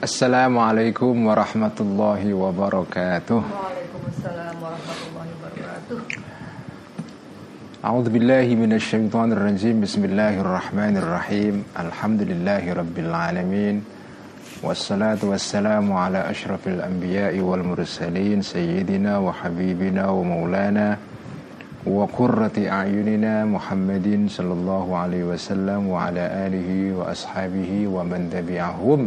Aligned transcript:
السلام 0.00 0.58
عليكم 0.58 1.26
ورحمة 1.26 1.76
الله 1.80 2.22
وبركاته. 2.34 3.36
وعليكم 3.36 4.02
السلام 4.08 4.56
ورحمة 4.56 5.00
الله 5.12 5.26
وبركاته 5.36 5.98
أعوذ 7.84 8.06
بالله 8.08 8.46
من 8.56 8.72
الشيطان 8.72 9.32
الرجيم. 9.36 9.84
بسم 9.84 10.02
الله 10.08 10.40
الرحمن 10.40 10.96
الرحيم. 10.96 11.54
الحمد 11.76 12.20
لله 12.32 12.64
رب 12.72 12.96
العالمين. 12.96 13.76
والصلاة 14.64 15.20
والسلام 15.20 15.92
على 15.92 16.20
أشرف 16.32 16.68
الأنبياء 16.68 17.36
والمرسلين 17.36 18.40
سيدنا 18.40 19.18
وحبيبنا 19.20 20.04
ومولانا 20.08 20.96
وقرة 21.84 22.56
أعيننا 22.56 23.44
محمد 23.44 24.32
صلى 24.32 24.52
الله 24.52 24.86
عليه 24.96 25.22
وسلم 25.24 25.80
وعلى 25.88 26.24
آله 26.48 26.70
وأصحابه 26.96 27.70
ومن 27.88 28.20
تبعهم 28.32 29.00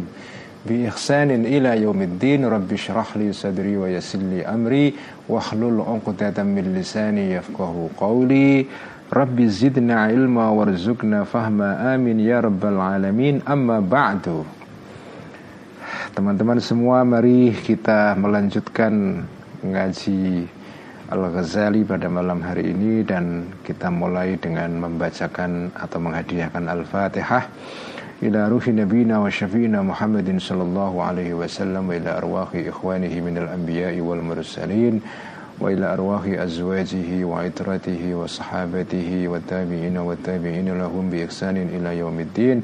bi 0.63 0.87
ihsanin 0.87 1.43
ila 1.43 1.75
yaumiddin 1.75 2.47
rabbi 2.47 2.79
shrah 2.79 3.19
li 3.19 3.35
sadri 3.35 3.75
wa 3.75 3.91
yassir 3.91 4.23
li 4.23 4.39
amri 4.39 4.95
wahlul 5.27 5.83
'uqdatam 5.83 6.55
min 6.55 6.71
lisani 6.71 7.35
yafqahu 7.35 7.91
qawli 7.99 8.63
rabbi 9.11 9.43
zidna 9.51 10.07
ilma 10.07 10.55
warzuqna 10.55 11.27
fahma 11.27 11.91
amin 11.91 12.23
ya 12.23 12.39
rabbal 12.39 12.79
alamin 12.79 13.43
amma 13.43 13.83
ba'du 13.83 14.47
teman-teman 16.15 16.63
semua 16.63 17.03
mari 17.03 17.51
kita 17.51 18.15
melanjutkan 18.15 19.27
ngaji 19.67 20.47
Al-Ghazali 21.13 21.83
pada 21.85 22.07
malam 22.07 22.41
hari 22.41 22.73
ini 22.73 23.03
dan 23.03 23.51
kita 23.61 23.91
mulai 23.91 24.39
dengan 24.39 24.79
membacakan 24.79 25.75
atau 25.75 25.99
menghadiahkan 25.99 26.63
Al-Fatihah 26.65 27.43
إلى 28.23 28.47
روح 28.47 28.67
نبينا 28.67 29.19
وشفينا 29.19 29.81
محمد 29.81 30.37
صلى 30.39 30.63
الله 30.63 31.03
عليه 31.03 31.33
وسلم 31.33 31.89
وإلى 31.89 32.17
أرواح 32.17 32.47
إخوانه 32.55 33.21
من 33.21 33.37
الأنبياء 33.37 33.99
والمرسلين 33.99 35.01
وإلى 35.59 35.93
أرواح 35.93 36.21
أزواجه 36.25 37.23
وعترته 37.25 38.15
وصحابته 38.15 39.27
والتابعين 39.27 39.97
والتابعين 39.97 40.77
لهم 40.77 41.09
بإحسان 41.09 41.57
إلى 41.57 41.97
يوم 41.97 42.19
الدين 42.19 42.61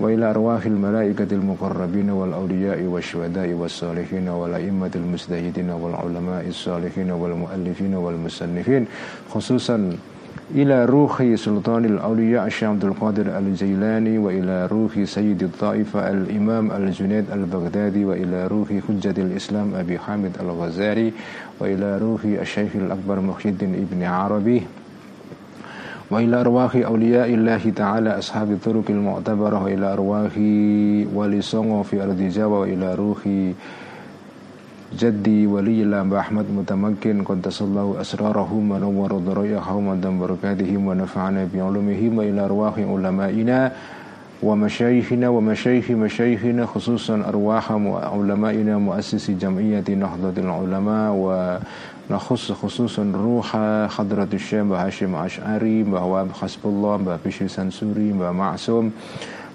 وإلى 0.00 0.30
أرواح 0.30 0.66
الملائكة 0.66 1.26
المقربين 1.32 2.10
والأولياء 2.10 2.82
والشهداء 2.82 3.48
والصالحين 3.52 4.28
والأئمة 4.28 4.90
المجتهدين 4.94 5.70
والعلماء 5.70 6.44
الصالحين 6.48 7.10
والمؤلفين 7.10 7.94
والمسنفين 7.94 8.86
خصوصا 9.30 9.96
إلى 10.54 10.84
روح 10.84 11.34
سلطان 11.34 11.84
الأولياء 11.84 12.46
الشيخ 12.46 12.68
عبد 12.68 12.84
القادر 12.84 13.38
الجيلاني 13.38 14.18
وإلى 14.18 14.66
روح 14.66 15.04
سيد 15.04 15.42
الطائفة 15.42 16.10
الإمام 16.10 16.72
الجنيد 16.72 17.24
البغدادي 17.32 18.04
وإلى 18.04 18.46
روح 18.46 18.68
حجة 18.88 19.14
الإسلام 19.18 19.74
أبي 19.74 19.98
حامد 19.98 20.32
الغزالي 20.40 21.12
وإلى 21.60 21.98
روح 21.98 22.24
الشيخ 22.24 22.76
الأكبر 22.76 23.20
محي 23.20 23.48
الدين 23.48 23.74
ابن 23.74 24.02
عربي 24.02 24.62
وإلى 26.10 26.40
أرواح 26.40 26.76
أولياء 26.76 27.34
الله 27.34 27.72
تعالى 27.76 28.18
أصحاب 28.18 28.52
الطرق 28.52 28.84
المعتبرة 28.88 29.64
وإلى 29.64 29.92
أرواح 29.92 30.32
ولي 31.14 31.42
في 31.82 32.02
أرض 32.02 32.20
جاوة 32.22 32.60
وإلى 32.60 32.94
روح 32.94 33.18
جدي 34.96 35.46
ولي 35.46 35.82
الله 35.82 36.20
أحمد 36.20 36.46
متمكن 36.56 37.22
قدس 37.24 37.62
الله 37.62 38.00
أسرارهم 38.00 38.70
ونور 38.70 39.12
ضرائحهم 39.12 39.86
ودم 39.86 40.18
بركاتهم 40.18 40.86
ونفعنا 40.86 41.48
بعلومهم 41.54 42.18
وإلى 42.18 42.40
أرواح 42.44 42.74
علمائنا 42.78 43.72
ومشايخنا 44.42 45.28
ومشايخ 45.28 45.90
مشايخنا 45.90 46.66
خصوصا 46.66 47.24
أرواح 47.28 47.72
علمائنا 48.16 48.78
مؤسس 48.78 49.30
جمعية 49.30 49.84
نهضة 49.88 50.36
العلماء 50.40 51.12
و 51.12 51.58
نخص 52.10 52.52
خصوصا 52.52 53.12
روح 53.14 53.48
حضرة 53.92 54.28
الشيخ 54.32 54.72
هاشم 54.72 55.14
أشعري 55.14 55.84
bahwa 55.84 56.24
Hasbullah 56.32 56.96
Mbah 56.96 57.20
Bishri 57.20 57.52
Sansuri 57.52 58.16
Mbah 58.16 58.32
Maksum 58.32 58.88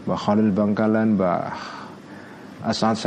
Mbah 0.05 0.17
Khalil 0.21 0.53
Bangkalan 0.53 1.17
Mbah 1.17 1.49
Asad 2.69 3.01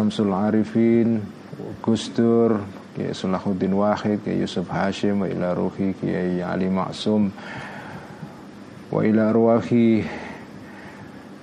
Gus 1.83 2.09
Dur 2.13 2.61
Kiai 2.95 3.17
Sulahuddin 3.17 3.73
Wahid 3.73 4.21
Kiai 4.21 4.41
Yusuf 4.41 4.69
Hashim 4.69 5.21
wa 5.21 5.27
ila 5.27 5.55
ruhi 5.57 5.97
Kiai 5.97 6.45
Ali 6.45 6.69
Maksum 6.69 7.33
wa 8.93 9.01
ila 9.01 9.33
arwahi 9.33 10.05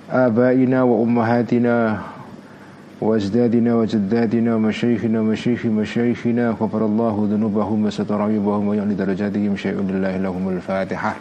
wa 0.08 0.96
ummahatina 1.02 2.14
وأجدادنا 3.04 3.74
وجداتنا 3.74 4.54
ومشايخنا 4.54 5.20
ومشايخ 5.20 5.66
مشايخنا 5.66 6.50
غفر 6.50 6.86
الله 6.86 7.28
ذنوبهم 7.30 7.84
وستر 7.84 8.22
عيوبهم 8.22 8.68
ويعلي 8.68 8.94
درجاتهم 8.94 9.56
شيء 9.56 9.76
لله 9.76 10.16
لهم 10.16 10.48
الفاتحة 10.48 11.16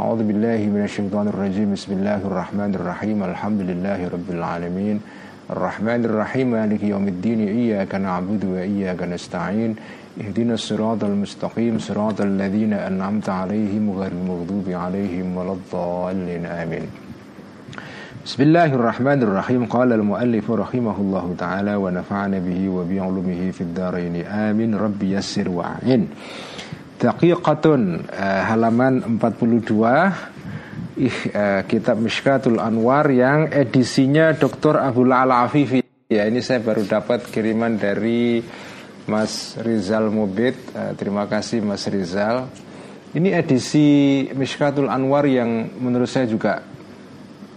أعوذ 0.00 0.22
بالله 0.22 0.60
من 0.70 0.84
الشيطان 0.84 1.28
الرجيم 1.28 1.72
بسم 1.72 1.92
الله 1.92 2.20
الرحمن 2.30 2.74
الرحيم 2.74 3.22
الحمد 3.22 3.60
لله 3.60 4.08
رب 4.08 4.28
العالمين 4.30 5.00
الرحمن 5.50 6.04
الرحيم 6.04 6.50
مالك 6.50 6.82
يوم 6.82 7.08
الدين 7.08 7.40
إياك 7.48 7.94
نعبد 7.94 8.44
وإياك 8.44 9.02
نستعين. 9.02 9.76
اهدنا 10.20 10.54
الصراط 10.54 11.04
المستقيم 11.04 11.78
صراط 11.78 12.20
الذين 12.20 12.72
أنعمت 12.72 13.28
عليهم 13.28 13.90
غير 13.90 14.12
المغضوب 14.12 14.66
عليهم 14.68 15.36
ولا 15.36 15.52
الضالين 15.52 16.46
آمين. 16.46 16.86
بسم 18.26 18.42
الله 18.42 18.70
الرحمن 18.78 19.22
الرحيم. 19.22 19.64
قال 19.66 19.92
المؤلف 19.92 20.50
رحمه 20.50 20.96
الله 21.00 21.34
تعالى 21.38 21.74
ونفعنا 21.74 22.38
به 22.38 22.68
وبعلمه 22.68 23.50
في 23.50 23.60
الدارين 23.60 24.26
آمين. 24.26 24.74
ربي 24.74 25.12
يسر 25.18 25.48
وعين 25.50 26.08
دقيقة 27.02 27.64
آه، 28.12 28.42
halaman 28.54 29.02
42 29.18 30.12
uh, 31.08 31.62
Kitab 31.64 31.96
Mishkatul 32.02 32.60
Anwar 32.60 33.08
Yang 33.08 33.54
edisinya 33.56 34.36
Dr. 34.36 34.76
Abu 34.80 35.08
La'ala 35.08 35.46
Afifi 35.48 35.80
Ya 36.10 36.26
ini 36.26 36.42
saya 36.42 36.60
baru 36.60 36.84
dapat 36.84 37.30
kiriman 37.30 37.78
dari 37.78 38.42
Mas 39.08 39.56
Rizal 39.62 40.12
Mubid 40.12 40.58
uh, 40.76 40.92
Terima 40.98 41.24
kasih 41.24 41.64
Mas 41.64 41.86
Rizal 41.88 42.50
Ini 43.16 43.40
edisi 43.40 44.26
Mishkatul 44.34 44.92
Anwar 44.92 45.24
yang 45.24 45.72
menurut 45.80 46.10
saya 46.10 46.28
juga 46.28 46.60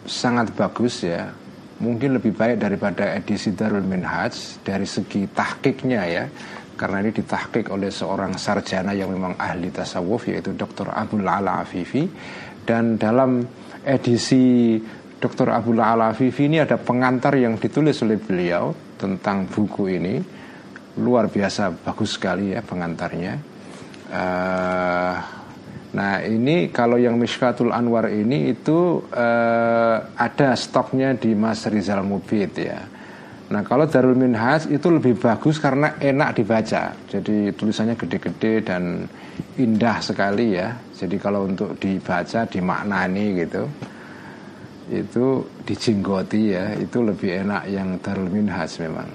sangat 0.03 0.51
bagus 0.55 1.03
ya 1.03 1.31
mungkin 1.79 2.15
lebih 2.15 2.35
baik 2.35 2.59
daripada 2.59 3.15
edisi 3.15 3.55
Darul 3.55 3.83
Minhaj 3.83 4.63
dari 4.63 4.87
segi 4.87 5.27
tahkiknya 5.31 6.01
ya 6.07 6.25
karena 6.73 7.05
ini 7.05 7.11
ditahkik 7.13 7.69
oleh 7.69 7.93
seorang 7.93 8.35
sarjana 8.35 8.91
yang 8.97 9.13
memang 9.13 9.37
ahli 9.37 9.69
tasawuf 9.69 10.27
yaitu 10.27 10.57
Dr. 10.57 10.89
Abdul 10.89 11.27
Ala 11.27 11.61
Afifi 11.61 12.07
dan 12.63 12.97
dalam 12.97 13.44
edisi 13.84 14.75
Dr. 15.19 15.56
Abdul 15.56 15.79
Ala 15.79 16.12
Afifi 16.12 16.51
ini 16.51 16.59
ada 16.59 16.75
pengantar 16.75 17.35
yang 17.40 17.56
ditulis 17.56 18.00
oleh 18.03 18.19
beliau 18.19 18.75
tentang 19.00 19.47
buku 19.47 19.84
ini 19.91 20.19
luar 21.00 21.31
biasa 21.31 21.72
bagus 21.84 22.19
sekali 22.19 22.51
ya 22.51 22.62
pengantarnya 22.63 23.34
uh, 24.12 25.16
Nah 25.94 26.25
ini 26.25 26.74
kalau 26.74 26.97
yang 26.97 27.22
Mishkatul 27.22 27.69
Anwar 27.69 28.09
ini 28.09 28.50
itu 28.50 29.06
uh, 29.13 29.97
ada 30.18 30.57
stoknya 30.57 31.13
di 31.13 31.38
Mas 31.38 31.69
Rizal 31.69 32.01
Mubid 32.01 32.53
ya. 32.57 32.81
Nah 33.53 33.61
kalau 33.61 33.85
Darul 33.85 34.17
Minhaj 34.17 34.65
itu 34.73 34.89
lebih 34.89 35.13
bagus 35.21 35.61
karena 35.61 36.01
enak 36.01 36.41
dibaca. 36.41 36.97
Jadi 37.05 37.53
tulisannya 37.53 37.93
gede-gede 37.93 38.65
dan 38.65 39.05
indah 39.61 40.01
sekali 40.01 40.57
ya. 40.57 40.73
Jadi 40.89 41.21
kalau 41.21 41.45
untuk 41.45 41.77
dibaca 41.77 42.49
dimaknani 42.49 43.25
gitu 43.45 43.63
itu 44.83 45.47
dijinggoti 45.63 46.41
ya 46.51 46.75
itu 46.75 46.99
lebih 47.05 47.45
enak 47.45 47.69
yang 47.69 48.01
Darul 48.01 48.33
Minhaj 48.33 48.73
memang. 48.81 49.09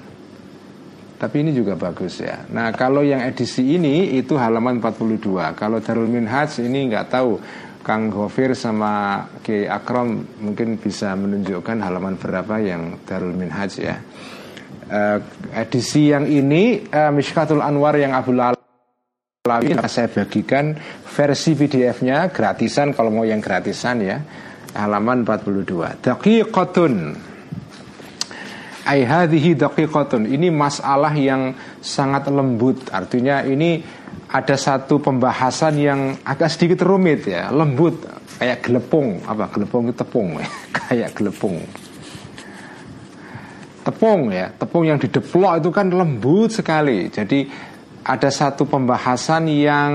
Tapi 1.18 1.42
ini 1.42 1.50
juga 1.50 1.74
bagus 1.74 2.22
ya. 2.22 2.46
Nah 2.54 2.70
kalau 2.70 3.02
yang 3.02 3.26
edisi 3.26 3.74
ini 3.74 4.14
itu 4.14 4.38
halaman 4.38 4.78
42. 4.78 5.58
Kalau 5.58 5.82
Darul 5.82 6.06
Minhaj 6.06 6.62
ini 6.62 6.86
nggak 6.94 7.10
tahu 7.10 7.42
Kang 7.88 8.12
Gofir 8.12 8.52
sama 8.52 9.24
Ki 9.40 9.64
Akram 9.64 10.20
mungkin 10.44 10.76
bisa 10.76 11.16
menunjukkan 11.16 11.80
halaman 11.80 12.20
berapa 12.20 12.60
yang 12.60 13.00
Darul 13.08 13.32
Minhaj 13.32 13.80
ya. 13.80 13.96
Uh, 14.92 15.24
edisi 15.56 16.12
yang 16.12 16.28
ini 16.28 16.84
uh, 16.84 17.08
Mishkatul 17.08 17.64
Anwar 17.64 17.96
yang 17.96 18.12
Abu 18.12 18.36
Alawi 18.36 19.72
saya 19.88 20.12
bagikan 20.12 20.76
versi 21.08 21.56
PDF-nya 21.56 22.28
gratisan 22.28 22.92
kalau 22.92 23.08
mau 23.08 23.24
yang 23.24 23.40
gratisan 23.40 24.04
ya 24.04 24.20
halaman 24.76 25.24
42. 25.24 26.04
Daqiqatun 26.04 26.92
ai 28.84 29.00
hadhihi 29.04 29.56
daqiqatun. 29.56 30.28
Ini 30.28 30.52
masalah 30.52 31.16
yang 31.16 31.56
sangat 31.80 32.28
lembut. 32.28 32.92
Artinya 32.92 33.44
ini 33.48 33.80
ada 34.26 34.56
satu 34.58 34.98
pembahasan 34.98 35.74
yang 35.78 36.00
agak 36.26 36.50
sedikit 36.50 36.82
rumit 36.82 37.30
ya, 37.30 37.54
lembut 37.54 38.02
kayak 38.42 38.66
gelepung, 38.66 39.22
apa 39.22 39.46
gelepung 39.54 39.88
itu 39.88 39.96
tepung, 39.96 40.28
kayak 40.78 41.14
gelepung. 41.14 41.62
tepung 43.88 44.28
ya 44.28 44.52
tepung 44.52 44.84
yang 44.84 45.00
dideplok 45.00 45.64
itu 45.64 45.70
kan 45.72 45.88
lembut 45.88 46.52
sekali. 46.52 47.08
Jadi 47.08 47.48
ada 48.04 48.28
satu 48.28 48.68
pembahasan 48.68 49.48
yang 49.48 49.92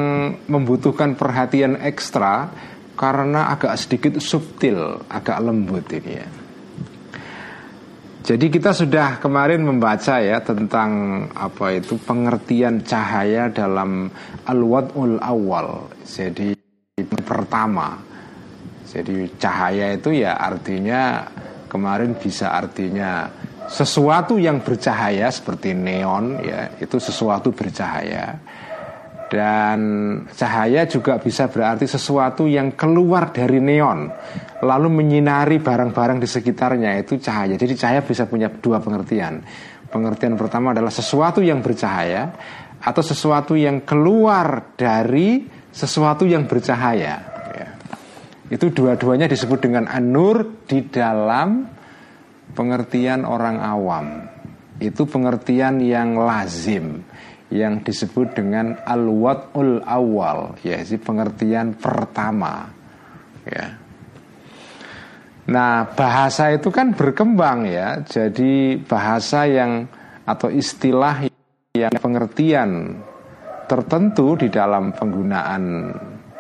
membutuhkan 0.49 1.13
perhatian 1.13 1.77
ekstra 1.77 2.49
karena 2.97 3.53
agak 3.53 3.77
sedikit 3.77 4.17
subtil 4.21 5.01
agak 5.09 5.41
lembut 5.41 5.85
ini 5.93 6.13
ya 6.21 6.42
jadi 8.23 8.47
kita 8.47 8.71
sudah 8.71 9.19
kemarin 9.19 9.67
membaca 9.67 10.23
ya 10.23 10.39
tentang 10.39 11.23
apa 11.35 11.75
itu 11.75 11.99
pengertian 11.99 12.79
cahaya 12.87 13.51
dalam 13.51 14.07
al-wad'ul 14.47 15.19
awal. 15.19 15.91
Jadi 16.07 16.55
pertama. 17.19 17.99
Jadi 18.87 19.27
cahaya 19.35 19.91
itu 19.91 20.15
ya 20.15 20.39
artinya 20.39 21.27
kemarin 21.67 22.15
bisa 22.15 22.55
artinya 22.55 23.27
sesuatu 23.67 24.39
yang 24.39 24.63
bercahaya 24.63 25.27
seperti 25.27 25.75
neon 25.75 26.39
ya, 26.47 26.79
itu 26.79 27.03
sesuatu 27.03 27.51
bercahaya. 27.51 28.39
Dan 29.33 29.79
cahaya 30.29 30.85
juga 30.85 31.17
bisa 31.17 31.49
berarti 31.49 31.89
sesuatu 31.89 32.45
yang 32.45 32.77
keluar 32.77 33.33
dari 33.33 33.57
neon 33.57 34.13
Lalu 34.61 34.93
menyinari 34.93 35.57
barang-barang 35.57 36.21
di 36.21 36.29
sekitarnya. 36.29 37.01
Itu 37.01 37.17
cahaya. 37.17 37.57
Jadi 37.57 37.73
cahaya 37.73 38.05
bisa 38.05 38.29
punya 38.29 38.53
dua 38.53 38.77
pengertian. 38.77 39.41
Pengertian 39.89 40.37
pertama 40.37 40.77
adalah 40.77 40.93
sesuatu 40.93 41.41
yang 41.41 41.65
bercahaya 41.65 42.29
Atau 42.77 43.01
sesuatu 43.01 43.57
yang 43.57 43.81
keluar 43.81 44.77
dari 44.77 45.49
sesuatu 45.73 46.29
yang 46.29 46.45
bercahaya. 46.45 47.13
Ya. 47.57 47.69
Itu 48.53 48.69
dua-duanya 48.69 49.25
disebut 49.25 49.65
dengan 49.65 49.89
anur 49.89 50.61
di 50.69 50.85
dalam 50.93 51.65
pengertian 52.53 53.25
orang 53.25 53.57
awam. 53.57 54.29
Itu 54.77 55.09
pengertian 55.09 55.81
yang 55.81 56.21
lazim 56.21 57.01
yang 57.53 57.85
disebut 57.85 58.33
dengan 58.33 58.81
al-wad'ul 58.81 59.85
awal 59.85 60.57
yaitu 60.65 60.97
pengertian 60.97 61.77
pertama 61.77 62.73
ya. 63.45 63.77
Nah 65.53 65.85
bahasa 65.93 66.49
itu 66.49 66.73
kan 66.73 66.97
berkembang 66.97 67.69
ya. 67.69 68.01
Jadi 68.01 68.81
bahasa 68.81 69.45
yang 69.45 69.85
atau 70.25 70.49
istilah 70.49 71.29
yang 71.77 71.93
pengertian 71.93 72.97
tertentu 73.69 74.33
di 74.39 74.49
dalam 74.49 74.95
penggunaan 74.95 75.93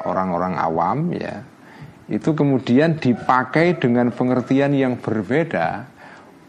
orang-orang 0.03 0.53
awam 0.57 0.97
ya 1.13 1.53
itu 2.11 2.35
kemudian 2.35 2.99
dipakai 2.99 3.79
dengan 3.79 4.11
pengertian 4.11 4.75
yang 4.75 4.99
berbeda 4.99 5.87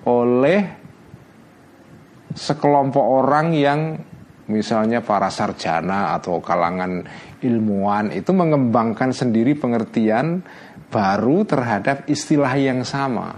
oleh 0.05 0.60
sekelompok 2.34 3.06
orang 3.06 3.55
yang 3.55 3.81
misalnya 4.49 5.00
para 5.00 5.32
sarjana 5.32 6.12
atau 6.17 6.41
kalangan 6.41 7.05
ilmuwan 7.41 8.12
itu 8.12 8.32
mengembangkan 8.32 9.12
sendiri 9.12 9.56
pengertian 9.56 10.44
baru 10.93 11.43
terhadap 11.49 12.06
istilah 12.06 12.52
yang 12.55 12.85
sama. 12.85 13.35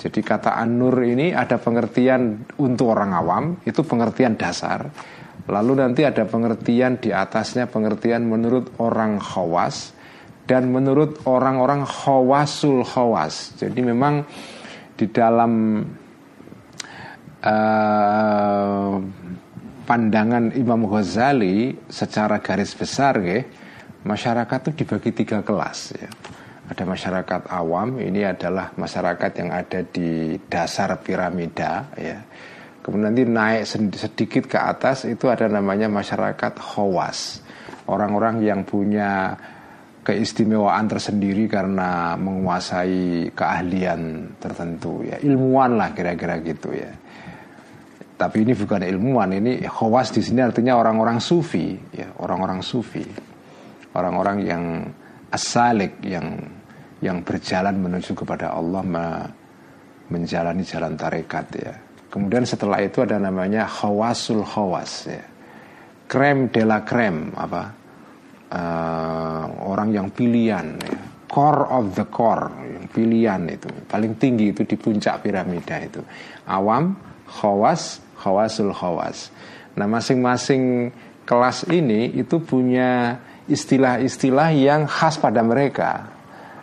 Jadi 0.00 0.20
kata 0.24 0.56
an-nur 0.56 0.96
ini 1.04 1.36
ada 1.36 1.60
pengertian 1.60 2.48
untuk 2.56 2.96
orang 2.96 3.12
awam, 3.12 3.44
itu 3.68 3.84
pengertian 3.84 4.32
dasar. 4.32 4.88
Lalu 5.44 5.72
nanti 5.76 6.08
ada 6.08 6.24
pengertian 6.24 6.96
di 6.96 7.12
atasnya 7.12 7.68
pengertian 7.68 8.24
menurut 8.24 8.80
orang 8.80 9.20
khawas 9.20 9.92
dan 10.48 10.72
menurut 10.72 11.26
orang-orang 11.28 11.84
khawasul 11.84 12.80
khawas. 12.80 13.58
Jadi 13.60 13.80
memang 13.84 14.24
di 14.96 15.06
dalam 15.10 15.84
uh, 17.44 18.94
pandangan 19.90 20.54
Imam 20.54 20.86
Ghazali 20.86 21.74
secara 21.90 22.38
garis 22.38 22.78
besar 22.78 23.18
ya, 23.26 23.42
masyarakat 24.06 24.70
itu 24.70 24.86
dibagi 24.86 25.10
tiga 25.10 25.42
kelas 25.42 25.98
ya. 25.98 26.06
Ada 26.70 26.86
masyarakat 26.86 27.50
awam, 27.50 27.98
ini 27.98 28.22
adalah 28.22 28.70
masyarakat 28.78 29.30
yang 29.42 29.50
ada 29.50 29.82
di 29.82 30.38
dasar 30.46 30.94
piramida 31.02 31.90
ya. 31.98 32.22
Kemudian 32.86 33.10
nanti 33.10 33.26
naik 33.26 33.66
sedikit 33.98 34.46
ke 34.46 34.62
atas 34.62 35.10
itu 35.10 35.26
ada 35.26 35.50
namanya 35.50 35.90
masyarakat 35.90 36.54
khawas. 36.54 37.42
Orang-orang 37.90 38.46
yang 38.46 38.62
punya 38.62 39.34
keistimewaan 40.06 40.86
tersendiri 40.86 41.50
karena 41.50 42.14
menguasai 42.14 43.34
keahlian 43.34 44.32
tertentu 44.38 45.02
ya, 45.02 45.18
ilmuwan 45.18 45.74
lah 45.74 45.90
kira-kira 45.90 46.38
gitu 46.46 46.70
ya 46.70 46.94
tapi 48.20 48.44
ini 48.44 48.52
bukan 48.52 48.84
ilmuwan 48.84 49.32
ini 49.32 49.64
khawas 49.64 50.12
di 50.12 50.20
sini 50.20 50.44
artinya 50.44 50.76
orang-orang 50.76 51.16
sufi 51.24 51.72
ya 51.96 52.12
orang-orang 52.20 52.60
sufi. 52.60 53.00
Orang-orang 53.90 54.38
yang 54.44 54.64
asalik 55.32 55.98
yang 56.04 56.36
yang 57.00 57.24
berjalan 57.24 57.80
menuju 57.80 58.12
kepada 58.12 58.52
Allah 58.52 58.84
me, 58.84 59.06
menjalani 60.12 60.62
jalan 60.62 60.94
tarekat 61.00 61.46
ya. 61.56 61.74
Kemudian 62.12 62.44
setelah 62.44 62.84
itu 62.84 63.00
ada 63.02 63.16
namanya 63.16 63.64
khawasul 63.64 64.44
khawas 64.44 65.08
ya. 65.08 65.24
Krem 66.10 66.52
de 66.52 66.62
la 66.62 66.84
krem 66.84 67.32
apa? 67.34 67.62
Uh, 68.50 69.46
orang 69.70 69.94
yang 69.94 70.10
pilihan 70.10 70.74
ya. 70.82 70.98
core 71.30 71.70
of 71.70 71.94
the 71.94 72.06
core 72.10 72.50
yang 72.66 72.90
pilihan 72.90 73.42
itu. 73.46 73.70
Paling 73.86 74.18
tinggi 74.18 74.50
itu 74.50 74.66
di 74.66 74.74
puncak 74.74 75.22
piramida 75.22 75.78
itu. 75.78 76.02
Awam 76.50 76.98
khawas 77.30 78.09
khawasul 78.20 78.76
khawas. 78.76 79.32
Nah 79.80 79.88
masing-masing 79.88 80.92
kelas 81.24 81.64
ini 81.72 82.12
itu 82.12 82.36
punya 82.44 83.16
istilah-istilah 83.48 84.52
yang 84.52 84.84
khas 84.84 85.16
pada 85.16 85.40
mereka 85.40 86.20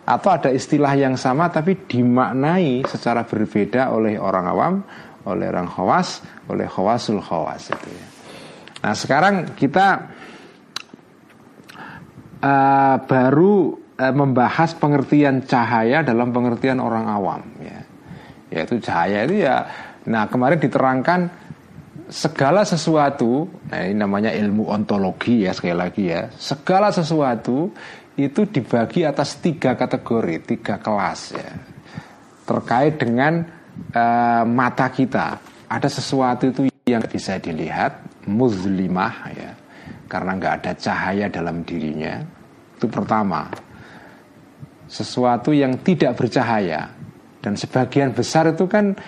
atau 0.08 0.32
ada 0.32 0.48
istilah 0.48 0.96
yang 0.96 1.20
sama 1.20 1.52
tapi 1.52 1.84
dimaknai 1.84 2.80
secara 2.88 3.28
berbeda 3.28 3.92
oleh 3.92 4.16
orang 4.16 4.46
awam, 4.48 4.74
oleh 5.28 5.52
orang 5.52 5.68
khawas, 5.68 6.24
oleh 6.48 6.64
khawasul 6.64 7.20
khawas 7.20 7.68
itu 7.68 7.88
ya. 7.92 8.06
Nah 8.78 8.94
sekarang 8.96 9.52
kita 9.52 10.08
uh, 12.40 12.96
baru 13.04 13.76
uh, 14.00 14.14
membahas 14.16 14.72
pengertian 14.80 15.44
cahaya 15.44 16.00
dalam 16.00 16.32
pengertian 16.32 16.80
orang 16.80 17.04
awam 17.04 17.42
ya. 17.60 17.84
Yaitu 18.48 18.80
cahaya 18.80 19.28
itu 19.28 19.44
ya. 19.44 19.68
Nah 20.08 20.24
kemarin 20.32 20.56
diterangkan 20.56 21.47
segala 22.08 22.64
sesuatu, 22.64 23.46
nah 23.68 23.84
ini 23.84 23.96
namanya 23.96 24.32
ilmu 24.32 24.68
ontologi 24.72 25.44
ya 25.44 25.52
sekali 25.52 25.76
lagi 25.76 26.08
ya, 26.08 26.32
segala 26.34 26.88
sesuatu 26.88 27.70
itu 28.16 28.40
dibagi 28.48 29.04
atas 29.04 29.38
tiga 29.38 29.76
kategori, 29.76 30.42
tiga 30.42 30.80
kelas 30.80 31.20
ya, 31.36 31.50
terkait 32.48 32.98
dengan 32.98 33.44
uh, 33.94 34.42
mata 34.48 34.88
kita. 34.88 35.38
Ada 35.68 35.88
sesuatu 35.92 36.48
itu 36.48 36.66
yang 36.88 37.04
bisa 37.04 37.36
dilihat, 37.36 38.24
muzlimah 38.24 39.14
ya, 39.36 39.52
karena 40.08 40.32
nggak 40.34 40.54
ada 40.64 40.72
cahaya 40.80 41.28
dalam 41.28 41.60
dirinya. 41.62 42.24
Itu 42.74 42.88
pertama, 42.88 43.52
sesuatu 44.88 45.52
yang 45.52 45.76
tidak 45.84 46.16
bercahaya. 46.16 46.88
Dan 47.38 47.54
sebagian 47.54 48.10
besar 48.16 48.50
itu 48.50 48.66
kan 48.66 48.98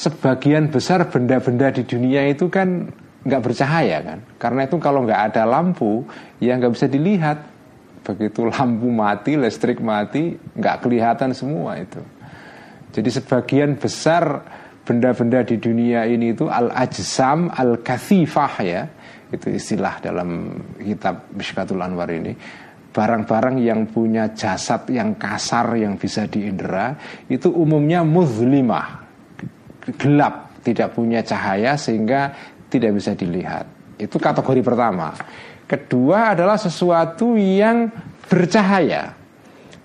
sebagian 0.00 0.72
besar 0.72 1.12
benda-benda 1.12 1.68
di 1.68 1.84
dunia 1.84 2.24
itu 2.24 2.48
kan 2.48 2.88
nggak 3.20 3.42
bercahaya 3.44 4.00
kan? 4.00 4.18
Karena 4.40 4.64
itu 4.64 4.80
kalau 4.80 5.04
nggak 5.04 5.22
ada 5.32 5.44
lampu 5.44 6.08
ya 6.40 6.56
nggak 6.56 6.72
bisa 6.72 6.88
dilihat. 6.88 7.38
Begitu 8.00 8.48
lampu 8.48 8.88
mati 8.88 9.36
listrik 9.36 9.84
mati 9.84 10.32
nggak 10.56 10.76
kelihatan 10.80 11.36
semua 11.36 11.76
itu. 11.76 12.00
Jadi 12.96 13.10
sebagian 13.12 13.76
besar 13.76 14.40
benda-benda 14.88 15.44
di 15.44 15.60
dunia 15.60 16.08
ini 16.08 16.32
itu 16.32 16.48
al 16.48 16.72
ajsam 16.72 17.52
al 17.52 17.84
kathifah 17.84 18.54
ya. 18.64 18.82
Itu 19.30 19.52
istilah 19.52 20.00
dalam 20.00 20.58
kitab 20.80 21.28
Mishkatul 21.36 21.84
Anwar 21.84 22.08
ini. 22.08 22.32
Barang-barang 22.90 23.62
yang 23.62 23.86
punya 23.86 24.34
jasad 24.34 24.90
yang 24.90 25.14
kasar 25.14 25.78
yang 25.78 25.94
bisa 25.94 26.26
diindera 26.26 26.98
itu 27.30 27.46
umumnya 27.46 28.02
muzlimah 28.02 28.99
gelap, 29.96 30.60
tidak 30.60 30.92
punya 30.92 31.24
cahaya 31.24 31.74
sehingga 31.76 32.32
tidak 32.68 32.96
bisa 32.96 33.16
dilihat. 33.16 33.66
Itu 33.96 34.16
kategori 34.16 34.62
pertama. 34.64 35.12
Kedua 35.66 36.34
adalah 36.34 36.56
sesuatu 36.56 37.36
yang 37.36 37.90
bercahaya. 38.26 39.16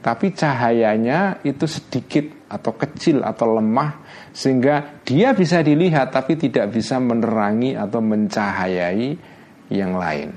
Tapi 0.05 0.37
cahayanya 0.37 1.41
itu 1.41 1.65
sedikit 1.65 2.45
atau 2.45 2.77
kecil 2.77 3.25
atau 3.25 3.57
lemah 3.57 4.05
sehingga 4.29 5.01
dia 5.01 5.33
bisa 5.33 5.65
dilihat 5.65 6.13
tapi 6.13 6.37
tidak 6.37 6.69
bisa 6.69 7.01
menerangi 7.01 7.73
atau 7.73 8.05
mencahayai 8.05 9.17
yang 9.73 9.97
lain. 9.97 10.29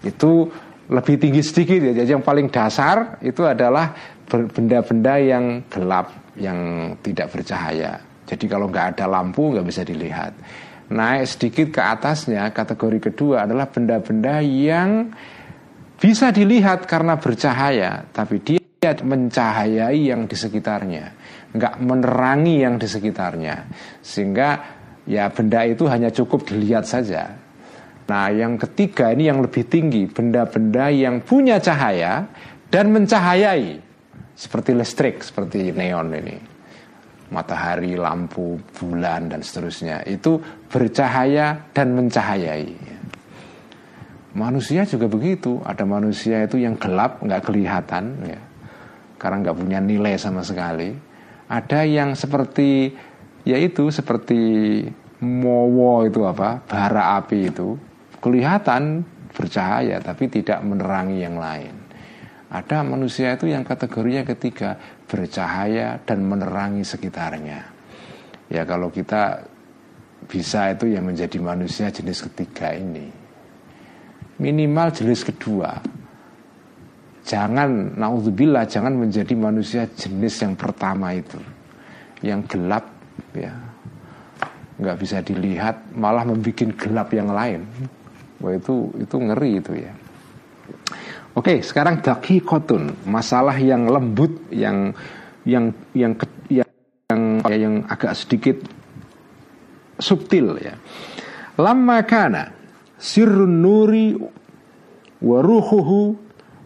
Itu 0.00 0.48
lebih 0.88 1.20
tinggi 1.20 1.44
sedikit 1.44 1.84
ya. 1.84 1.92
Jadi 2.00 2.16
yang 2.16 2.24
paling 2.24 2.48
dasar 2.48 3.20
itu 3.20 3.44
adalah 3.44 3.92
benda-benda 4.28 5.20
yang 5.20 5.68
gelap, 5.68 6.32
yang 6.40 6.92
tidak 7.04 7.28
bercahaya 7.28 8.07
Jadi 8.28 8.44
kalau 8.44 8.68
nggak 8.68 9.00
ada 9.00 9.08
lampu 9.08 9.56
nggak 9.56 9.64
bisa 9.64 9.80
dilihat. 9.88 10.36
Naik 10.92 11.24
sedikit 11.24 11.80
ke 11.80 11.80
atasnya 11.80 12.48
kategori 12.52 13.12
kedua 13.12 13.48
adalah 13.48 13.68
benda-benda 13.72 14.44
yang 14.44 15.08
bisa 15.96 16.28
dilihat 16.30 16.84
karena 16.84 17.16
bercahaya, 17.16 18.04
tapi 18.12 18.40
dia 18.44 18.94
mencahayai 19.02 20.14
yang 20.14 20.30
di 20.30 20.36
sekitarnya, 20.38 21.04
nggak 21.52 21.74
menerangi 21.82 22.62
yang 22.62 22.78
di 22.78 22.86
sekitarnya, 22.86 23.66
sehingga 24.00 24.48
ya 25.04 25.26
benda 25.34 25.66
itu 25.66 25.90
hanya 25.90 26.14
cukup 26.14 26.46
dilihat 26.46 26.86
saja. 26.86 27.34
Nah, 28.08 28.32
yang 28.32 28.56
ketiga 28.56 29.12
ini 29.12 29.28
yang 29.28 29.44
lebih 29.44 29.68
tinggi, 29.68 30.08
benda-benda 30.08 30.88
yang 30.88 31.20
punya 31.20 31.60
cahaya 31.60 32.24
dan 32.72 32.88
mencahayai, 32.94 33.82
seperti 34.32 34.72
listrik, 34.72 35.20
seperti 35.20 35.74
neon 35.74 36.14
ini, 36.14 36.36
matahari, 37.28 37.94
lampu, 37.94 38.56
bulan 38.76 39.28
dan 39.28 39.44
seterusnya, 39.44 40.04
itu 40.08 40.40
bercahaya 40.68 41.68
dan 41.72 41.92
mencahayai. 41.92 42.72
Manusia 44.36 44.84
juga 44.84 45.08
begitu. 45.08 45.58
Ada 45.64 45.82
manusia 45.88 46.44
itu 46.44 46.60
yang 46.60 46.76
gelap, 46.76 47.24
nggak 47.24 47.42
kelihatan, 47.48 48.04
ya, 48.28 48.40
karena 49.16 49.36
nggak 49.44 49.56
punya 49.56 49.78
nilai 49.80 50.14
sama 50.20 50.44
sekali. 50.44 50.92
Ada 51.48 51.88
yang 51.88 52.12
seperti, 52.12 52.92
yaitu 53.48 53.88
seperti 53.88 54.84
mowo 55.24 56.04
itu 56.04 56.22
apa, 56.28 56.60
bara 56.68 57.16
api 57.18 57.48
itu 57.48 57.74
kelihatan 58.20 59.02
bercahaya, 59.32 60.02
tapi 60.02 60.26
tidak 60.26 60.60
menerangi 60.66 61.18
yang 61.22 61.38
lain. 61.38 61.77
Ada 62.48 62.80
manusia 62.80 63.36
itu 63.36 63.52
yang 63.52 63.60
kategorinya 63.64 64.24
ketiga 64.24 64.80
bercahaya 65.04 66.00
dan 66.00 66.24
menerangi 66.24 66.80
sekitarnya. 66.80 67.60
Ya 68.48 68.64
kalau 68.64 68.88
kita 68.88 69.44
bisa 70.24 70.72
itu 70.72 70.88
yang 70.88 71.04
menjadi 71.04 71.36
manusia 71.38 71.92
jenis 71.92 72.24
ketiga 72.24 72.72
ini 72.72 73.28
minimal 74.38 74.88
jenis 74.94 75.26
kedua. 75.26 75.82
Jangan 77.28 78.00
naudzubillah 78.00 78.64
jangan 78.64 78.96
menjadi 78.96 79.36
manusia 79.36 79.84
jenis 79.84 80.40
yang 80.40 80.56
pertama 80.56 81.12
itu. 81.12 81.36
Yang 82.24 82.56
gelap 82.56 82.86
ya. 83.36 83.52
nggak 84.78 84.98
bisa 85.02 85.18
dilihat 85.26 85.90
malah 85.90 86.22
membuat 86.22 86.70
gelap 86.78 87.10
yang 87.10 87.34
lain. 87.34 87.66
Wah 88.38 88.54
itu 88.54 88.94
itu 88.96 89.16
ngeri 89.18 89.58
itu 89.58 89.72
ya. 89.74 89.92
Oke, 91.38 91.62
sekarang 91.62 92.02
daki 92.02 92.42
dakikotun, 92.42 93.06
masalah 93.06 93.54
yang 93.62 93.86
lembut, 93.86 94.50
yang 94.50 94.90
yang 95.46 95.70
yang 95.94 96.18
yang 96.50 96.66
yang, 97.06 97.22
yang 97.46 97.74
agak 97.86 98.18
sedikit 98.18 98.58
subtil 100.02 100.58
ya. 100.58 100.74
Lama 101.54 102.02
kana 102.02 102.50
sirrun 102.98 103.62
nuri 103.62 104.18
wa 105.22 105.38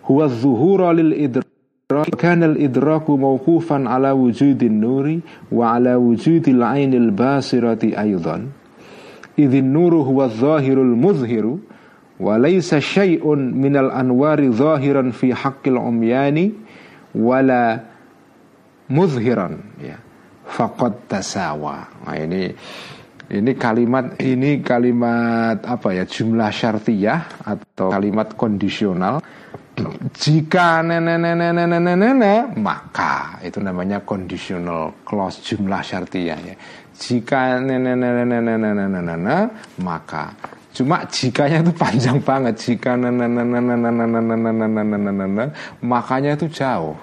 huwa 0.08 0.24
zuhura 0.32 0.96
lil 0.96 1.20
idrak 1.20 2.08
kana 2.16 2.48
al 2.48 2.56
idraku 2.56 3.20
mawqufan 3.20 3.84
ala 3.84 4.16
wujudin 4.16 4.80
nuri 4.80 5.20
wa 5.52 5.76
ala 5.76 6.00
wujudil 6.00 6.64
ainil 6.64 7.12
basirati 7.12 7.92
aydan 7.92 8.48
idhin 9.36 9.68
nuru 9.68 10.00
huwa 10.00 10.32
zahirul 10.32 10.96
muzhiru 10.96 11.60
walaysa 12.20 12.80
syai'un 12.82 13.52
minal 13.56 13.92
anwari 13.92 14.50
zahiran 14.52 15.12
fi 15.12 15.32
haqqil 15.32 15.78
umyani 15.78 16.52
wala 17.16 17.80
muzhiran. 18.88 19.78
Ya. 19.80 19.96
Faqad 20.42 21.08
tasawa. 21.08 22.04
Nah 22.04 22.16
ini 22.18 22.52
ini 23.32 23.52
kalimat 23.56 24.20
ini 24.20 24.60
kalimat 24.60 25.64
apa 25.64 25.96
ya? 25.96 26.04
Jumlah 26.04 26.52
syartiyah 26.52 27.46
atau 27.46 27.88
kalimat 27.88 28.36
kondisional. 28.36 29.24
Jika 30.12 30.84
nenek-nenek-nenek-nenek 30.84 32.60
maka 32.60 33.40
itu 33.40 33.56
namanya 33.56 34.04
conditional 34.04 35.00
clause 35.00 35.40
jumlah 35.40 35.80
syartiyah 35.80 36.38
ya 36.44 36.54
jika 36.92 37.58
nenek-nenek-nenek-nenek 37.58 39.44
maka 39.80 40.36
Cuma 40.72 41.04
jikanya 41.04 41.60
itu 41.60 41.72
panjang 41.76 42.16
banget 42.24 42.56
Jika 42.56 42.96
makanya 45.84 46.30
itu 46.32 46.48
jauh 46.48 46.96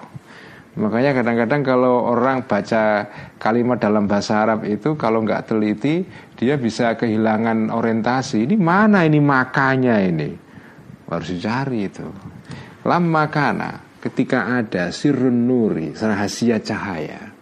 Makanya 0.70 1.18
kadang-kadang 1.18 1.66
kalau 1.66 2.14
orang 2.14 2.46
baca 2.46 3.10
kalimat 3.42 3.82
dalam 3.82 4.06
bahasa 4.06 4.38
Arab 4.38 4.62
itu 4.62 4.94
kalau 4.94 5.26
nggak 5.26 5.50
teliti 5.50 6.06
dia 6.38 6.54
bisa 6.54 6.94
kehilangan 6.94 7.74
orientasi. 7.74 8.46
Ini 8.46 8.54
mana 8.54 9.02
ini 9.02 9.18
makanya 9.18 9.98
ini? 9.98 10.30
Harus 11.10 11.28
dicari 11.34 11.90
itu. 11.90 12.06
Lam 12.86 13.10
makana 13.10 13.98
ketika 13.98 14.62
ada 14.62 14.94
sirun 14.94 15.50
nuri, 15.50 15.90
rahasia 15.90 16.62
cahaya. 16.62 17.34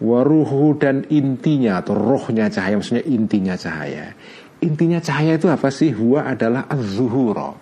Waruhu 0.00 0.74
dan 0.80 1.06
intinya 1.12 1.84
atau 1.84 1.92
rohnya 1.94 2.50
cahaya, 2.50 2.80
maksudnya 2.80 3.04
intinya 3.06 3.54
cahaya. 3.54 4.16
Intinya 4.60 5.00
cahaya 5.00 5.40
itu 5.40 5.48
apa 5.48 5.72
sih? 5.72 5.92
Huwa 5.92 6.28
adalah 6.28 6.68
az-zuhuro 6.68 7.56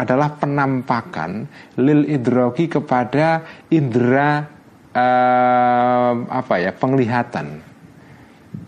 adalah 0.00 0.32
penampakan 0.40 1.44
lil 1.76 2.08
idroki 2.08 2.72
kepada 2.72 3.44
indera 3.68 4.48
uh, 4.96 6.12
apa 6.24 6.54
ya 6.56 6.72
penglihatan. 6.72 7.60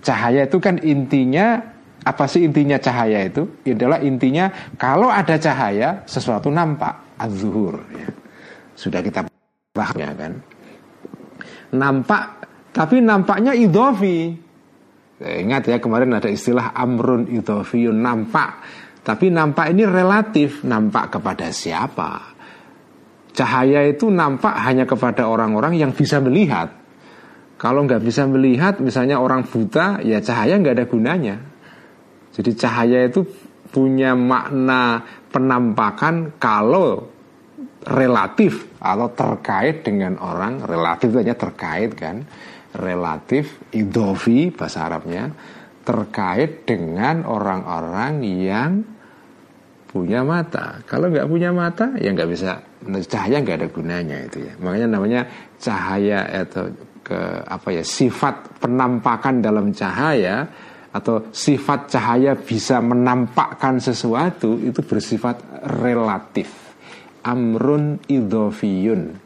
Cahaya 0.02 0.44
itu 0.44 0.58
kan 0.60 0.76
intinya 0.82 1.62
apa 2.02 2.26
sih 2.26 2.44
intinya 2.44 2.76
cahaya 2.76 3.24
itu? 3.24 3.48
Adalah 3.64 4.02
intinya 4.04 4.50
kalau 4.76 5.08
ada 5.08 5.38
cahaya 5.38 6.02
sesuatu 6.04 6.52
nampak 6.52 7.16
az-zuhur 7.16 7.80
ya. 7.96 8.08
Sudah 8.76 9.00
kita 9.00 9.24
bahas 9.72 9.94
ya 9.96 10.12
kan. 10.12 10.36
Nampak 11.72 12.22
tapi 12.76 13.00
nampaknya 13.00 13.56
idofi. 13.56 14.51
Ingat 15.22 15.70
ya 15.70 15.78
kemarin 15.78 16.18
ada 16.18 16.26
istilah 16.26 16.74
amrun 16.74 17.30
idofiyun 17.30 17.98
nampak 18.02 18.62
tapi 19.02 19.34
nampak 19.34 19.74
ini 19.74 19.82
relatif, 19.82 20.62
nampak 20.62 21.18
kepada 21.18 21.50
siapa? 21.50 22.38
Cahaya 23.34 23.82
itu 23.90 24.06
nampak 24.06 24.54
hanya 24.62 24.86
kepada 24.86 25.26
orang-orang 25.26 25.74
yang 25.74 25.90
bisa 25.90 26.22
melihat. 26.22 26.70
Kalau 27.58 27.82
nggak 27.82 28.02
bisa 28.02 28.30
melihat, 28.30 28.78
misalnya 28.78 29.18
orang 29.18 29.42
buta, 29.42 29.98
ya 30.06 30.22
cahaya 30.22 30.54
nggak 30.54 30.74
ada 30.78 30.86
gunanya. 30.86 31.36
Jadi 32.30 32.50
cahaya 32.54 33.10
itu 33.10 33.26
punya 33.74 34.14
makna 34.14 35.02
penampakan 35.34 36.38
kalau 36.38 37.02
relatif 37.82 38.78
atau 38.78 39.10
terkait 39.10 39.82
dengan 39.82 40.14
orang 40.22 40.62
relatif 40.62 41.10
hanya 41.18 41.34
terkait 41.34 41.98
kan 41.98 42.22
relatif 42.76 43.60
idofi 43.74 44.48
bahasa 44.52 44.88
Arabnya 44.88 45.28
terkait 45.82 46.64
dengan 46.64 47.26
orang-orang 47.26 48.22
yang 48.22 48.70
punya 49.92 50.24
mata. 50.24 50.80
Kalau 50.88 51.12
nggak 51.12 51.28
punya 51.28 51.52
mata, 51.52 51.92
ya 52.00 52.16
nggak 52.16 52.30
bisa 52.32 52.56
cahaya 53.12 53.44
nggak 53.44 53.58
ada 53.60 53.68
gunanya 53.68 54.16
itu 54.24 54.48
ya. 54.48 54.52
Makanya 54.56 54.88
namanya 54.88 55.20
cahaya 55.60 56.24
atau 56.48 56.72
ke 57.02 57.18
apa 57.44 57.68
ya 57.74 57.84
sifat 57.84 58.62
penampakan 58.62 59.42
dalam 59.42 59.74
cahaya 59.74 60.46
atau 60.92 61.28
sifat 61.34 61.92
cahaya 61.92 62.32
bisa 62.38 62.78
menampakkan 62.80 63.82
sesuatu 63.82 64.56
itu 64.60 64.80
bersifat 64.80 65.64
relatif. 65.82 66.48
Amrun 67.22 68.00
idofiyun. 68.06 69.21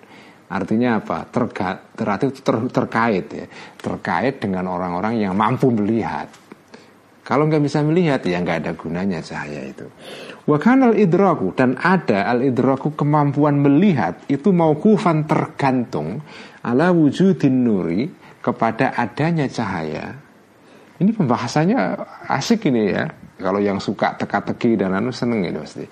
Artinya 0.46 1.02
apa? 1.02 1.26
Terga, 1.26 1.94
relatif 1.98 2.42
ter, 2.42 2.56
terkait 2.70 3.26
ya. 3.30 3.46
Terkait 3.78 4.38
dengan 4.38 4.70
orang-orang 4.70 5.18
yang 5.18 5.34
mampu 5.34 5.70
melihat 5.74 6.30
kalau 7.26 7.50
nggak 7.50 7.58
bisa 7.66 7.82
melihat 7.82 8.22
ya 8.22 8.38
nggak 8.38 8.58
ada 8.62 8.72
gunanya 8.78 9.18
cahaya 9.18 9.66
itu. 9.66 9.82
Wakanal 10.46 10.94
idraku 10.94 11.50
dan 11.58 11.74
ada 11.74 12.22
al 12.22 12.46
idraku 12.46 12.94
kemampuan 12.94 13.58
melihat 13.58 14.22
itu 14.30 14.54
mau 14.54 14.78
kufan 14.78 15.26
tergantung 15.26 16.22
ala 16.62 16.94
wujudin 16.94 17.66
nuri 17.66 18.06
kepada 18.38 18.94
adanya 18.94 19.50
cahaya. 19.50 20.14
Ini 21.02 21.10
pembahasannya 21.18 21.78
asik 22.30 22.70
ini 22.70 22.94
ya. 22.94 23.10
Kalau 23.42 23.58
yang 23.58 23.82
suka 23.82 24.14
teka-teki 24.14 24.78
dan 24.78 24.94
anu 24.94 25.10
seneng 25.10 25.42
ini 25.42 25.58
pasti. 25.58 25.82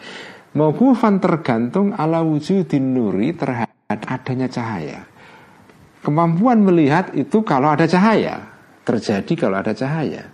Mau 0.54 0.70
kufan 0.70 1.18
tergantung 1.18 1.90
ala 1.98 2.22
wujudin 2.22 2.94
nuri 2.94 3.34
terhadap 3.34 3.63
adanya 3.88 4.48
cahaya. 4.48 5.04
Kemampuan 6.04 6.60
melihat 6.60 7.12
itu 7.16 7.40
kalau 7.44 7.72
ada 7.72 7.88
cahaya 7.88 8.54
terjadi 8.84 9.32
kalau 9.34 9.56
ada 9.64 9.72
cahaya. 9.72 10.28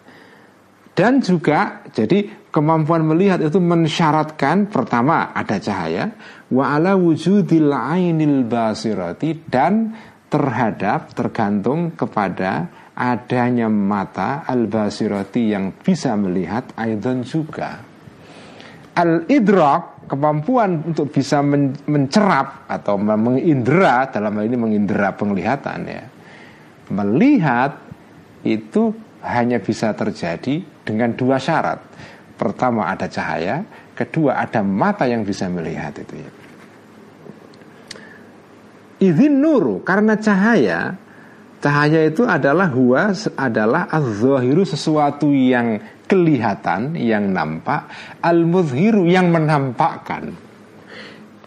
Dan 0.90 1.22
juga 1.22 1.86
jadi 1.94 2.50
kemampuan 2.50 3.06
melihat 3.06 3.38
itu 3.40 3.62
mensyaratkan 3.62 4.68
pertama 4.68 5.30
ada 5.32 5.56
cahaya 5.62 6.10
wa 6.50 6.74
ala 6.74 6.98
wujudil 6.98 7.70
ainil 7.70 8.42
basirati 8.44 9.46
dan 9.46 9.94
terhadap 10.26 11.14
tergantung 11.14 11.94
kepada 11.94 12.68
adanya 12.94 13.70
mata 13.70 14.44
al-basirati 14.44 15.54
yang 15.54 15.72
bisa 15.72 16.12
melihat 16.18 16.74
aidan 16.76 17.24
juga. 17.24 17.80
Al-idrak 18.92 19.99
kemampuan 20.10 20.90
untuk 20.90 21.14
bisa 21.14 21.38
men 21.38 21.70
mencerap 21.86 22.66
atau 22.66 22.98
mengindera 22.98 24.10
dalam 24.10 24.34
hal 24.34 24.44
ini 24.50 24.58
mengindera 24.58 25.14
penglihatan 25.14 25.86
ya. 25.86 26.02
Melihat 26.90 27.78
itu 28.42 28.90
hanya 29.22 29.62
bisa 29.62 29.94
terjadi 29.94 30.66
dengan 30.82 31.14
dua 31.14 31.38
syarat. 31.38 31.78
Pertama 32.34 32.90
ada 32.90 33.06
cahaya, 33.06 33.62
kedua 33.94 34.42
ada 34.42 34.66
mata 34.66 35.06
yang 35.06 35.22
bisa 35.22 35.46
melihat 35.46 35.94
itu 35.94 36.18
ya. 36.18 36.30
Izin 39.00 39.38
nuru 39.38 39.80
karena 39.86 40.18
cahaya 40.18 40.98
Cahaya 41.60 42.08
itu 42.08 42.24
adalah 42.24 42.72
huwa 42.72 43.12
adalah 43.36 43.84
az-zahiru 43.92 44.64
sesuatu 44.64 45.28
yang 45.28 45.76
kelihatan, 46.10 46.98
yang 46.98 47.30
nampak, 47.30 47.86
al-muzhiru 48.18 49.06
yang 49.06 49.30
menampakkan. 49.30 50.34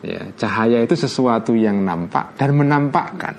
Ya, 0.03 0.31
cahaya 0.39 0.83
itu 0.83 0.95
sesuatu 0.95 1.51
yang 1.51 1.83
nampak 1.83 2.39
dan 2.39 2.55
menampakkan. 2.55 3.35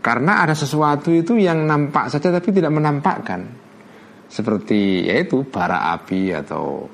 Karena 0.00 0.44
ada 0.44 0.56
sesuatu 0.56 1.12
itu 1.12 1.36
yang 1.36 1.68
nampak 1.68 2.08
saja 2.08 2.32
tapi 2.32 2.56
tidak 2.56 2.72
menampakkan. 2.72 3.44
Seperti 4.32 5.04
yaitu 5.04 5.44
bara 5.44 5.92
api 5.92 6.32
atau 6.32 6.88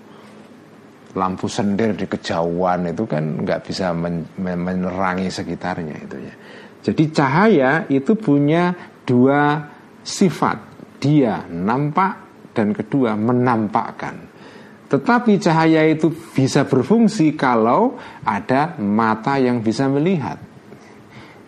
lampu 1.15 1.47
sendir 1.47 1.95
di 1.97 2.07
kejauhan 2.07 2.93
itu 2.93 3.07
kan 3.09 3.47
nggak 3.47 3.63
bisa 3.67 3.95
menerangi 4.39 5.31
sekitarnya 5.31 5.97
itu 6.03 6.17
ya. 6.19 6.35
Jadi 6.87 7.03
cahaya 7.11 7.71
itu 7.91 8.15
punya 8.15 8.75
dua 9.07 9.59
sifat. 10.03 10.59
Dia 10.99 11.47
nampak 11.51 12.26
dan 12.57 12.73
kedua 12.73 13.13
menampakkan. 13.13 14.33
Tetapi 14.89 15.37
cahaya 15.43 15.85
itu 15.85 16.09
bisa 16.09 16.65
berfungsi 16.65 17.37
kalau 17.37 18.01
ada 18.25 18.79
mata 18.81 19.37
yang 19.37 19.61
bisa 19.61 19.91
melihat. 19.93 20.41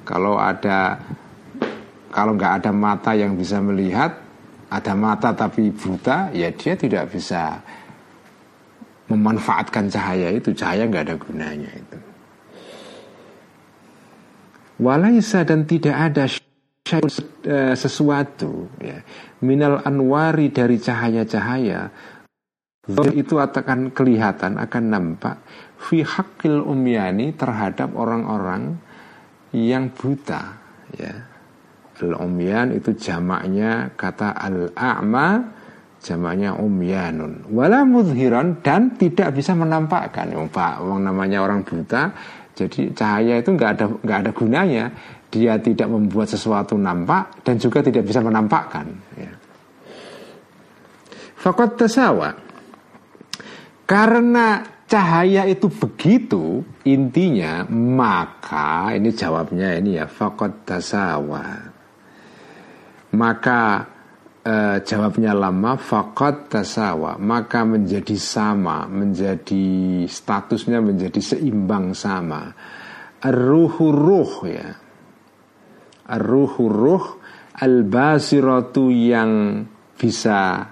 Kalau 0.04 0.36
ada 0.36 1.00
kalau 2.12 2.34
nggak 2.34 2.64
ada 2.64 2.72
mata 2.74 3.12
yang 3.14 3.38
bisa 3.38 3.62
melihat, 3.62 4.10
ada 4.68 4.92
mata 4.98 5.32
tapi 5.32 5.70
buta, 5.70 6.34
ya 6.34 6.50
dia 6.50 6.74
tidak 6.74 7.14
bisa 7.14 7.62
memanfaatkan 9.06 9.86
cahaya 9.86 10.34
itu. 10.34 10.50
Cahaya 10.52 10.90
nggak 10.90 11.04
ada 11.08 11.16
gunanya 11.16 11.70
itu. 11.72 11.98
Walaisa 14.78 15.42
dan 15.46 15.62
tidak 15.66 15.94
ada 15.94 16.26
sesuatu 17.76 18.72
ya, 18.80 19.04
minal 19.44 19.84
anwari 19.84 20.48
dari 20.48 20.80
cahaya-cahaya 20.80 21.92
itu 23.12 23.36
akan 23.36 23.92
kelihatan 23.92 24.56
akan 24.56 24.84
nampak 24.88 25.36
fi 25.76 26.00
hakil 26.00 26.64
umyani 26.64 27.36
terhadap 27.36 27.92
orang-orang 27.92 28.80
yang 29.52 29.92
buta 29.92 30.56
ya. 30.96 31.14
Al 31.98 32.14
umyan 32.14 32.78
itu 32.78 32.94
jamaknya 32.94 33.90
kata 33.98 34.30
al 34.30 34.70
a'ma 34.70 35.42
jamaknya 35.98 36.54
umyanun. 36.54 37.50
Wala 37.50 37.82
mudhiran 37.82 38.62
dan 38.62 38.94
tidak 38.94 39.34
bisa 39.34 39.58
menampakkan. 39.58 40.30
Pak, 40.46 40.78
namanya 41.02 41.42
orang 41.42 41.66
buta 41.66 42.14
jadi 42.54 42.94
cahaya 42.94 43.42
itu 43.42 43.50
nggak 43.50 43.70
ada 43.74 43.86
nggak 44.02 44.18
ada 44.22 44.30
gunanya. 44.30 44.84
Dia 45.28 45.60
tidak 45.60 45.92
membuat 45.92 46.32
sesuatu 46.32 46.74
nampak 46.80 47.44
dan 47.44 47.60
juga 47.60 47.84
tidak 47.84 48.08
bisa 48.08 48.24
menampakkan. 48.24 48.86
Ya. 49.12 49.32
Fakot 51.36 51.76
tasawa. 51.76 52.32
Karena 53.84 54.64
cahaya 54.88 55.44
itu 55.44 55.68
begitu 55.68 56.64
intinya 56.88 57.68
maka 57.68 58.96
ini 58.96 59.12
jawabnya 59.12 59.76
ini 59.76 60.00
ya 60.00 60.08
fakot 60.08 60.64
tasawa. 60.64 61.76
Maka 63.12 63.60
eh, 64.48 64.76
jawabnya 64.80 65.36
lama 65.36 65.76
fakot 65.76 66.48
tasawa 66.48 67.20
maka 67.20 67.68
menjadi 67.68 68.16
sama 68.16 68.88
menjadi 68.88 70.04
statusnya 70.08 70.80
menjadi 70.80 71.20
seimbang 71.20 71.92
sama 71.92 72.52
ruhu 73.24 73.92
ruh 73.92 74.32
ya 74.48 74.87
ruhu 76.08 76.64
ruh 76.72 77.04
al 77.58 77.84
basiratu 77.84 78.88
yang 78.88 79.64
bisa 79.98 80.64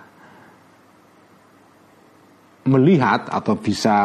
melihat 2.67 3.31
atau 3.31 3.55
bisa 3.59 3.99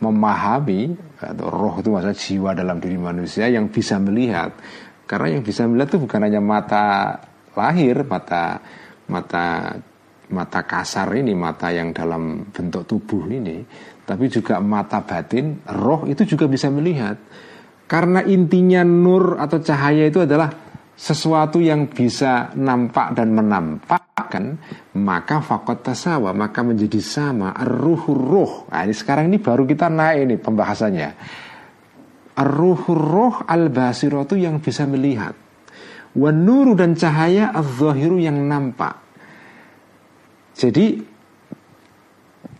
memahami 0.00 0.96
atau 1.20 1.46
roh 1.52 1.74
itu 1.78 1.88
masa 1.92 2.16
jiwa 2.16 2.56
dalam 2.56 2.80
diri 2.80 2.96
manusia 2.96 3.46
yang 3.52 3.68
bisa 3.68 4.00
melihat. 4.00 4.56
Karena 5.04 5.38
yang 5.38 5.42
bisa 5.44 5.68
melihat 5.68 5.94
itu 5.94 5.98
bukan 6.06 6.20
hanya 6.24 6.40
mata 6.40 7.18
lahir 7.54 8.06
mata 8.06 8.62
mata 9.10 9.74
mata 10.30 10.60
kasar 10.62 11.10
ini 11.18 11.34
mata 11.34 11.74
yang 11.74 11.90
dalam 11.90 12.46
bentuk 12.54 12.86
tubuh 12.86 13.26
ini 13.26 13.66
tapi 14.06 14.30
juga 14.30 14.62
mata 14.62 15.02
batin 15.02 15.58
roh 15.74 16.06
itu 16.06 16.22
juga 16.22 16.46
bisa 16.46 16.70
melihat 16.70 17.18
karena 17.90 18.22
intinya 18.22 18.86
nur 18.86 19.34
atau 19.34 19.58
cahaya 19.58 20.06
itu 20.06 20.22
adalah 20.22 20.46
sesuatu 20.94 21.58
yang 21.58 21.90
bisa 21.90 22.54
nampak 22.54 23.18
dan 23.18 23.34
menampakkan 23.34 24.62
maka 24.94 25.42
fakot 25.42 25.82
tasawa 25.82 26.30
maka 26.30 26.62
menjadi 26.62 27.02
sama 27.02 27.50
ruh 27.66 28.04
ruh 28.14 28.70
nah, 28.70 28.86
ini 28.86 28.94
sekarang 28.94 29.26
ini 29.26 29.42
baru 29.42 29.66
kita 29.66 29.90
naik 29.90 30.18
ini 30.22 30.36
pembahasannya. 30.38 31.10
Ruh 32.40 32.84
ruh 32.86 33.42
al 33.50 33.74
basiratu 33.74 34.38
yang 34.38 34.62
bisa 34.62 34.86
melihat. 34.86 35.34
Wanuru 36.14 36.78
dan 36.78 36.94
cahaya 36.94 37.52
az-zahiru 37.52 38.22
yang 38.22 38.38
nampak. 38.46 38.96
Jadi 40.54 40.98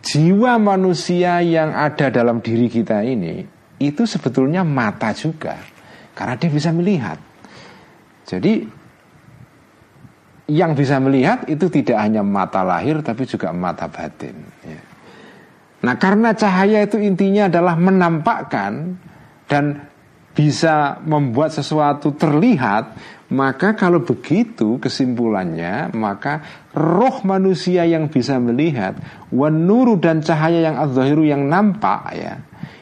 jiwa 0.05 0.59
manusia 0.59 1.39
yang 1.41 1.71
ada 1.71 2.13
dalam 2.13 2.43
diri 2.43 2.67
kita 2.67 3.03
ini 3.05 3.60
itu 3.81 4.05
sebetulnya 4.05 4.61
mata 4.61 5.09
juga 5.17 5.57
karena 6.13 6.37
dia 6.37 6.49
bisa 6.53 6.69
melihat. 6.69 7.17
Jadi 8.29 8.61
yang 10.51 10.77
bisa 10.77 10.99
melihat 11.01 11.47
itu 11.47 11.71
tidak 11.71 11.97
hanya 11.97 12.21
mata 12.21 12.61
lahir 12.61 13.01
tapi 13.01 13.25
juga 13.25 13.49
mata 13.49 13.89
batin. 13.89 14.37
Ya. 14.61 14.81
Nah 15.81 15.95
karena 15.97 16.37
cahaya 16.37 16.85
itu 16.85 17.01
intinya 17.01 17.49
adalah 17.49 17.73
menampakkan 17.73 19.01
dan 19.49 19.89
bisa 20.31 21.01
membuat 21.03 21.51
sesuatu 21.51 22.15
terlihat 22.15 22.95
maka 23.31 23.75
kalau 23.79 24.03
begitu 24.03 24.75
kesimpulannya 24.79 25.95
Maka 25.95 26.67
roh 26.75 27.23
manusia 27.23 27.87
yang 27.87 28.11
bisa 28.11 28.35
melihat 28.39 28.95
Wanuru 29.31 29.95
dan 29.99 30.19
cahaya 30.19 30.71
yang 30.71 30.75
az 30.79 30.95
yang 30.99 31.47
nampak 31.47 32.11
ya 32.15 32.35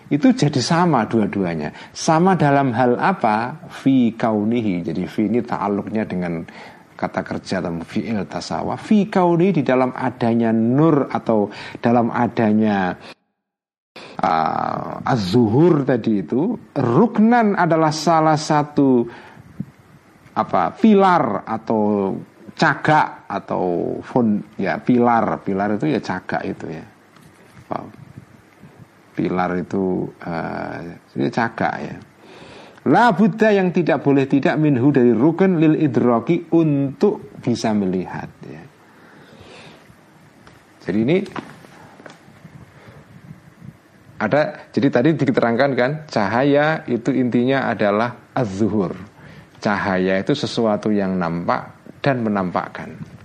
Itu 0.10 0.34
jadi 0.34 0.58
sama 0.58 1.06
dua-duanya. 1.06 1.93
Sama 1.93 2.34
dalam 2.34 2.74
hal 2.74 2.98
apa? 2.98 3.69
Fi 3.69 4.17
kaunihi. 4.17 4.82
Jadi 4.82 5.06
fi 5.06 5.30
ini 5.30 5.45
ta'aluknya 5.45 6.10
dengan 6.10 6.41
kata 7.00 7.22
kerja 7.24 7.63
atau 7.63 7.80
fi'il 7.80 8.28
tasawa 8.28 8.76
Fi 8.76 9.08
kaunihi 9.08 9.56
di 9.56 9.63
dalam 9.63 9.95
adanya 9.95 10.52
nur 10.52 11.08
Atau 11.08 11.48
dalam 11.80 12.12
adanya 12.12 12.91
uh, 14.19 15.00
Az-zuhur 15.08 15.88
tadi 15.88 16.19
itu 16.19 16.60
Ruknan 16.76 17.56
adalah 17.56 17.95
salah 17.95 18.36
satu 18.36 19.08
apa 20.39 20.72
pilar 20.76 21.43
atau 21.43 22.15
cagak 22.56 23.28
atau 23.28 23.98
fon 24.00 24.39
ya 24.56 24.80
pilar. 24.80 25.43
Pilar 25.43 25.76
itu 25.76 25.91
ya 25.91 26.00
cagak 26.00 26.43
itu 26.48 26.65
ya 26.80 26.86
pilar 29.19 29.60
itu 29.60 30.08
uh, 30.23 30.79
ini 31.19 31.27
cagak 31.27 31.75
ya 31.84 31.95
La 32.88 33.12
Buddha 33.12 33.51
yang 33.51 33.75
tidak 33.75 33.99
boleh 33.99 34.23
tidak 34.23 34.55
minhu 34.55 34.95
dari 34.95 35.12
rukun 35.12 35.60
lil 35.60 35.75
idroki 35.75 36.47
untuk 36.55 37.36
bisa 37.43 37.75
melihat 37.75 38.32
ya. 38.47 38.63
Jadi 40.79 40.99
ini 41.03 41.17
ada 44.15 44.71
jadi 44.71 44.88
tadi 44.88 45.10
diterangkan 45.12 45.71
kan 45.75 45.91
cahaya 46.08 46.88
itu 46.88 47.12
intinya 47.12 47.67
adalah 47.67 48.32
az-zuhur 48.32 48.95
Cahaya 49.60 50.23
itu 50.23 50.32
sesuatu 50.32 50.88
yang 50.88 51.19
nampak 51.19 51.75
dan 51.99 52.23
menampakkan. 52.23 53.18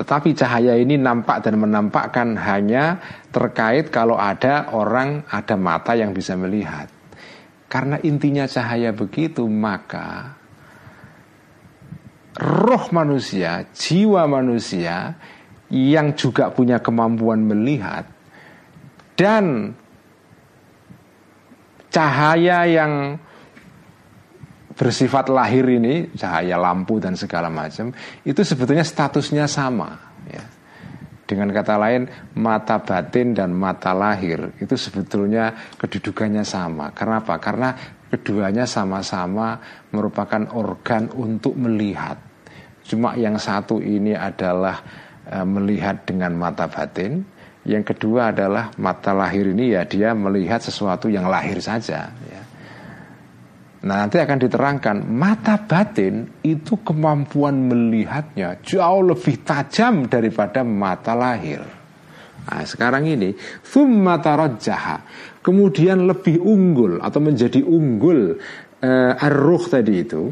Tetapi 0.00 0.32
cahaya 0.32 0.80
ini 0.80 0.96
nampak 0.96 1.44
dan 1.44 1.60
menampakkan 1.60 2.32
hanya 2.40 2.96
terkait 3.28 3.92
kalau 3.92 4.16
ada 4.16 4.72
orang, 4.72 5.28
ada 5.28 5.60
mata 5.60 5.92
yang 5.92 6.16
bisa 6.16 6.40
melihat. 6.40 6.88
Karena 7.68 8.00
intinya 8.00 8.48
cahaya 8.48 8.96
begitu, 8.96 9.44
maka 9.44 10.40
roh 12.40 12.88
manusia, 12.96 13.68
jiwa 13.76 14.24
manusia 14.24 15.20
yang 15.68 16.16
juga 16.16 16.48
punya 16.48 16.80
kemampuan 16.80 17.44
melihat 17.44 18.08
dan 19.20 19.76
cahaya 21.92 22.64
yang 22.64 23.20
bersifat 24.80 25.28
lahir 25.28 25.68
ini, 25.68 26.08
cahaya 26.16 26.56
lampu 26.56 26.96
dan 26.96 27.12
segala 27.12 27.52
macam, 27.52 27.92
itu 28.24 28.40
sebetulnya 28.40 28.80
statusnya 28.80 29.44
sama. 29.44 29.92
Ya. 30.24 30.40
Dengan 31.28 31.52
kata 31.52 31.76
lain, 31.76 32.08
mata 32.40 32.80
batin 32.80 33.36
dan 33.36 33.52
mata 33.52 33.92
lahir 33.92 34.56
itu 34.56 34.74
sebetulnya 34.80 35.76
kedudukannya 35.76 36.42
sama. 36.48 36.96
Kenapa? 36.96 37.36
Karena 37.36 37.76
keduanya 38.08 38.64
sama-sama 38.64 39.60
merupakan 39.92 40.48
organ 40.56 41.12
untuk 41.12 41.54
melihat. 41.60 42.16
Cuma 42.82 43.14
yang 43.14 43.38
satu 43.38 43.78
ini 43.78 44.16
adalah 44.16 44.82
e, 45.22 45.38
melihat 45.46 46.02
dengan 46.02 46.34
mata 46.34 46.66
batin, 46.66 47.22
yang 47.62 47.86
kedua 47.86 48.34
adalah 48.34 48.74
mata 48.80 49.14
lahir 49.14 49.54
ini 49.54 49.78
ya 49.78 49.86
dia 49.86 50.10
melihat 50.16 50.58
sesuatu 50.58 51.06
yang 51.06 51.30
lahir 51.30 51.62
saja. 51.62 52.10
Ya. 52.10 52.42
Nah 53.80 54.04
nanti 54.04 54.20
akan 54.20 54.38
diterangkan 54.44 54.96
mata 55.08 55.56
batin 55.56 56.44
itu 56.44 56.84
kemampuan 56.84 57.64
melihatnya 57.64 58.60
jauh 58.60 59.00
lebih 59.00 59.40
tajam 59.40 60.04
daripada 60.04 60.60
mata 60.60 61.16
lahir. 61.16 61.64
Nah 62.44 62.60
sekarang 62.68 63.08
ini 63.08 63.32
jaha 64.60 65.00
kemudian 65.40 66.04
lebih 66.04 66.44
unggul 66.44 67.00
atau 67.00 67.20
menjadi 67.24 67.64
unggul 67.64 68.36
uh, 68.84 69.12
arruh 69.16 69.64
tadi 69.64 69.94
itu. 69.96 70.22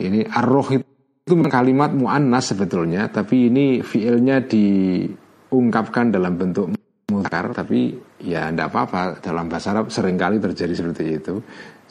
Ini 0.00 0.32
arruh 0.32 0.68
itu 0.72 1.34
kalimat 1.52 1.92
muannas 1.92 2.56
sebetulnya 2.56 3.12
tapi 3.12 3.52
ini 3.52 3.84
fiilnya 3.84 4.40
diungkapkan 4.40 6.08
dalam 6.08 6.40
bentuk 6.40 6.72
mutar 7.12 7.52
tapi 7.52 7.92
ya 8.24 8.48
tidak 8.48 8.72
apa-apa 8.72 9.20
dalam 9.20 9.46
bahasa 9.46 9.76
Arab 9.76 9.92
sering 9.92 10.16
kali 10.16 10.40
terjadi 10.40 10.72
seperti 10.72 11.04
itu 11.20 11.34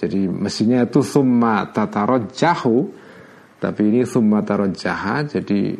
jadi 0.02 0.26
mestinya 0.26 0.82
itu 0.82 1.06
summa 1.06 1.70
jahu 2.34 2.90
tapi 3.62 3.82
ini 3.94 4.02
summa 4.02 4.42
jaha 4.74 5.22
jadi 5.30 5.78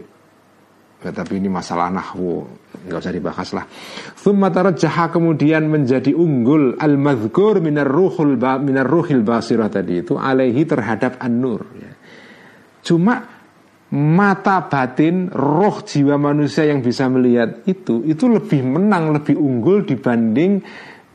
ya, 1.02 1.10
tapi 1.10 1.42
ini 1.42 1.50
masalah 1.50 1.90
nahwu 1.90 2.46
nggak 2.86 3.02
usah 3.02 3.14
dibahas 3.14 3.50
lah. 3.58 3.66
Summa 4.14 4.54
jaha 4.54 5.10
kemudian 5.10 5.66
menjadi 5.66 6.14
unggul 6.14 6.78
al 6.78 7.02
madhkur 7.02 7.58
minar 7.66 7.90
ruhul 7.90 8.38
ba, 8.38 8.62
minar 8.62 8.86
ruhil 8.86 9.26
basirah 9.26 9.74
tadi 9.74 10.06
itu 10.06 10.14
alaihi 10.14 10.70
terhadap 10.70 11.18
an-nur. 11.18 11.66
Ya. 11.82 11.92
Cuma 12.86 13.26
mata 13.92 14.70
batin 14.70 15.34
roh 15.34 15.84
jiwa 15.84 16.16
manusia 16.16 16.64
yang 16.64 16.80
bisa 16.80 17.12
melihat 17.12 17.66
itu 17.68 18.06
itu 18.08 18.30
lebih 18.30 18.64
menang 18.64 19.12
lebih 19.12 19.36
unggul 19.36 19.84
dibanding 19.84 20.64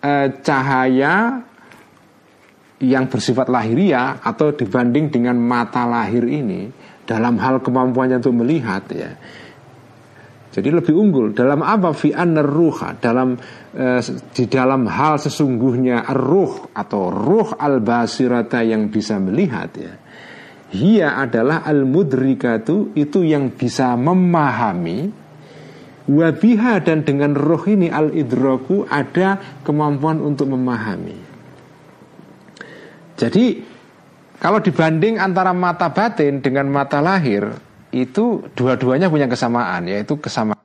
uh, 0.05 0.29
cahaya 0.45 1.41
yang 2.83 3.09
bersifat 3.09 3.49
lahiriah 3.49 4.21
atau 4.21 4.53
dibanding 4.53 5.09
dengan 5.09 5.41
mata 5.41 5.89
lahir 5.89 6.29
ini 6.29 6.69
dalam 7.09 7.41
hal 7.41 7.65
kemampuannya 7.65 8.21
untuk 8.21 8.37
melihat 8.37 8.85
ya. 8.93 9.17
Jadi 10.57 10.73
lebih 10.73 10.97
unggul 10.97 11.37
dalam 11.37 11.61
apa 11.61 11.93
fi 11.93 12.17
ruha 12.17 12.97
dalam 12.97 13.37
eh, 13.77 14.01
di 14.33 14.45
dalam 14.49 14.89
hal 14.89 15.21
sesungguhnya 15.21 16.09
ruh 16.17 16.73
atau 16.73 17.13
ruh 17.13 17.61
al 17.61 17.85
basirata 17.85 18.65
yang 18.65 18.89
bisa 18.89 19.21
melihat 19.21 19.71
ya. 19.77 19.93
Hia 20.73 21.21
adalah 21.21 21.61
al 21.61 21.85
mudrikatu 21.85 22.97
itu 22.97 23.21
yang 23.23 23.53
bisa 23.53 23.95
memahami 24.01 25.13
wabiha 26.09 26.81
dan 26.81 27.05
dengan 27.05 27.37
roh 27.37 27.63
ini 27.69 27.93
al 27.93 28.17
idraku 28.17 28.89
ada 28.89 29.61
kemampuan 29.61 30.25
untuk 30.25 30.49
memahami. 30.57 31.26
Jadi 33.17 33.65
kalau 34.37 34.61
dibanding 34.61 35.17
antara 35.17 35.57
mata 35.57 35.89
batin 35.89 36.45
dengan 36.45 36.69
mata 36.69 37.01
lahir 37.01 37.49
itu 37.89 38.45
dua-duanya 38.53 39.09
punya 39.09 39.25
kesamaan 39.25 39.89
yaitu 39.89 40.21
kesamaan 40.21 40.61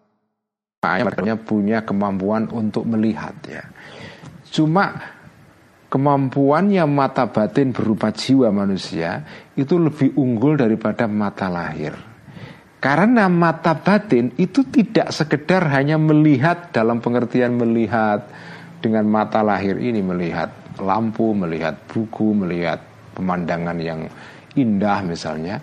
punya 1.48 1.88
kemampuan 1.88 2.52
untuk 2.52 2.84
melihat 2.84 3.32
ya. 3.48 3.64
Cuma 4.52 4.92
kemampuannya 5.88 6.84
mata 6.88 7.32
batin 7.32 7.72
berupa 7.72 8.12
jiwa 8.12 8.52
manusia 8.52 9.24
itu 9.56 9.80
lebih 9.80 10.20
unggul 10.20 10.60
daripada 10.60 11.08
mata 11.08 11.48
lahir. 11.48 11.96
Karena 12.82 13.30
mata 13.30 13.78
batin 13.78 14.34
itu 14.42 14.66
tidak 14.68 15.14
sekedar 15.14 15.70
hanya 15.70 16.02
melihat 16.02 16.74
dalam 16.74 16.98
pengertian 16.98 17.56
melihat 17.56 18.26
dengan 18.82 19.06
mata 19.06 19.46
lahir 19.46 19.78
ini 19.78 20.02
melihat 20.02 20.61
lampu, 20.80 21.36
melihat 21.36 21.76
buku, 21.90 22.32
melihat 22.32 22.80
pemandangan 23.18 23.78
yang 23.82 24.08
indah 24.56 25.00
misalnya. 25.04 25.60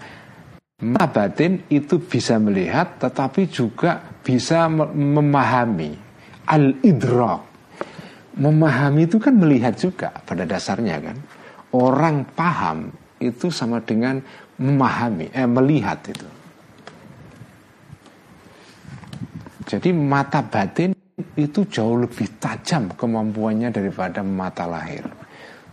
Mata 0.79 1.11
batin 1.11 1.67
itu 1.75 1.99
bisa 1.99 2.39
melihat 2.39 3.03
tetapi 3.03 3.51
juga 3.51 3.99
bisa 4.23 4.71
memahami 4.71 5.91
al-idrak. 6.47 7.41
Memahami 8.39 9.11
itu 9.11 9.19
kan 9.19 9.35
melihat 9.35 9.75
juga 9.75 10.15
pada 10.23 10.47
dasarnya 10.47 10.97
kan. 11.03 11.17
Orang 11.75 12.31
paham 12.39 12.95
itu 13.19 13.51
sama 13.51 13.83
dengan 13.83 14.23
memahami, 14.63 15.35
eh, 15.35 15.51
melihat 15.51 15.99
itu. 16.07 16.29
Jadi 19.69 19.91
mata 19.93 20.41
batin 20.41 20.95
itu 21.35 21.67
jauh 21.67 21.99
lebih 21.99 22.39
tajam 22.39 22.95
kemampuannya 22.95 23.75
daripada 23.75 24.23
mata 24.23 24.71
lahir. 24.71 25.03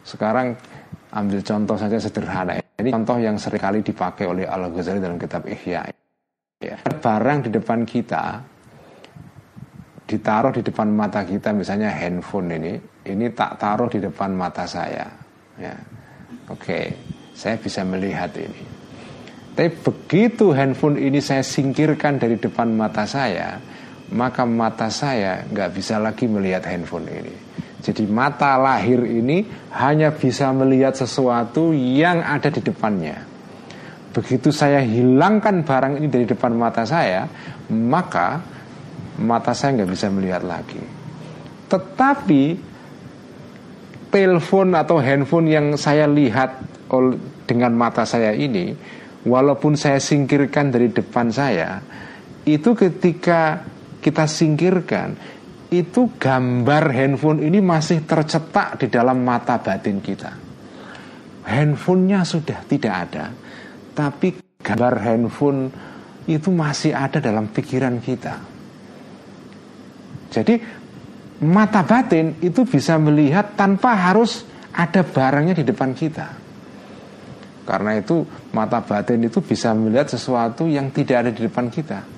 Sekarang 0.01 0.57
ambil 1.13 1.39
contoh 1.45 1.77
saja 1.77 1.97
sederhana. 2.01 2.57
Ini 2.75 2.89
contoh 2.91 3.17
yang 3.21 3.37
sering 3.37 3.61
kali 3.61 3.79
dipakai 3.85 4.25
oleh 4.27 4.45
Al 4.45 4.67
Ghazali 4.73 4.99
dalam 4.99 5.21
kitab 5.21 5.45
Ihya. 5.47 5.85
Ya. 6.59 6.75
Barang 6.99 7.45
di 7.45 7.49
depan 7.53 7.85
kita 7.85 8.41
ditaruh 10.05 10.53
di 10.53 10.61
depan 10.61 10.93
mata 10.93 11.25
kita, 11.25 11.49
misalnya 11.53 11.89
handphone 11.89 12.53
ini, 12.53 12.73
ini 13.09 13.25
tak 13.33 13.57
taruh 13.57 13.89
di 13.89 13.97
depan 13.97 14.33
mata 14.37 14.69
saya. 14.69 15.09
Ya. 15.57 15.73
Oke, 16.49 16.93
saya 17.33 17.57
bisa 17.57 17.81
melihat 17.81 18.29
ini. 18.37 18.61
Tapi 19.55 19.71
begitu 19.81 20.51
handphone 20.51 20.99
ini 20.99 21.23
saya 21.23 21.41
singkirkan 21.41 22.19
dari 22.19 22.35
depan 22.37 22.75
mata 22.75 23.07
saya, 23.07 23.57
maka 24.13 24.45
mata 24.45 24.91
saya 24.93 25.45
nggak 25.49 25.69
bisa 25.73 25.97
lagi 25.97 26.29
melihat 26.29 26.65
handphone 26.69 27.09
ini. 27.09 27.35
Jadi 27.85 28.09
mata 28.09 28.57
lahir 28.57 29.05
ini 29.05 29.45
hanya 29.77 30.09
bisa 30.13 30.49
melihat 30.53 30.97
sesuatu 30.97 31.69
yang 31.73 32.21
ada 32.21 32.49
di 32.49 32.61
depannya. 32.61 33.21
Begitu 34.09 34.49
saya 34.49 34.81
hilangkan 34.81 35.61
barang 35.61 36.01
ini 36.01 36.07
dari 36.09 36.25
depan 36.25 36.55
mata 36.57 36.81
saya, 36.81 37.29
maka 37.69 38.41
mata 39.21 39.53
saya 39.53 39.77
nggak 39.77 39.91
bisa 39.91 40.07
melihat 40.09 40.41
lagi. 40.41 40.81
Tetapi 41.69 42.43
telepon 44.09 44.73
atau 44.73 44.97
handphone 44.97 45.51
yang 45.51 45.67
saya 45.75 46.07
lihat 46.09 46.57
dengan 47.45 47.75
mata 47.75 48.07
saya 48.07 48.31
ini, 48.31 48.71
walaupun 49.27 49.75
saya 49.75 49.99
singkirkan 49.99 50.71
dari 50.71 50.89
depan 50.89 51.29
saya, 51.29 51.83
itu 52.47 52.71
ketika 52.71 53.67
kita 54.05 54.29
singkirkan 54.29 55.17
itu 55.73 56.13
gambar 56.21 56.93
handphone 56.93 57.41
ini 57.41 57.57
masih 57.57 58.05
tercetak 58.05 58.77
di 58.77 58.87
dalam 58.93 59.25
mata 59.25 59.57
batin 59.57 59.97
kita. 59.97 60.29
Handphonenya 61.45 62.21
sudah 62.21 62.61
tidak 62.69 62.93
ada, 63.09 63.33
tapi 63.97 64.37
gambar 64.61 64.95
handphone 65.01 65.73
itu 66.29 66.53
masih 66.53 66.93
ada 66.93 67.17
dalam 67.17 67.49
pikiran 67.49 67.97
kita. 67.97 68.37
Jadi 70.29 70.53
mata 71.49 71.81
batin 71.81 72.37
itu 72.45 72.61
bisa 72.61 73.01
melihat 73.01 73.57
tanpa 73.57 73.97
harus 73.97 74.45
ada 74.69 75.01
barangnya 75.01 75.57
di 75.57 75.65
depan 75.65 75.97
kita. 75.97 76.27
Karena 77.65 77.97
itu 77.97 78.21
mata 78.53 78.85
batin 78.85 79.25
itu 79.25 79.41
bisa 79.41 79.73
melihat 79.73 80.13
sesuatu 80.13 80.69
yang 80.69 80.93
tidak 80.93 81.25
ada 81.25 81.31
di 81.33 81.41
depan 81.49 81.73
kita. 81.73 82.14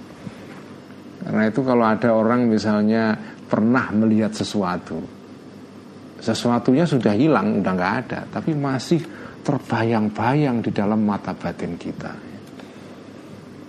Karena 1.28 1.44
itu 1.52 1.60
kalau 1.60 1.84
ada 1.84 2.16
orang 2.16 2.48
misalnya 2.48 3.12
pernah 3.52 3.92
melihat 3.92 4.32
sesuatu 4.32 4.96
Sesuatunya 6.24 6.88
sudah 6.88 7.12
hilang, 7.12 7.60
udah 7.60 7.74
nggak 7.76 7.94
ada 8.08 8.20
Tapi 8.32 8.56
masih 8.56 9.04
terbayang-bayang 9.44 10.64
di 10.64 10.72
dalam 10.72 11.04
mata 11.04 11.36
batin 11.36 11.76
kita. 11.76 12.16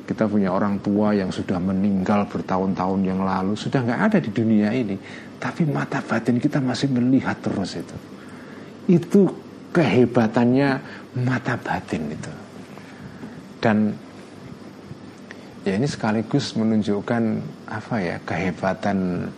Kita 0.06 0.24
punya 0.30 0.54
orang 0.54 0.78
tua 0.78 1.12
yang 1.18 1.34
sudah 1.34 1.58
meninggal 1.58 2.30
bertahun-tahun 2.30 3.00
yang 3.02 3.26
lalu 3.26 3.58
Sudah 3.58 3.82
nggak 3.82 4.00
ada 4.06 4.18
di 4.22 4.30
dunia 4.30 4.70
ini 4.70 4.94
Tapi 5.42 5.66
mata 5.66 5.98
batin 5.98 6.38
kita 6.38 6.62
masih 6.62 6.94
melihat 6.94 7.42
terus 7.42 7.74
itu. 7.74 7.96
Itu 8.86 9.34
kehebatannya 9.74 10.70
mata 11.26 11.58
batin 11.58 12.02
itu. 12.06 12.32
Dan 13.58 14.07
ya 15.68 15.76
ini 15.76 15.84
sekaligus 15.84 16.56
menunjukkan 16.56 17.22
apa 17.68 17.94
ya 18.00 18.16
kehebatan 18.24 19.28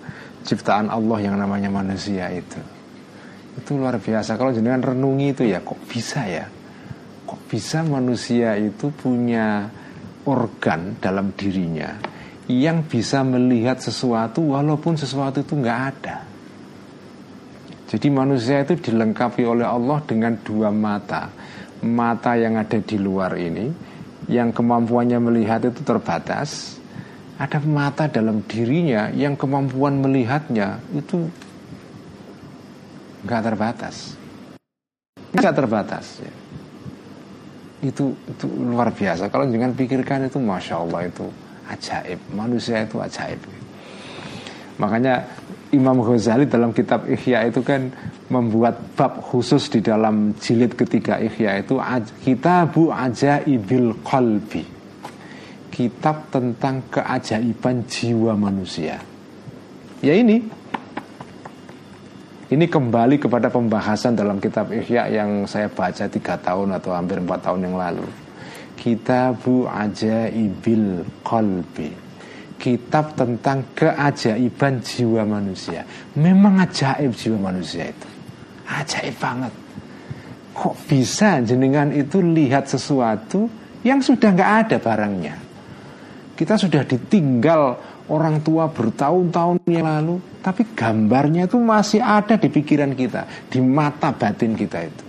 ciptaan 0.46 0.86
Allah 0.86 1.18
yang 1.18 1.36
namanya 1.36 1.68
manusia 1.68 2.30
itu. 2.30 2.62
Itu 3.58 3.76
luar 3.76 3.98
biasa. 3.98 4.38
Kalau 4.38 4.54
jenengan 4.54 4.94
renungi 4.94 5.34
itu 5.34 5.42
ya 5.50 5.58
kok 5.60 5.82
bisa 5.90 6.22
ya? 6.24 6.46
Kok 7.26 7.40
bisa 7.50 7.82
manusia 7.82 8.54
itu 8.54 8.94
punya 8.94 9.66
organ 10.24 10.96
dalam 11.02 11.34
dirinya 11.34 11.98
yang 12.50 12.82
bisa 12.86 13.22
melihat 13.22 13.78
sesuatu 13.78 14.42
walaupun 14.54 14.94
sesuatu 14.94 15.42
itu 15.42 15.54
nggak 15.58 15.80
ada? 15.94 16.16
Jadi 17.90 18.06
manusia 18.06 18.62
itu 18.62 18.78
dilengkapi 18.78 19.42
oleh 19.42 19.66
Allah 19.66 19.98
dengan 20.06 20.38
dua 20.38 20.70
mata. 20.70 21.26
Mata 21.80 22.36
yang 22.36 22.60
ada 22.60 22.78
di 22.78 23.00
luar 23.00 23.34
ini 23.40 23.89
yang 24.30 24.54
kemampuannya 24.54 25.18
melihat 25.18 25.66
itu 25.66 25.82
terbatas, 25.82 26.78
ada 27.34 27.58
mata 27.66 28.06
dalam 28.06 28.46
dirinya 28.46 29.10
yang 29.10 29.34
kemampuan 29.34 29.98
melihatnya 29.98 30.78
itu 30.94 31.26
nggak 33.26 33.42
terbatas, 33.42 34.14
nggak 35.34 35.54
terbatas. 35.58 36.22
Ya. 36.22 36.34
Itu 37.90 38.14
itu 38.14 38.46
luar 38.46 38.94
biasa. 38.94 39.26
Kalau 39.32 39.50
jangan 39.50 39.74
pikirkan 39.74 40.30
itu, 40.30 40.38
masya 40.38 40.78
Allah 40.78 41.10
itu 41.10 41.26
ajaib. 41.66 42.20
Manusia 42.30 42.86
itu 42.86 43.02
ajaib. 43.02 43.40
Makanya 44.78 45.26
Imam 45.74 45.98
Ghazali 46.00 46.46
dalam 46.46 46.70
kitab 46.70 47.08
Ihya 47.10 47.50
itu 47.50 47.64
kan 47.66 47.90
membuat 48.30 48.94
bab 48.94 49.18
khusus 49.18 49.66
di 49.66 49.82
dalam 49.82 50.32
jilid 50.38 50.78
ketiga 50.78 51.18
Ihya 51.18 51.66
itu 51.66 51.82
Kitabu 52.22 52.94
Ajaibil 52.94 53.90
Qalbi. 54.06 54.62
Kitab 55.70 56.30
tentang 56.30 56.86
keajaiban 56.90 57.82
jiwa 57.90 58.38
manusia. 58.38 59.02
Ya 59.98 60.14
ini. 60.14 60.62
Ini 62.50 62.66
kembali 62.66 63.22
kepada 63.22 63.46
pembahasan 63.46 64.18
dalam 64.18 64.42
kitab 64.42 64.74
Ihya 64.74 65.06
yang 65.06 65.46
saya 65.46 65.70
baca 65.70 66.10
tiga 66.10 66.34
tahun 66.34 66.74
atau 66.82 66.90
hampir 66.90 67.22
empat 67.22 67.46
tahun 67.46 67.70
yang 67.70 67.78
lalu. 67.78 68.06
Kitabu 68.74 69.70
Ajaibil 69.70 71.06
Qalbi. 71.22 71.90
Kitab 72.58 73.14
tentang 73.14 73.70
keajaiban 73.72 74.82
jiwa 74.82 75.22
manusia. 75.22 75.86
Memang 76.18 76.58
ajaib 76.60 77.14
jiwa 77.14 77.38
manusia 77.54 77.88
itu. 77.88 78.09
Ajaib 78.70 79.18
banget. 79.18 79.52
Kok 80.54 80.74
bisa 80.86 81.42
jenengan 81.42 81.90
itu 81.90 82.22
lihat 82.22 82.70
sesuatu 82.70 83.50
yang 83.82 83.98
sudah 83.98 84.30
nggak 84.30 84.52
ada 84.66 84.76
barangnya. 84.78 85.36
Kita 86.38 86.54
sudah 86.56 86.86
ditinggal 86.86 87.62
orang 88.08 88.40
tua 88.40 88.70
bertahun-tahun 88.70 89.60
yang 89.68 89.86
lalu, 89.86 90.16
tapi 90.40 90.64
gambarnya 90.72 91.50
itu 91.50 91.58
masih 91.60 92.00
ada 92.00 92.40
di 92.40 92.48
pikiran 92.48 92.96
kita, 92.96 93.50
di 93.50 93.60
mata 93.60 94.14
batin 94.14 94.56
kita 94.56 94.78
itu. 94.80 95.04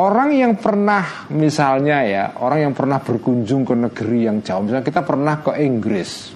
Orang 0.00 0.32
yang 0.32 0.56
pernah 0.56 1.28
misalnya 1.28 2.00
ya 2.08 2.24
Orang 2.40 2.64
yang 2.64 2.72
pernah 2.72 3.04
berkunjung 3.04 3.68
ke 3.68 3.76
negeri 3.76 4.24
yang 4.24 4.40
jauh 4.40 4.64
Misalnya 4.64 4.86
kita 4.86 5.04
pernah 5.04 5.44
ke 5.44 5.60
Inggris 5.60 6.32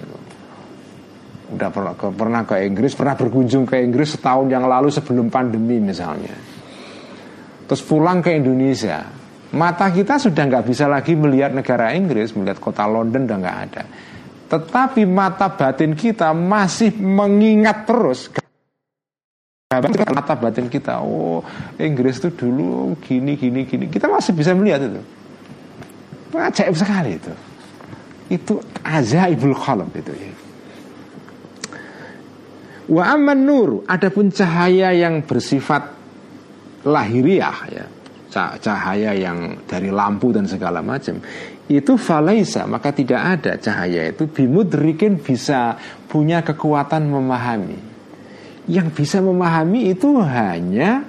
Udah 1.55 1.71
pernah 1.71 1.95
ke, 1.95 2.07
pernah 2.11 2.41
ke 2.43 2.55
Inggris 2.67 2.91
Pernah 2.91 3.15
berkunjung 3.15 3.63
ke 3.63 3.79
Inggris 3.79 4.19
setahun 4.19 4.51
yang 4.51 4.67
lalu 4.67 4.91
sebelum 4.91 5.31
pandemi 5.31 5.79
misalnya. 5.79 6.35
Terus 7.65 7.81
pulang 7.81 8.19
ke 8.19 8.35
Indonesia 8.35 9.07
Mata 9.55 9.87
kita 9.87 10.19
sudah 10.19 10.43
nggak 10.51 10.65
bisa 10.67 10.91
lagi 10.91 11.15
melihat 11.15 11.55
negara 11.55 11.95
Inggris 11.95 12.35
Melihat 12.35 12.59
kota 12.59 12.83
London 12.83 13.23
udah 13.23 13.37
nggak 13.39 13.59
ada. 13.71 13.83
Tetapi 14.45 15.07
mata 15.09 15.49
batin 15.49 15.97
kita 15.97 16.29
masih 16.35 16.93
mengingat 17.01 17.87
terus 17.87 18.29
mata 19.81 20.37
batin 20.37 20.69
kita. 20.69 21.01
Oh 21.01 21.41
Inggris 21.81 22.21
itu 22.21 22.29
dulu 22.31 22.95
gini 23.01 23.35
gini 23.35 23.65
gini. 23.65 23.89
Kita 23.89 24.05
masih 24.07 24.31
bisa 24.37 24.53
melihat 24.53 24.85
itu. 24.85 25.01
Ajaib 26.35 26.75
sekali 26.77 27.17
itu. 27.17 27.33
Itu 28.29 28.61
ajaibul 28.85 29.55
khalq 29.57 29.89
itu. 29.97 30.13
ya 30.13 30.44
wa 32.91 33.03
aman 33.09 33.39
nur 33.39 33.69
adapun 33.89 34.29
cahaya 34.29 34.93
yang 34.93 35.25
bersifat 35.25 35.93
lahiriah 36.85 37.59
ya 37.71 37.85
cahaya 38.59 39.15
yang 39.15 39.63
dari 39.63 39.87
lampu 39.87 40.35
dan 40.35 40.43
segala 40.43 40.83
macam 40.83 41.23
itu 41.71 41.95
falaisa 41.95 42.67
maka 42.67 42.91
tidak 42.91 43.21
ada 43.39 43.51
cahaya 43.57 44.11
itu 44.11 44.27
bimudrikin 44.27 45.17
bisa 45.23 45.79
punya 46.05 46.43
kekuatan 46.43 47.07
memahami 47.07 47.95
yang 48.65 48.89
bisa 48.89 49.21
memahami 49.21 49.93
itu 49.93 50.17
hanya 50.21 51.05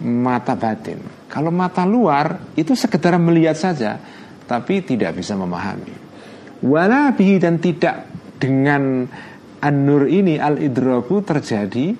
mata 0.00 0.54
batin. 0.56 1.02
Kalau 1.30 1.52
mata 1.54 1.86
luar 1.86 2.54
itu 2.56 2.74
sekedar 2.74 3.18
melihat 3.20 3.54
saja, 3.54 3.98
tapi 4.46 4.82
tidak 4.82 5.18
bisa 5.18 5.36
memahami. 5.38 5.94
Walabi 6.64 7.38
dan 7.38 7.60
tidak 7.62 8.08
dengan 8.40 9.06
an-nur 9.60 10.08
ini 10.08 10.40
al-idraku 10.40 11.20
terjadi 11.24 11.92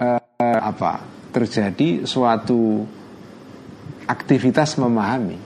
uh, 0.00 0.60
apa? 0.60 1.00
Terjadi 1.34 2.06
suatu 2.06 2.84
aktivitas 4.06 4.78
memahami. 4.78 5.38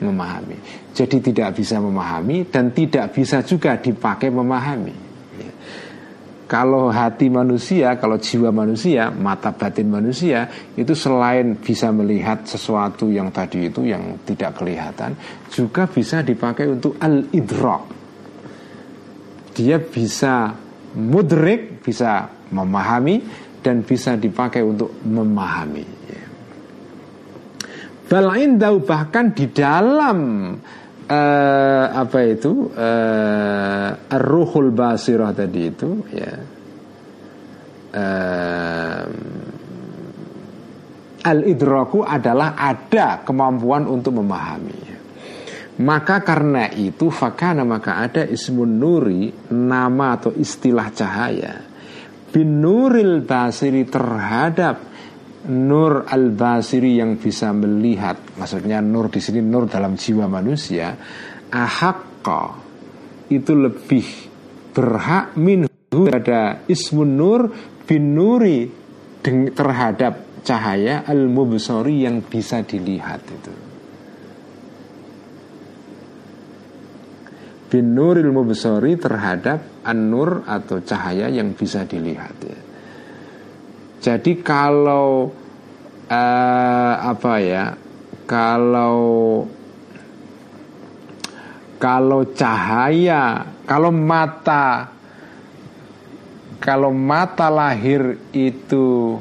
Memahami. 0.00 0.56
Jadi 0.96 1.20
tidak 1.20 1.60
bisa 1.60 1.76
memahami 1.76 2.48
dan 2.48 2.72
tidak 2.72 3.12
bisa 3.12 3.44
juga 3.44 3.76
dipakai 3.76 4.32
memahami. 4.32 5.10
Kalau 6.50 6.90
hati 6.90 7.30
manusia, 7.30 7.94
kalau 7.94 8.18
jiwa 8.18 8.50
manusia, 8.50 9.06
mata 9.14 9.54
batin 9.54 9.86
manusia 9.86 10.50
itu 10.74 10.98
selain 10.98 11.54
bisa 11.54 11.94
melihat 11.94 12.42
sesuatu 12.42 13.06
yang 13.06 13.30
tadi 13.30 13.70
itu 13.70 13.86
yang 13.86 14.18
tidak 14.26 14.58
kelihatan, 14.58 15.14
juga 15.46 15.86
bisa 15.86 16.26
dipakai 16.26 16.66
untuk 16.66 16.98
al-idrak. 16.98 17.99
Dia 19.60 19.76
bisa 19.76 20.56
mudrik, 20.96 21.84
bisa 21.84 22.32
memahami 22.48 23.20
dan 23.60 23.84
bisa 23.84 24.16
dipakai 24.16 24.64
untuk 24.64 25.04
memahami. 25.04 26.00
Balain 28.10 28.58
bahkan 28.82 29.30
di 29.30 29.54
dalam 29.54 30.18
uh, 31.06 31.86
apa 31.94 32.18
itu 32.26 32.66
uh, 32.74 33.90
ruhul 34.18 34.74
basirah 34.74 35.30
tadi 35.30 35.60
itu 35.62 35.90
ya 36.10 36.34
uh, 37.94 39.04
al 41.22 41.38
idraku 41.46 42.02
adalah 42.02 42.58
ada 42.58 43.22
kemampuan 43.22 43.86
untuk 43.86 44.18
memahami 44.18 44.89
maka 45.80 46.20
karena 46.20 46.68
itu 46.68 47.08
fakana 47.08 47.64
maka 47.64 48.04
ada 48.04 48.22
ismun 48.28 48.76
nuri 48.76 49.32
nama 49.52 50.20
atau 50.20 50.36
istilah 50.36 50.88
cahaya. 50.92 51.54
Bin 52.30 52.62
nuril 52.62 53.26
basiri 53.26 53.82
terhadap 53.88 54.90
Nur 55.40 56.04
al-Basiri 56.04 57.00
yang 57.00 57.16
bisa 57.16 57.48
melihat, 57.56 58.36
maksudnya 58.36 58.84
nur 58.84 59.08
di 59.08 59.24
sini 59.24 59.40
nur 59.40 59.72
dalam 59.72 59.96
jiwa 59.96 60.28
manusia, 60.28 60.92
ahakka 61.48 62.60
itu 63.32 63.56
lebih 63.56 64.04
berhak 64.76 65.32
minhu 65.40 66.04
ada 66.12 66.60
ismun 66.68 67.10
nur 67.16 67.40
bin 67.88 68.12
nuri 68.12 68.68
terhadap 69.56 70.44
cahaya 70.44 71.08
al-mubsori 71.08 72.04
yang 72.04 72.20
bisa 72.20 72.60
dilihat 72.60 73.24
itu. 73.24 73.69
Bin 77.70 77.94
nuril 77.94 78.34
mubsori 78.34 78.98
terhadap 78.98 79.86
an-nur 79.86 80.42
atau 80.42 80.82
cahaya 80.82 81.30
yang 81.30 81.54
bisa 81.54 81.86
dilihat 81.86 82.34
ya. 82.42 82.60
Jadi 84.00 84.42
kalau 84.42 85.30
uh, 86.10 86.94
apa 86.98 87.34
ya? 87.38 87.64
Kalau 88.26 88.98
kalau 91.78 92.20
cahaya, 92.34 93.46
kalau 93.62 93.94
mata 93.94 94.90
kalau 96.58 96.90
mata 96.90 97.48
lahir 97.48 98.18
itu 98.34 99.16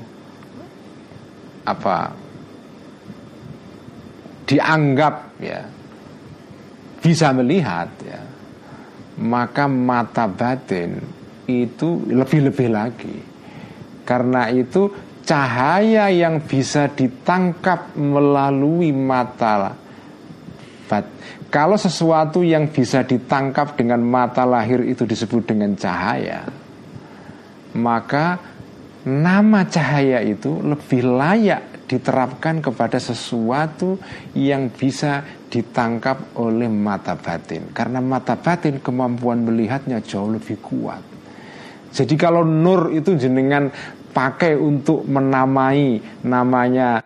apa? 1.69 2.29
dianggap 4.49 5.37
ya 5.37 5.61
bisa 7.05 7.29
melihat 7.37 7.85
ya 8.01 8.17
maka 9.19 9.67
mata 9.67 10.25
batin 10.25 11.03
itu 11.45 12.07
lebih-lebih 12.07 12.69
lagi 12.71 13.15
karena 14.07 14.49
itu 14.49 14.89
cahaya 15.29 16.09
yang 16.09 16.41
bisa 16.41 16.89
ditangkap 16.89 17.93
melalui 17.93 18.89
mata 18.89 19.77
bat. 20.89 21.05
Kalau 21.53 21.77
sesuatu 21.77 22.41
yang 22.41 22.73
bisa 22.73 23.05
ditangkap 23.05 23.77
dengan 23.77 24.01
mata 24.01 24.41
lahir 24.41 24.81
itu 24.81 25.05
disebut 25.05 25.53
dengan 25.53 25.77
cahaya, 25.77 26.49
maka 27.77 28.41
nama 29.05 29.61
cahaya 29.69 30.25
itu 30.25 30.57
lebih 30.65 31.05
layak 31.05 31.68
diterapkan 31.89 32.61
kepada 32.61 33.01
sesuatu 33.01 33.97
yang 34.37 34.69
bisa 34.69 35.25
ditangkap 35.49 36.37
oleh 36.37 36.69
mata 36.69 37.17
batin. 37.17 37.73
Karena 37.73 37.97
mata 37.97 38.37
batin 38.37 38.77
kemampuan 38.77 39.41
melihatnya 39.41 39.97
jauh 40.05 40.29
lebih 40.29 40.61
kuat. 40.61 41.01
Jadi 41.89 42.13
kalau 42.13 42.45
nur 42.45 42.93
itu 42.93 43.17
jenengan 43.17 43.73
pakai 44.13 44.53
untuk 44.53 45.09
menamai 45.09 45.97
namanya 46.21 47.01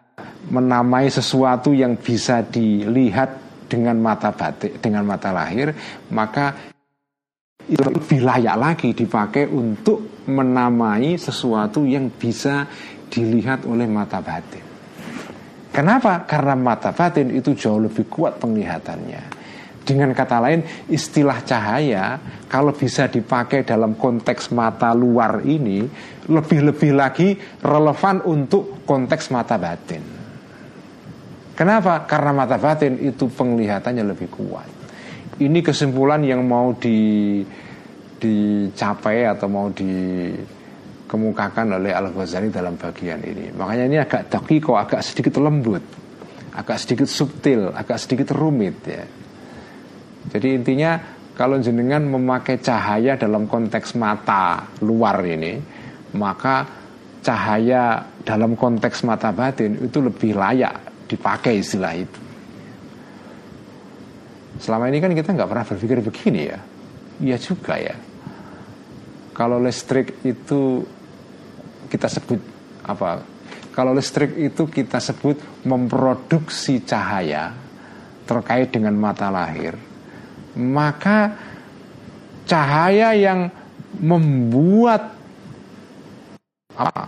menamai 0.52 1.08
sesuatu 1.08 1.72
yang 1.72 1.96
bisa 1.96 2.44
dilihat 2.44 3.40
dengan 3.72 3.96
mata 4.04 4.36
batik, 4.36 4.84
dengan 4.84 5.08
mata 5.08 5.32
lahir, 5.32 5.72
maka 6.12 6.52
itu 7.64 7.80
lebih 7.80 8.28
layak 8.28 8.58
lagi 8.60 8.90
dipakai 8.92 9.48
untuk 9.48 10.28
menamai 10.28 11.16
sesuatu 11.16 11.88
yang 11.88 12.12
bisa 12.12 12.68
dilihat 13.08 13.64
oleh 13.64 13.88
mata 13.88 14.20
batin. 14.20 14.73
Kenapa? 15.74 16.22
Karena 16.30 16.54
mata 16.54 16.94
batin 16.94 17.34
itu 17.34 17.58
jauh 17.58 17.82
lebih 17.82 18.06
kuat 18.06 18.38
penglihatannya. 18.38 19.42
Dengan 19.84 20.16
kata 20.16 20.38
lain, 20.40 20.62
istilah 20.88 21.44
cahaya 21.44 22.16
kalau 22.48 22.72
bisa 22.72 23.10
dipakai 23.12 23.68
dalam 23.68 24.00
konteks 24.00 24.54
mata 24.56 24.96
luar 24.96 25.44
ini 25.44 25.84
lebih-lebih 26.30 26.92
lagi 26.96 27.36
relevan 27.60 28.24
untuk 28.24 28.88
konteks 28.88 29.34
mata 29.34 29.60
batin. 29.60 30.04
Kenapa? 31.58 32.08
Karena 32.08 32.32
mata 32.32 32.56
batin 32.56 32.96
itu 33.02 33.28
penglihatannya 33.28 34.04
lebih 34.08 34.30
kuat. 34.32 34.70
Ini 35.42 35.60
kesimpulan 35.60 36.24
yang 36.24 36.46
mau 36.46 36.72
di 36.78 37.42
dicapai 38.24 39.28
atau 39.28 39.52
mau 39.52 39.68
dikemukakan 41.14 41.78
oleh 41.78 41.94
Al 41.94 42.10
Ghazali 42.10 42.50
dalam 42.50 42.74
bagian 42.74 43.22
ini. 43.22 43.54
Makanya 43.54 43.86
ini 43.86 43.98
agak 44.02 44.34
dakiko, 44.34 44.82
agak 44.82 45.06
sedikit 45.06 45.38
lembut, 45.38 45.86
agak 46.58 46.82
sedikit 46.82 47.06
subtil, 47.06 47.70
agak 47.70 48.02
sedikit 48.02 48.34
rumit 48.34 48.82
ya. 48.82 49.06
Jadi 50.34 50.58
intinya 50.58 50.98
kalau 51.38 51.62
jenengan 51.62 52.02
memakai 52.02 52.58
cahaya 52.58 53.14
dalam 53.14 53.46
konteks 53.46 53.94
mata 53.94 54.66
luar 54.82 55.22
ini, 55.22 55.62
maka 56.18 56.66
cahaya 57.22 58.10
dalam 58.26 58.58
konteks 58.58 59.06
mata 59.06 59.30
batin 59.30 59.86
itu 59.86 60.02
lebih 60.02 60.34
layak 60.34 61.06
dipakai 61.06 61.62
istilah 61.62 61.94
itu. 61.94 62.22
Selama 64.58 64.90
ini 64.90 64.98
kan 64.98 65.14
kita 65.14 65.30
nggak 65.30 65.46
pernah 65.46 65.66
berpikir 65.70 66.02
begini 66.02 66.42
ya. 66.50 66.58
Iya 67.22 67.38
juga 67.38 67.78
ya. 67.78 67.94
Kalau 69.34 69.62
listrik 69.62 70.26
itu 70.26 70.82
kita 71.94 72.10
sebut 72.10 72.42
apa? 72.82 73.22
Kalau 73.70 73.94
listrik 73.94 74.34
itu 74.42 74.66
kita 74.66 74.98
sebut 74.98 75.66
memproduksi 75.70 76.82
cahaya 76.82 77.54
terkait 78.26 78.74
dengan 78.74 78.98
mata 78.98 79.30
lahir, 79.30 79.78
maka 80.58 81.38
cahaya 82.50 83.14
yang 83.14 83.50
membuat 84.02 85.14
apa? 86.74 87.06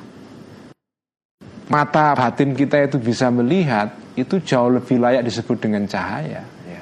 mata 1.65 2.13
batin 2.13 2.54
kita 2.54 2.78
itu 2.86 3.02
bisa 3.02 3.34
melihat 3.34 3.89
itu 4.13 4.38
jauh 4.38 4.69
lebih 4.69 5.02
layak 5.02 5.26
disebut 5.26 5.58
dengan 5.65 5.89
cahaya 5.89 6.45
ya. 6.45 6.82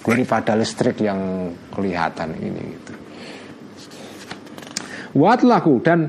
daripada 0.00 0.56
listrik 0.56 1.04
yang 1.04 1.52
kelihatan 1.68 2.32
ini 2.40 2.62
gitu. 2.72 2.92
Wat 5.12 5.44
laku 5.44 5.76
dan 5.84 6.08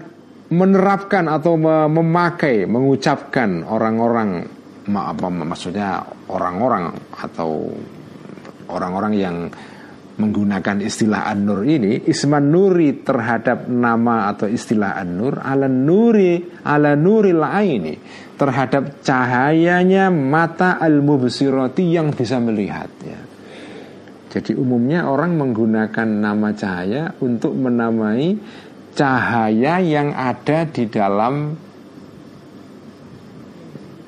menerapkan 0.53 1.25
atau 1.25 1.57
memakai 1.89 2.69
mengucapkan 2.69 3.65
orang-orang 3.65 4.45
apa 4.93 5.27
maksudnya 5.31 6.03
orang-orang 6.29 6.93
atau 7.15 7.71
orang-orang 8.69 9.13
yang 9.15 9.37
menggunakan 10.13 10.77
istilah 10.85 11.25
an-nur 11.25 11.65
ini 11.65 12.05
isman 12.05 12.53
nuri 12.53 13.01
terhadap 13.01 13.65
nama 13.65 14.29
atau 14.29 14.45
istilah 14.45 14.93
an-nur 14.93 15.41
ala 15.41 15.65
nuri 15.65 16.61
ala 16.61 16.93
nuril 16.93 17.41
aini 17.41 17.97
terhadap 18.37 19.01
cahayanya 19.01 20.13
mata 20.13 20.77
al-mubsirati 20.77 21.97
yang 21.97 22.13
bisa 22.13 22.37
melihat 22.37 22.89
ya. 23.01 23.19
Jadi 24.33 24.57
umumnya 24.57 25.05
orang 25.05 25.37
menggunakan 25.37 26.09
nama 26.09 26.49
cahaya 26.57 27.13
untuk 27.21 27.53
menamai 27.53 28.33
cahaya 28.93 29.82
yang 29.82 30.13
ada 30.13 30.65
di 30.69 30.86
dalam 30.86 31.58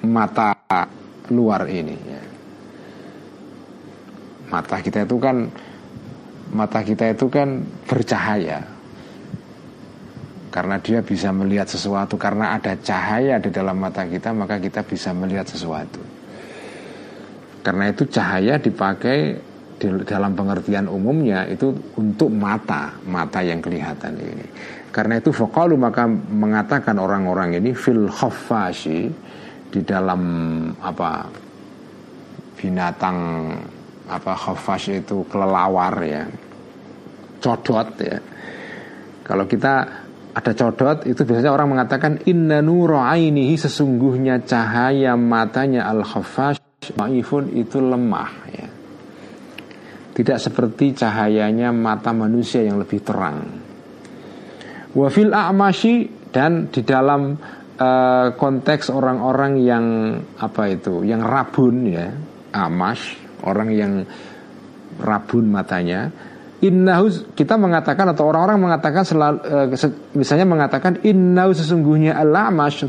mata 0.06 0.54
luar 1.34 1.66
ini 1.70 1.98
ya. 1.98 2.24
Mata 4.54 4.78
kita 4.80 5.10
itu 5.10 5.18
kan 5.18 5.50
mata 6.54 6.80
kita 6.86 7.12
itu 7.12 7.26
kan 7.28 7.66
bercahaya 7.90 8.62
karena 10.56 10.80
dia 10.80 11.04
bisa 11.04 11.36
melihat 11.36 11.68
sesuatu 11.68 12.16
karena 12.16 12.56
ada 12.56 12.80
cahaya 12.80 13.42
di 13.44 13.52
dalam 13.52 13.76
mata 13.76 14.08
kita 14.08 14.32
maka 14.32 14.56
kita 14.56 14.88
bisa 14.88 15.12
melihat 15.12 15.44
sesuatu 15.44 16.00
karena 17.60 17.92
itu 17.92 18.08
cahaya 18.08 18.56
dipakai 18.56 19.36
di 19.76 19.88
dalam 20.08 20.32
pengertian 20.34 20.88
umumnya 20.88 21.44
itu 21.52 21.76
untuk 22.00 22.32
mata 22.32 22.96
mata 23.06 23.44
yang 23.44 23.60
kelihatan 23.60 24.16
ini 24.16 24.48
karena 24.96 25.20
itu 25.20 25.36
fokalu 25.36 25.76
maka 25.76 26.08
mengatakan 26.08 26.96
orang-orang 26.96 27.60
ini 27.60 27.76
fil 27.76 28.08
khaffashi 28.08 29.12
di 29.68 29.82
dalam 29.84 30.22
apa 30.80 31.28
binatang 32.56 33.18
apa 34.08 34.32
khaffash 34.32 34.96
itu 34.96 35.28
kelelawar 35.28 35.96
ya 36.08 36.24
codot 37.46 37.88
ya. 38.02 38.18
Kalau 39.26 39.46
kita 39.46 39.74
ada 40.36 40.52
codot 40.58 41.06
itu 41.06 41.22
biasanya 41.22 41.54
orang 41.54 41.78
mengatakan 41.78 42.12
inna 42.26 42.66
nuro 42.66 42.98
ainihi 42.98 43.54
sesungguhnya 43.56 44.42
cahaya 44.44 45.14
matanya 45.14 45.86
al 45.86 46.02
khafash 46.02 46.58
maifun 46.98 47.54
itu 47.54 47.78
lemah 47.78 48.32
ya. 48.50 48.68
Tidak 50.16 50.40
seperti 50.40 50.96
cahayanya 50.96 51.76
mata 51.76 52.16
manusia 52.16 52.64
yang 52.64 52.80
lebih 52.80 53.04
terang. 53.04 53.44
Wafil 54.96 55.36
a'mashi 55.36 56.08
dan 56.32 56.72
di 56.72 56.88
dalam 56.88 57.36
uh, 57.76 58.32
konteks 58.32 58.88
orang-orang 58.96 59.60
yang 59.60 59.86
apa 60.40 60.72
itu, 60.72 61.04
yang 61.04 61.20
rabun 61.20 61.92
ya, 61.92 62.16
amash, 62.56 63.20
orang 63.44 63.70
yang 63.76 63.94
rabun 65.04 65.52
matanya, 65.52 66.08
Innahu 66.64 67.36
kita 67.36 67.60
mengatakan 67.60 68.16
atau 68.16 68.32
orang-orang 68.32 68.58
mengatakan 68.72 69.04
selalu, 69.04 69.38
uh, 69.44 69.68
misalnya 70.16 70.48
mengatakan 70.48 71.04
innahu 71.04 71.52
sesungguhnya 71.52 72.16
al-amash 72.16 72.88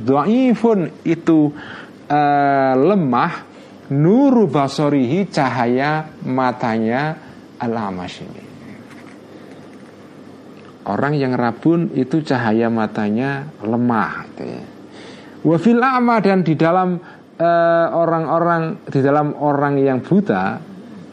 itu 1.03 1.51
uh, 2.07 2.73
lemah 2.79 3.33
nuru 3.93 4.51
basorihi 4.51 5.29
cahaya 5.31 6.07
matanya 6.27 7.15
al-amash 7.61 8.25
ini. 8.25 8.45
Orang 10.87 11.19
yang 11.19 11.35
rabun 11.35 11.91
itu 11.99 12.23
cahaya 12.23 12.71
matanya 12.71 13.51
lemah 13.59 14.13
gitu 14.31 14.45
ya. 14.47 14.65
Wafil 15.47 15.83
a'ma 15.83 16.23
dan 16.23 16.47
di 16.47 16.55
dalam 16.55 16.99
eh, 17.39 17.87
orang-orang 17.91 18.87
di 18.87 19.01
dalam 19.03 19.35
orang 19.35 19.79
yang 19.83 19.99
buta 20.03 20.59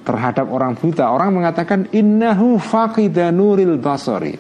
terhadap 0.06 0.46
orang 0.50 0.78
buta. 0.78 1.10
Orang 1.10 1.42
mengatakan 1.42 1.90
innahu 1.90 2.62
faqida 2.62 3.34
nuril 3.34 3.82
basari. 3.82 4.38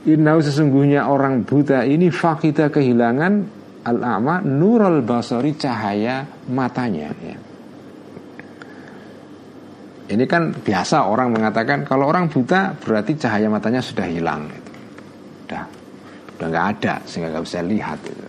Innahu 0.00 0.40
sesungguhnya 0.40 1.12
orang 1.12 1.44
buta 1.44 1.84
ini 1.84 2.08
faqida 2.08 2.72
kehilangan 2.72 3.32
al-a'ma 3.84 4.40
nurul 4.40 5.04
basari 5.04 5.60
cahaya 5.60 6.24
matanya 6.48 7.12
ya. 7.20 7.49
Ini 10.10 10.24
kan 10.26 10.50
biasa 10.50 11.06
orang 11.06 11.30
mengatakan 11.30 11.86
kalau 11.86 12.10
orang 12.10 12.26
buta 12.26 12.74
berarti 12.74 13.14
cahaya 13.14 13.46
matanya 13.46 13.78
sudah 13.78 14.10
hilang 14.10 14.50
gitu. 14.50 14.70
Udah 15.46 15.64
udah 16.34 16.46
nggak 16.50 16.66
ada 16.78 16.94
sehingga 17.06 17.30
nggak 17.30 17.44
bisa 17.46 17.62
lihat 17.62 17.98
gitu. 18.02 18.26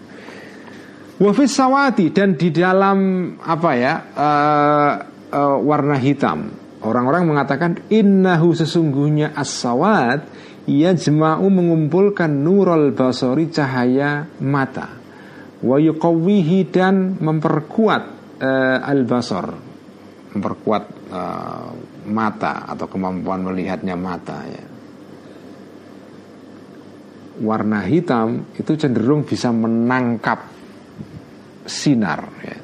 Wafis 1.22 1.54
sawati 1.54 2.14
dan 2.14 2.38
di 2.38 2.50
dalam 2.54 2.98
apa 3.42 3.72
ya 3.78 3.94
uh, 4.14 4.94
uh, 5.34 5.58
warna 5.62 5.98
hitam 5.98 6.62
Orang-orang 6.82 7.30
mengatakan 7.30 7.78
innahu 7.94 8.58
sesungguhnya 8.58 9.38
as-sawat 9.38 10.26
ia 10.66 10.98
jema'u 10.98 11.46
mengumpulkan 11.46 12.30
nurul 12.42 12.94
basori 12.98 13.54
cahaya 13.54 14.26
mata. 14.42 14.98
wa 15.62 15.78
dan 16.74 17.22
memperkuat 17.22 18.04
uh, 18.42 18.82
al-basar 18.82 19.46
memperkuat 20.34 21.01
uh, 21.12 21.70
mata 22.08 22.66
atau 22.72 22.88
kemampuan 22.88 23.46
melihatnya 23.46 23.94
mata 23.94 24.40
ya 24.48 24.72
warna 27.42 27.82
hitam 27.88 28.54
itu 28.54 28.78
cenderung 28.78 29.26
bisa 29.26 29.50
menangkap 29.50 30.46
sinar 31.66 32.22
ya. 32.46 32.58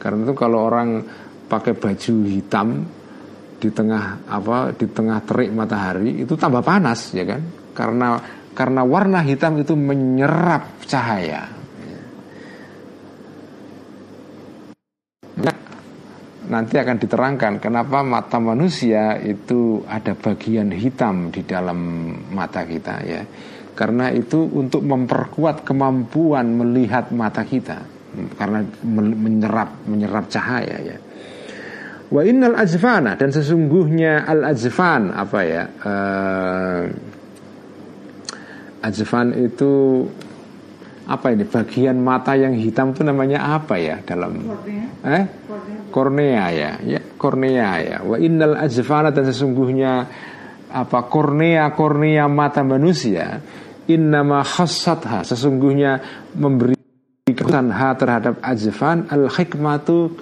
Karena 0.00 0.20
itu 0.28 0.34
kalau 0.36 0.68
orang 0.68 1.04
pakai 1.48 1.76
baju 1.76 2.14
hitam 2.28 2.68
di 3.60 3.68
tengah 3.68 4.24
apa 4.24 4.72
di 4.72 4.86
tengah 4.88 5.20
terik 5.24 5.52
matahari 5.52 6.24
itu 6.24 6.36
tambah 6.36 6.64
panas 6.64 7.16
ya 7.16 7.24
kan? 7.24 7.40
Karena 7.76 8.08
karena 8.56 8.82
warna 8.84 9.20
hitam 9.24 9.60
itu 9.60 9.76
menyerap 9.76 10.84
cahaya. 10.84 11.59
Nanti 16.50 16.74
akan 16.76 16.98
diterangkan 16.98 17.62
kenapa 17.62 18.02
mata 18.02 18.42
manusia 18.42 19.16
itu 19.22 19.86
ada 19.86 20.18
bagian 20.18 20.74
hitam 20.74 21.30
di 21.30 21.46
dalam 21.46 21.78
mata 22.34 22.66
kita 22.66 22.94
ya 23.06 23.22
karena 23.78 24.12
itu 24.12 24.44
untuk 24.50 24.84
memperkuat 24.84 25.64
kemampuan 25.64 26.52
melihat 26.58 27.14
mata 27.14 27.46
kita 27.46 28.00
karena 28.36 28.66
menyerap 28.84 29.86
menyerap 29.86 30.26
cahaya 30.28 30.76
ya. 30.82 30.98
Wa 32.10 32.26
innal 32.26 32.58
azfana 32.58 33.14
dan 33.14 33.30
sesungguhnya 33.30 34.26
al 34.26 34.50
azfan 34.50 35.14
apa 35.14 35.40
ya? 35.46 35.64
Uh, 35.80 36.82
azfan 38.82 39.30
itu 39.38 40.04
apa 41.06 41.32
ini? 41.32 41.44
Bagian 41.48 41.96
mata 42.00 42.36
yang 42.36 42.52
hitam 42.56 42.92
itu 42.92 43.00
namanya 43.06 43.56
apa 43.60 43.80
ya 43.80 44.02
dalam 44.04 44.40
kornea. 44.44 44.86
eh? 45.06 45.24
Kornea. 45.90 46.44
Ya. 46.52 46.70
Ya 46.84 47.00
kornea 47.16 47.70
ya. 47.80 47.96
Wa 48.04 48.16
innal 48.20 48.56
azfana 48.58 49.14
dan 49.14 49.28
sesungguhnya 49.28 50.06
apa 50.70 50.98
kornea 51.10 51.74
kornea 51.74 52.30
mata 52.30 52.62
manusia 52.62 53.42
innama 53.90 54.46
khassatha 54.46 55.26
sesungguhnya 55.26 55.98
memberi 56.38 56.78
ha 57.74 57.88
terhadap 57.98 58.38
azfan 58.38 59.10
al 59.10 59.26
hikmatu 59.26 60.14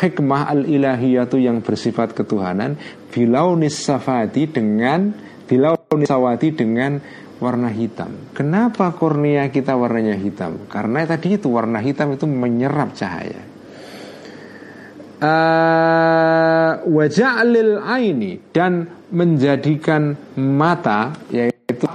hikmah 0.00 0.52
al 0.52 0.68
ilahiyatu 0.68 1.40
yang 1.40 1.64
bersifat 1.64 2.12
ketuhanan 2.12 2.76
bilau 3.08 3.56
nisafati 3.56 4.48
dengan 4.52 5.12
bilau 5.48 5.76
nisawati 5.96 6.52
dengan 6.52 7.00
warna 7.44 7.68
hitam. 7.68 8.32
Kenapa 8.32 8.96
kornea 8.96 9.52
kita 9.52 9.76
warnanya 9.76 10.16
hitam? 10.16 10.64
Karena 10.72 11.04
tadi 11.04 11.36
itu 11.36 11.52
warna 11.52 11.84
hitam 11.84 12.16
itu 12.16 12.24
menyerap 12.24 12.96
cahaya. 12.96 13.52
Uh, 15.24 16.84
waja'lil 16.88 17.80
aini 17.80 18.40
dan 18.52 18.88
menjadikan 19.08 20.16
mata 20.36 21.16
yaitu 21.32 21.54
itu 21.64 21.86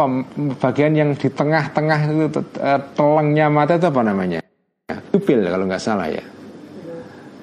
bagian 0.57 0.93
yang 0.97 1.09
di 1.13 1.29
tengah-tengah 1.29 1.99
itu 2.09 2.41
uh, 2.59 2.79
telengnya 2.97 3.47
mata 3.47 3.77
itu 3.77 3.87
apa 3.87 4.01
namanya? 4.01 4.39
Pupil 5.13 5.45
kalau 5.45 5.65
nggak 5.69 5.81
salah 5.81 6.09
ya. 6.09 6.25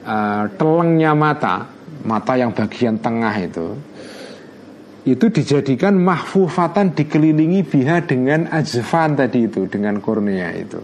Uh, 0.06 0.46
telengnya 0.54 1.14
mata, 1.14 1.66
mata 2.06 2.38
yang 2.38 2.54
bagian 2.54 2.94
tengah 2.98 3.34
itu, 3.42 3.74
itu 5.06 5.30
dijadikan 5.30 5.94
mahfufatan 6.02 6.92
dikelilingi 6.98 7.62
biha 7.62 8.02
dengan 8.02 8.50
azfan 8.50 9.14
tadi 9.14 9.46
itu, 9.46 9.70
dengan 9.70 10.02
kornea 10.02 10.50
itu. 10.52 10.82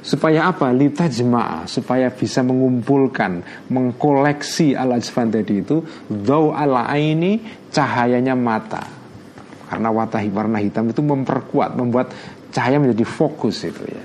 Supaya 0.00 0.48
apa? 0.48 0.72
Lita 0.72 1.12
jemaah 1.12 1.68
Supaya 1.68 2.08
bisa 2.08 2.40
mengumpulkan 2.40 3.44
Mengkoleksi 3.68 4.72
al-ajfan 4.72 5.28
tadi 5.28 5.60
itu 5.60 5.84
Dhaw 6.08 6.56
ala 6.56 6.88
aini 6.88 7.36
Cahayanya 7.68 8.32
mata 8.32 8.80
karena 9.70 9.94
warna 9.94 10.58
hitam 10.58 10.90
itu 10.90 10.98
memperkuat, 10.98 11.78
membuat 11.78 12.10
cahaya 12.50 12.82
menjadi 12.82 13.06
fokus 13.06 13.62
itu 13.62 13.86
ya. 13.86 14.02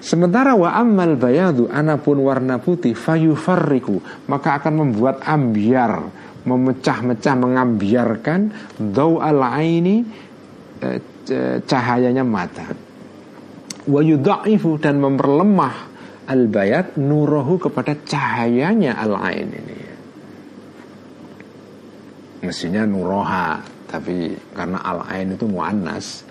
Sementara 0.00 0.56
wa 0.56 0.72
amal 0.72 1.20
bayadu 1.20 1.68
anapun 1.68 2.24
warna 2.24 2.56
putih 2.56 2.96
fayufarriku 2.96 4.00
maka 4.24 4.56
akan 4.56 4.88
membuat 4.88 5.20
ambiar 5.28 6.08
memecah-mecah 6.44 7.34
mengambiarkan 7.36 8.40
daw 8.78 9.20
al 9.20 9.40
aini 9.44 10.02
eh, 10.80 11.00
cahayanya 11.64 12.24
mata. 12.24 12.66
Wa 13.86 14.00
yudha'ifu 14.00 14.80
dan 14.80 15.00
memperlemah 15.00 15.74
al 16.30 16.46
bayat 16.46 16.96
nurohu 16.96 17.58
kepada 17.58 17.96
cahayanya 17.98 18.96
al 18.96 19.14
ain 19.18 19.48
ini. 19.50 19.78
Mestinya 22.40 22.88
nuroha 22.88 23.60
tapi 23.90 24.32
karena 24.54 24.80
al 24.80 25.04
ain 25.10 25.34
itu 25.34 25.44
muannas 25.50 26.22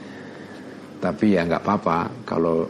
tapi 0.99 1.35
ya 1.35 1.47
nggak 1.47 1.63
apa-apa 1.63 1.97
kalau 2.27 2.67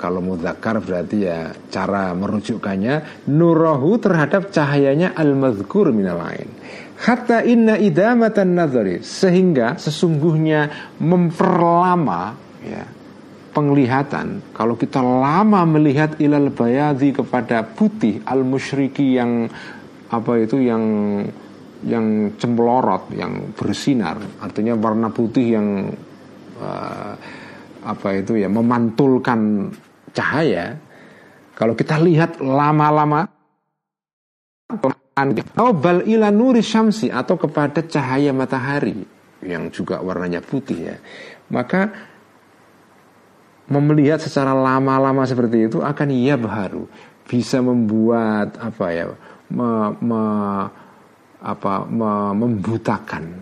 kalau 0.00 0.24
mudzakkar 0.24 0.80
berarti 0.80 1.28
ya 1.28 1.52
cara 1.68 2.16
merujukkannya 2.16 3.28
nurahu 3.28 4.00
terhadap 4.00 4.48
cahayanya 4.48 5.12
al 5.12 5.36
mazkur 5.36 5.92
minal 5.92 6.24
ain. 6.24 6.48
Hatta 6.98 7.44
inna 7.46 7.78
idamatan 7.78 8.58
nadhari 8.58 9.04
sehingga 9.04 9.78
sesungguhnya 9.78 10.92
memperlama 10.98 12.34
ya 12.64 12.82
penglihatan. 13.52 14.54
Kalau 14.56 14.74
kita 14.74 15.04
lama 15.04 15.62
melihat 15.68 16.16
ilal 16.18 16.50
bayadi 16.50 17.12
kepada 17.14 17.62
putih 17.62 18.24
al 18.24 18.42
musyriki 18.42 19.14
yang 19.14 19.46
apa 20.08 20.32
itu 20.40 20.58
yang 20.64 20.84
yang 21.86 22.34
cemplorot, 22.34 23.14
yang 23.14 23.54
bersinar, 23.54 24.18
artinya 24.42 24.74
warna 24.74 25.14
putih 25.14 25.46
yang 25.54 25.86
uh, 26.58 27.14
apa 27.88 28.20
itu 28.20 28.36
ya 28.36 28.52
memantulkan 28.52 29.72
cahaya. 30.12 30.76
Kalau 31.56 31.72
kita 31.72 31.96
lihat 31.96 32.38
lama-lama 32.38 33.24
atau 34.68 35.72
bal 35.72 36.04
ila 36.04 36.28
nuri 36.28 36.60
syamsi 36.60 37.08
atau 37.08 37.40
kepada 37.40 37.82
cahaya 37.88 38.30
matahari 38.36 39.02
yang 39.40 39.72
juga 39.72 40.04
warnanya 40.04 40.44
putih 40.44 40.78
ya. 40.92 40.96
Maka 41.48 41.88
melihat 43.72 44.20
secara 44.20 44.52
lama-lama 44.52 45.24
seperti 45.24 45.72
itu 45.72 45.78
akan 45.80 46.08
ia 46.12 46.36
baru 46.36 46.84
bisa 47.28 47.60
membuat 47.60 48.56
apa 48.56 48.86
ya 48.92 49.04
me, 49.52 49.92
me, 50.00 50.22
apa 51.40 51.84
membutakan 52.32 53.36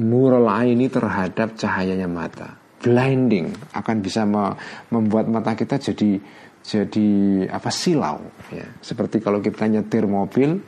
nurul 0.00 0.48
ini 0.64 0.88
terhadap 0.88 1.56
cahayanya 1.56 2.08
mata 2.08 2.57
blinding 2.78 3.54
akan 3.74 3.96
bisa 3.98 4.22
membuat 4.90 5.26
mata 5.26 5.58
kita 5.58 5.78
jadi 5.78 6.18
jadi 6.62 7.08
apa 7.48 7.70
silau. 7.72 8.22
Ya. 8.52 8.66
Seperti 8.82 9.22
kalau 9.22 9.40
kita 9.40 9.66
nyetir 9.66 10.04
mobil 10.04 10.60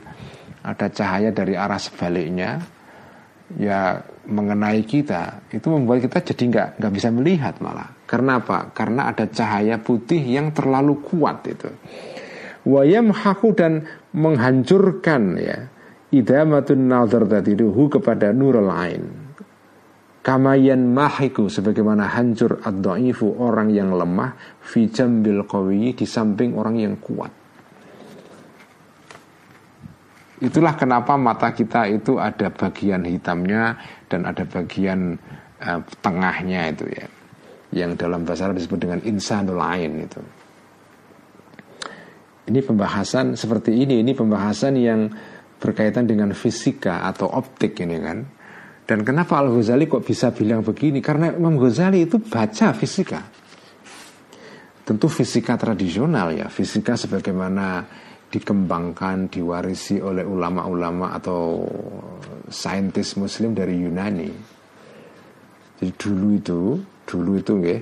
ada 0.61 0.87
cahaya 0.89 1.33
dari 1.33 1.57
arah 1.57 1.81
sebaliknya 1.81 2.61
ya 3.59 3.99
mengenai 4.23 4.87
kita 4.87 5.49
itu 5.51 5.67
membuat 5.67 6.05
kita 6.07 6.23
jadi 6.31 6.43
nggak 6.47 6.67
nggak 6.79 6.93
bisa 6.93 7.09
melihat 7.11 7.55
malah. 7.59 7.91
Karena 8.07 8.39
apa? 8.39 8.71
Karena 8.75 9.11
ada 9.11 9.27
cahaya 9.27 9.79
putih 9.79 10.19
yang 10.19 10.51
terlalu 10.51 10.99
kuat 11.03 11.47
itu. 11.47 11.71
Wayam 12.61 13.09
haku 13.09 13.57
dan 13.57 13.89
menghancurkan 14.13 15.39
ya 15.41 15.65
idamatun 16.13 16.91
nazar 16.91 17.23
tadi 17.25 17.55
ruhu 17.57 17.87
kepada 17.87 18.35
nurul 18.35 18.69
ain 18.69 19.20
kamayan 20.21 20.93
mahiku 20.93 21.49
sebagaimana 21.49 22.13
hancur 22.13 22.61
ad 22.61 22.85
orang 22.85 23.73
yang 23.73 23.93
lemah 23.93 24.61
fi 24.61 24.89
jambil 24.89 25.45
qawi 25.49 25.97
di 25.97 26.05
samping 26.05 26.53
orang 26.57 26.77
yang 26.77 26.95
kuat. 27.01 27.33
Itulah 30.41 30.73
kenapa 30.73 31.13
mata 31.21 31.53
kita 31.53 31.85
itu 31.85 32.17
ada 32.17 32.49
bagian 32.49 33.05
hitamnya 33.05 33.77
dan 34.09 34.25
ada 34.25 34.41
bagian 34.41 35.13
uh, 35.61 35.79
tengahnya 36.01 36.73
itu 36.73 36.85
ya. 36.89 37.05
Yang 37.71 37.91
dalam 38.01 38.25
bahasa 38.25 38.49
Arab 38.49 38.57
disebut 38.57 38.79
dengan 38.81 38.99
insanul 39.05 39.61
ain 39.61 40.01
itu. 40.01 40.21
Ini 42.49 42.59
pembahasan 42.65 43.37
seperti 43.37 43.85
ini 43.85 44.01
ini 44.01 44.17
pembahasan 44.17 44.81
yang 44.81 45.13
berkaitan 45.61 46.09
dengan 46.09 46.33
fisika 46.33 47.05
atau 47.05 47.29
optik 47.29 47.77
ini 47.85 48.01
kan. 48.01 48.25
Dan 48.85 49.05
kenapa 49.07 49.39
Al 49.39 49.53
Ghazali 49.53 49.87
kok 49.87 50.03
bisa 50.03 50.33
bilang 50.35 50.65
begini? 50.65 50.99
Karena 50.99 51.31
Imam 51.31 51.55
Ghazali 51.55 52.03
itu 52.03 52.19
baca 52.19 52.73
fisika. 52.75 53.21
Tentu 54.81 55.07
fisika 55.07 55.55
tradisional 55.55 56.33
ya, 56.35 56.49
fisika 56.51 56.97
sebagaimana 56.97 57.85
dikembangkan, 58.31 59.27
diwarisi 59.27 59.99
oleh 59.99 60.23
ulama-ulama 60.23 61.11
atau 61.13 61.67
saintis 62.47 63.19
muslim 63.19 63.51
dari 63.51 63.75
Yunani. 63.75 64.31
Jadi 65.77 65.91
dulu 65.99 66.27
itu, 66.35 66.61
dulu 67.05 67.31
itu 67.37 67.51
nggih, 67.59 67.81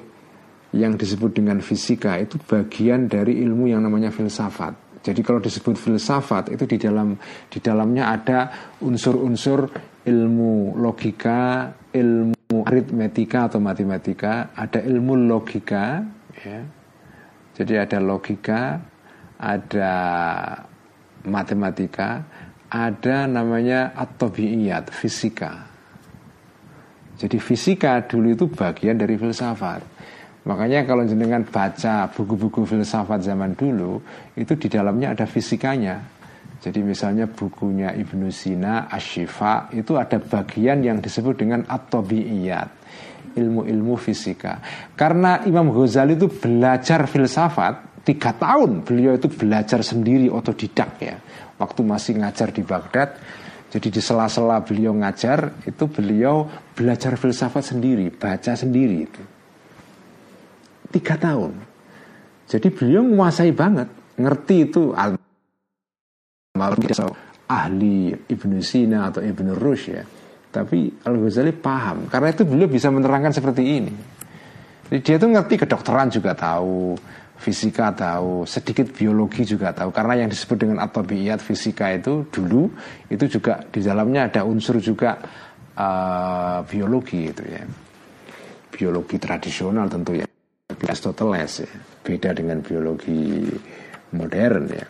yang 0.78 0.98
disebut 0.98 1.34
dengan 1.34 1.62
fisika 1.62 2.18
itu 2.18 2.38
bagian 2.46 3.10
dari 3.10 3.42
ilmu 3.42 3.70
yang 3.70 3.82
namanya 3.86 4.14
filsafat. 4.14 4.89
Jadi 5.00 5.24
kalau 5.24 5.40
disebut 5.40 5.80
filsafat 5.80 6.52
itu 6.52 6.68
di 6.68 6.76
dalam 6.76 7.16
di 7.48 7.60
dalamnya 7.64 8.12
ada 8.12 8.40
unsur-unsur 8.84 9.72
ilmu 10.04 10.76
logika, 10.76 11.72
ilmu 11.96 12.68
aritmetika 12.68 13.48
atau 13.48 13.64
matematika, 13.64 14.52
ada 14.52 14.84
ilmu 14.84 15.16
logika, 15.16 16.04
ya. 16.44 16.60
Jadi 17.60 17.74
ada 17.76 18.00
logika, 18.00 18.80
ada 19.40 19.94
matematika, 21.28 22.24
ada 22.72 23.28
namanya 23.28 23.92
atobiyat, 23.96 24.92
fisika. 24.96 25.68
Jadi 27.20 27.36
fisika 27.36 28.00
dulu 28.08 28.32
itu 28.32 28.46
bagian 28.48 28.96
dari 28.96 29.20
filsafat. 29.20 29.99
Makanya 30.50 30.82
kalau 30.82 31.06
jenengan 31.06 31.46
baca 31.46 32.10
buku-buku 32.10 32.66
filsafat 32.66 33.22
zaman 33.22 33.54
dulu, 33.54 34.02
itu 34.34 34.58
di 34.58 34.66
dalamnya 34.66 35.14
ada 35.14 35.30
fisikanya. 35.30 36.02
Jadi 36.58 36.82
misalnya 36.82 37.30
bukunya 37.30 37.94
Ibnu 37.94 38.34
Sina, 38.34 38.90
Ashifa, 38.90 39.70
itu 39.78 39.94
ada 39.94 40.18
bagian 40.18 40.82
yang 40.82 40.98
disebut 40.98 41.46
dengan 41.46 41.62
atobiyat, 41.70 42.68
ilmu-ilmu 43.38 43.94
fisika. 44.02 44.58
Karena 44.98 45.46
Imam 45.46 45.70
Ghazali 45.70 46.18
itu 46.18 46.26
belajar 46.28 47.06
filsafat 47.06 48.02
tiga 48.02 48.34
tahun, 48.34 48.82
beliau 48.82 49.16
itu 49.22 49.30
belajar 49.30 49.86
sendiri 49.86 50.34
otodidak 50.34 50.98
ya. 50.98 51.16
Waktu 51.62 51.80
masih 51.86 52.26
ngajar 52.26 52.50
di 52.50 52.66
Baghdad, 52.66 53.22
jadi 53.70 53.88
di 53.94 54.02
sela-sela 54.02 54.66
beliau 54.66 54.98
ngajar 54.98 55.62
itu 55.62 55.86
beliau 55.86 56.50
belajar 56.74 57.16
filsafat 57.22 57.70
sendiri, 57.70 58.10
baca 58.10 58.58
sendiri 58.58 58.98
itu. 59.06 59.39
Tiga 60.90 61.16
tahun. 61.18 61.54
Jadi 62.50 62.68
beliau 62.74 63.06
menguasai 63.06 63.54
banget, 63.54 63.88
ngerti 64.18 64.56
itu 64.66 64.90
al 64.98 65.14
ahli 67.50 68.14
Ibnu 68.14 68.62
Sina 68.62 69.10
atau 69.10 69.22
Ibnu 69.26 69.58
Rushd 69.58 69.90
ya. 69.90 70.06
Tapi 70.50 71.06
Al 71.06 71.16
Ghazali 71.22 71.54
paham 71.54 72.10
karena 72.10 72.34
itu 72.34 72.42
beliau 72.42 72.66
bisa 72.66 72.90
menerangkan 72.90 73.30
seperti 73.30 73.62
ini. 73.62 73.94
Jadi 74.90 75.00
dia 75.06 75.22
tuh 75.22 75.30
ngerti 75.30 75.62
kedokteran 75.62 76.10
juga 76.10 76.34
tahu, 76.34 76.98
fisika 77.38 77.94
tahu, 77.94 78.50
sedikit 78.50 78.90
biologi 78.90 79.46
juga 79.46 79.70
tahu. 79.70 79.94
Karena 79.94 80.26
yang 80.26 80.30
disebut 80.34 80.58
dengan 80.58 80.82
atobiyat 80.82 81.38
fisika 81.38 81.94
itu 81.94 82.26
dulu 82.34 82.66
itu 83.14 83.30
juga 83.30 83.62
di 83.70 83.86
dalamnya 83.86 84.34
ada 84.34 84.42
unsur 84.42 84.82
juga 84.82 85.22
uh, 85.78 86.66
biologi 86.66 87.30
itu 87.30 87.44
ya. 87.46 87.62
Biologi 88.74 89.22
tradisional 89.22 89.86
tentu 89.86 90.18
ya. 90.18 90.26
Aristoteles 90.70 91.66
ya. 91.66 91.72
Beda 92.06 92.30
dengan 92.34 92.62
biologi 92.62 93.50
modern 94.14 94.66
ya. 94.70 94.86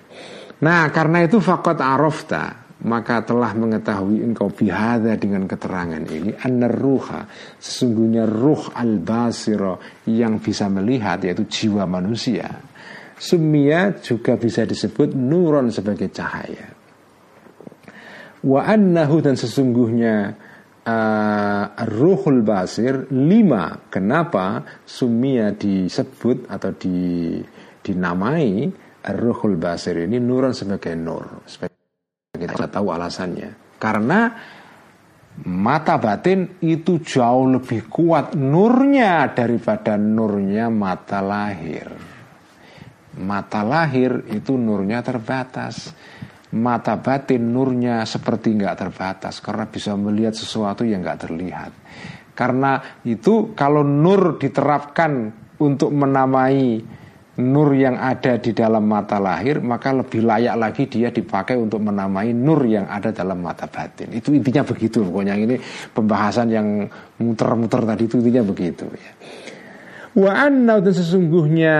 Nah, 0.60 0.92
karena 0.92 1.24
itu 1.24 1.40
fakot 1.40 1.80
arofta 1.80 2.70
maka 2.80 3.28
telah 3.28 3.52
mengetahui 3.52 4.24
engkau 4.24 4.48
bihada 4.48 5.20
dengan 5.20 5.44
keterangan 5.44 6.00
ini 6.00 6.32
anna 6.40 6.72
ruha 6.72 7.28
sesungguhnya 7.60 8.24
ruh 8.24 8.72
al 8.72 9.04
basiro 9.04 9.84
yang 10.08 10.40
bisa 10.40 10.72
melihat 10.72 11.20
yaitu 11.28 11.44
jiwa 11.44 11.84
manusia 11.84 12.48
sumia 13.20 14.00
juga 14.00 14.40
bisa 14.40 14.64
disebut 14.64 15.12
nuron 15.12 15.68
sebagai 15.76 16.08
cahaya 16.08 16.72
wa 18.48 18.64
annahu 18.64 19.20
dan 19.20 19.36
sesungguhnya 19.36 20.40
uh, 20.90 21.86
ruhul 21.86 22.42
basir 22.42 23.06
lima 23.14 23.78
kenapa 23.94 24.66
sumia 24.82 25.54
disebut 25.54 26.50
atau 26.50 26.74
di 26.74 27.38
dinamai 27.86 28.66
ruhul 29.14 29.56
basir 29.56 30.02
ini 30.02 30.18
nuron 30.18 30.52
sebagai 30.52 30.98
nur 30.98 31.46
sebagai 31.46 31.80
kita 32.40 32.72
tahu 32.72 32.96
alasannya. 32.96 33.80
Karena 33.80 34.32
mata 35.50 35.96
batin 36.00 36.60
itu 36.64 37.00
jauh 37.04 37.48
lebih 37.48 37.88
kuat 37.92 38.36
nurnya 38.36 39.32
daripada 39.36 40.00
nurnya 40.00 40.72
mata 40.72 41.20
lahir. 41.20 41.88
Mata 43.20 43.62
lahir 43.68 44.24
itu 44.32 44.56
nurnya 44.56 45.04
terbatas. 45.04 45.92
Mata 46.50 46.97
batin 46.97 47.54
nurnya 47.54 48.02
seperti 48.10 48.58
nggak 48.58 48.76
terbatas. 48.78 49.38
Karena 49.43 49.70
bisa 49.70 49.93
melihat 49.93 50.34
sesuatu 50.34 50.82
yang 50.82 51.06
nggak 51.06 51.22
terlihat. 51.30 51.72
Karena 52.34 52.80
itu 53.04 53.52
kalau 53.54 53.84
nur 53.84 54.39
diterapkan 54.39 55.30
untuk 55.60 55.91
menamai 55.91 56.80
nur 57.39 57.72
yang 57.72 57.95
ada 57.95 58.36
di 58.36 58.52
dalam 58.52 58.84
mata 58.84 59.16
lahir 59.16 59.64
maka 59.64 59.95
lebih 59.95 60.28
layak 60.28 60.56
lagi 60.60 60.84
dia 60.91 61.08
dipakai 61.08 61.56
untuk 61.56 61.80
menamai 61.80 62.36
nur 62.36 62.68
yang 62.68 62.88
ada 62.91 63.16
dalam 63.16 63.39
mata 63.39 63.64
batin. 63.68 64.12
Itu 64.12 64.36
intinya 64.36 64.68
begitu 64.68 65.08
pokoknya 65.08 65.39
ini 65.39 65.56
pembahasan 65.95 66.52
yang 66.52 66.68
muter-muter 67.24 67.88
tadi 67.88 68.04
itu 68.12 68.20
intinya 68.20 68.43
begitu 68.43 68.86
ya. 68.91 69.12
Wa 70.20 70.32
anna 70.47 70.84
sesungguhnya 70.84 71.76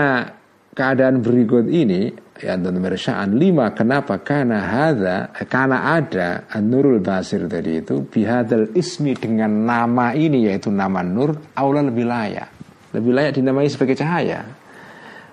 keadaan 0.72 1.20
berikut 1.20 1.68
ini 1.68 2.08
ya 2.40 2.56
dan 2.56 2.80
mersaan 2.80 3.36
lima 3.36 3.70
kenapa? 3.76 4.18
Karena 4.24 4.88
ada 4.88 5.28
karena 5.44 5.94
ada 5.94 6.48
nurul 6.58 6.98
basir 7.04 7.44
tadi 7.44 7.84
itu 7.84 8.02
bihadal 8.08 8.72
ismi 8.72 9.12
dengan 9.12 9.52
nama 9.68 10.16
ini 10.16 10.48
yaitu 10.48 10.72
nama 10.72 11.04
nur 11.04 11.36
aula 11.54 11.84
lebih 11.84 12.08
layak. 12.08 12.48
Lebih 12.96 13.12
layak 13.12 13.32
dinamai 13.38 13.70
sebagai 13.70 13.94
cahaya. 13.94 14.42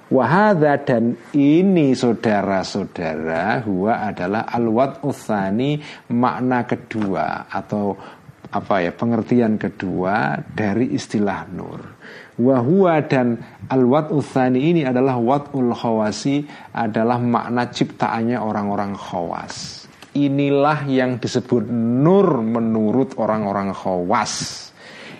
Wahada 0.08 0.80
dan 0.88 1.20
ini 1.36 1.92
saudara-saudara 1.92 3.60
Huwa 3.68 4.08
adalah 4.08 4.48
alwat 4.48 5.04
uthani 5.04 5.84
Makna 6.16 6.64
kedua 6.64 7.52
Atau 7.52 8.00
apa 8.48 8.88
ya 8.88 8.96
pengertian 8.96 9.60
kedua 9.60 10.40
Dari 10.48 10.96
istilah 10.96 11.44
nur 11.52 11.97
Wahua 12.38 13.02
dan 13.02 13.42
alwat 13.66 14.14
ini 14.54 14.86
adalah 14.86 15.18
Wat'ul 15.18 15.74
khawasi 15.74 16.46
Adalah 16.70 17.18
makna 17.18 17.66
ciptaannya 17.74 18.38
orang-orang 18.38 18.94
khawas 18.94 19.86
Inilah 20.14 20.86
yang 20.86 21.18
disebut 21.18 21.66
nur 21.70 22.46
menurut 22.46 23.18
orang-orang 23.18 23.74
khawas 23.74 24.68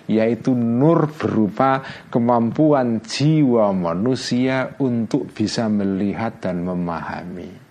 yaitu 0.08 0.56
nur 0.56 1.12
berupa 1.12 1.84
kemampuan 2.08 3.04
jiwa 3.04 3.76
manusia 3.76 4.72
untuk 4.80 5.28
bisa 5.28 5.68
melihat 5.68 6.40
dan 6.40 6.64
memahami. 6.64 7.67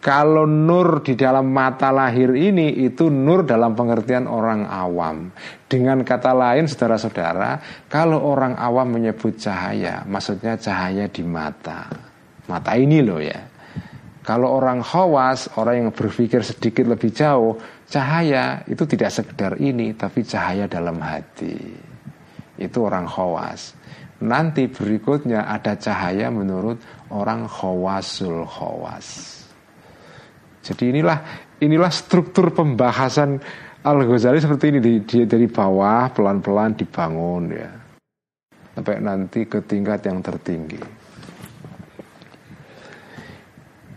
Kalau 0.00 0.48
nur 0.48 1.04
di 1.04 1.12
dalam 1.12 1.52
mata 1.52 1.92
lahir 1.92 2.32
ini 2.32 2.72
itu 2.88 3.12
nur 3.12 3.44
dalam 3.44 3.76
pengertian 3.76 4.24
orang 4.24 4.64
awam. 4.64 5.28
Dengan 5.68 6.00
kata 6.00 6.32
lain 6.32 6.64
saudara-saudara, 6.64 7.84
kalau 7.84 8.24
orang 8.24 8.56
awam 8.56 8.96
menyebut 8.96 9.36
cahaya, 9.36 10.02
maksudnya 10.08 10.56
cahaya 10.56 11.04
di 11.12 11.20
mata. 11.20 11.84
Mata 12.48 12.72
ini 12.80 13.04
loh 13.04 13.20
ya. 13.20 13.44
Kalau 14.24 14.56
orang 14.56 14.80
khawas, 14.80 15.52
orang 15.60 15.84
yang 15.84 15.90
berpikir 15.92 16.44
sedikit 16.44 16.88
lebih 16.88 17.12
jauh, 17.12 17.60
Cahaya 17.90 18.62
itu 18.70 18.86
tidak 18.86 19.10
sekedar 19.10 19.58
ini 19.58 19.90
Tapi 19.98 20.22
cahaya 20.22 20.70
dalam 20.70 21.02
hati 21.02 21.58
Itu 22.54 22.86
orang 22.86 23.10
khawas 23.10 23.74
Nanti 24.22 24.70
berikutnya 24.70 25.50
ada 25.50 25.74
cahaya 25.74 26.30
menurut 26.30 26.78
orang 27.10 27.50
khawasul 27.50 28.46
khawas 28.46 29.39
Jadi 30.60 30.92
inilah 30.92 31.18
inilah 31.60 31.92
struktur 31.92 32.52
pembahasan 32.52 33.40
Al-Ghazali 33.80 34.40
seperti 34.44 34.76
ini 34.76 34.78
di, 34.80 35.24
dari 35.24 35.48
bawah 35.48 36.12
pelan-pelan 36.12 36.76
dibangun 36.76 37.44
ya 37.48 37.70
sampai 38.80 38.96
nanti 39.02 39.44
ke 39.44 39.60
tingkat 39.64 40.04
yang 40.08 40.24
tertinggi. 40.24 40.80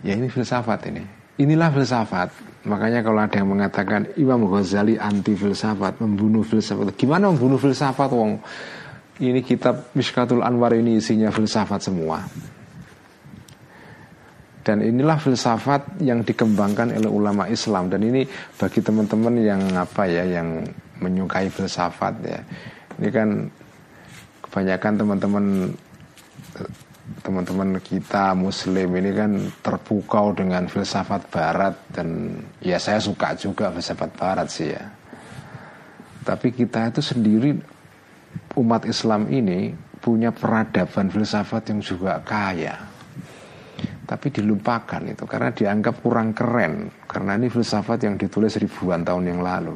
Ya 0.04 0.20
ini 0.20 0.28
filsafat 0.28 0.92
ini. 0.92 1.04
Inilah 1.40 1.72
filsafat. 1.72 2.30
Makanya 2.68 3.00
kalau 3.00 3.24
ada 3.24 3.36
yang 3.40 3.48
mengatakan 3.48 4.12
Imam 4.20 4.44
Ghazali 4.52 5.00
anti 5.00 5.40
filsafat, 5.40 6.04
membunuh 6.04 6.44
filsafat. 6.44 6.96
Gimana 7.00 7.32
membunuh 7.32 7.56
filsafat 7.56 8.12
wong? 8.12 8.44
Ini 9.24 9.40
kitab 9.40 9.96
Mishkatul 9.96 10.44
Anwar 10.44 10.76
ini 10.76 11.00
isinya 11.00 11.32
filsafat 11.32 11.80
semua. 11.80 12.28
Dan 14.64 14.80
inilah 14.80 15.20
filsafat 15.20 16.00
yang 16.00 16.24
dikembangkan 16.24 16.96
oleh 16.96 17.12
ulama 17.12 17.52
Islam 17.52 17.92
dan 17.92 18.00
ini 18.00 18.24
bagi 18.56 18.80
teman-teman 18.80 19.36
yang 19.44 19.60
apa 19.76 20.08
ya 20.08 20.24
yang 20.24 20.64
menyukai 21.04 21.52
filsafat 21.52 22.16
ya. 22.24 22.40
Ini 22.96 23.10
kan 23.12 23.30
kebanyakan 24.48 24.94
teman-teman 25.04 25.46
teman-teman 27.20 27.76
kita 27.84 28.32
muslim 28.32 28.88
ini 28.96 29.12
kan 29.12 29.32
terpukau 29.60 30.32
dengan 30.32 30.72
filsafat 30.72 31.28
barat 31.28 31.76
dan 31.92 32.40
ya 32.64 32.80
saya 32.80 33.04
suka 33.04 33.36
juga 33.36 33.68
filsafat 33.68 34.12
barat 34.16 34.48
sih 34.48 34.72
ya. 34.72 34.84
Tapi 36.24 36.56
kita 36.56 36.88
itu 36.88 37.04
sendiri 37.04 37.52
umat 38.56 38.88
Islam 38.88 39.28
ini 39.28 39.76
punya 40.00 40.32
peradaban 40.32 41.12
filsafat 41.12 41.76
yang 41.76 41.84
juga 41.84 42.24
kaya. 42.24 42.93
Tapi 44.14 44.30
dilupakan 44.30 45.02
itu 45.10 45.26
karena 45.26 45.50
dianggap 45.50 46.06
kurang 46.06 46.38
keren 46.38 46.86
karena 47.10 47.34
ini 47.34 47.50
filsafat 47.50 48.06
yang 48.06 48.14
ditulis 48.14 48.54
ribuan 48.62 49.02
tahun 49.02 49.26
yang 49.26 49.42
lalu. 49.42 49.74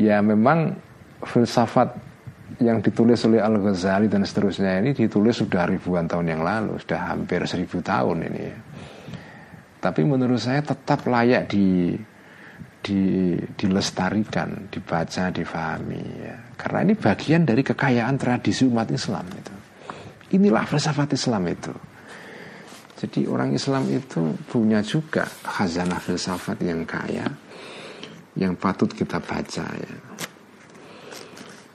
Ya 0.00 0.24
memang 0.24 0.80
filsafat 1.20 1.92
yang 2.56 2.80
ditulis 2.80 3.20
oleh 3.28 3.44
Al 3.44 3.60
Ghazali 3.60 4.08
dan 4.08 4.24
seterusnya 4.24 4.80
ini 4.80 4.96
ditulis 4.96 5.36
sudah 5.36 5.68
ribuan 5.68 6.08
tahun 6.08 6.32
yang 6.32 6.40
lalu, 6.40 6.80
sudah 6.80 7.12
hampir 7.12 7.44
seribu 7.44 7.84
tahun 7.84 8.32
ini. 8.32 8.40
Ya. 8.40 8.56
Tapi 9.84 10.00
menurut 10.08 10.40
saya 10.40 10.64
tetap 10.64 11.04
layak 11.04 11.52
di 11.52 11.92
di, 12.80 13.34
dilestarikan, 13.60 14.72
dibaca, 14.72 15.28
difahami 15.28 16.02
ya. 16.24 16.36
Karena 16.56 16.80
ini 16.80 16.94
bagian 16.96 17.44
dari 17.44 17.60
kekayaan 17.60 18.16
tradisi 18.16 18.64
umat 18.64 18.88
Islam 18.88 19.28
itu. 19.36 19.54
Inilah 20.32 20.64
filsafat 20.64 21.12
Islam 21.12 21.44
itu. 21.52 21.95
Jadi 22.96 23.28
orang 23.28 23.52
Islam 23.52 23.84
itu 23.92 24.32
punya 24.48 24.80
juga 24.80 25.28
khazanah 25.28 26.00
filsafat 26.00 26.64
yang 26.64 26.88
kaya 26.88 27.28
yang 28.36 28.56
patut 28.56 28.88
kita 28.92 29.20
baca 29.20 29.64
ya. 29.68 29.96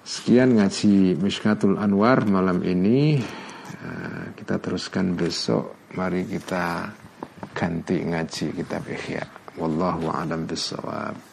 Sekian 0.02 0.60
ngaji 0.60 1.16
Mishkatul 1.18 1.80
Anwar 1.80 2.26
malam 2.28 2.66
ini. 2.68 3.22
Eh, 3.82 4.26
kita 4.36 4.60
teruskan 4.60 5.16
besok. 5.16 5.88
Mari 5.96 6.28
kita 6.28 6.90
ganti 7.56 8.02
ngaji 8.04 8.46
kitab 8.52 8.84
Ihya. 8.92 9.24
Wallahu 9.56 10.12
a'lam 10.12 10.44
bissawab. 10.44 11.31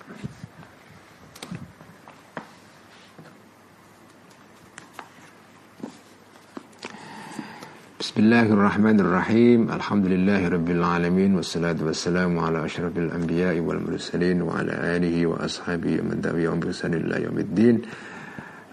بسم 8.09 8.25
الله 8.25 8.47
الرحمن 8.57 9.01
الرحيم 9.01 9.61
الحمد 9.69 10.07
لله 10.07 10.49
رب 10.49 10.69
العالمين 10.71 11.35
والصلاة 11.37 11.77
والسلام 11.77 12.39
على 12.41 12.65
أشرف 12.65 12.97
الأنبياء 12.97 13.61
والمرسلين 13.61 14.43
وعلى 14.43 14.97
آله 14.97 15.27
وأصحابه 15.27 16.01
من 16.01 16.17
تبعهم 16.25 16.57
بإحسان 16.61 16.95
إلى 17.05 17.29
يوم 17.29 17.39
الدين 17.39 17.77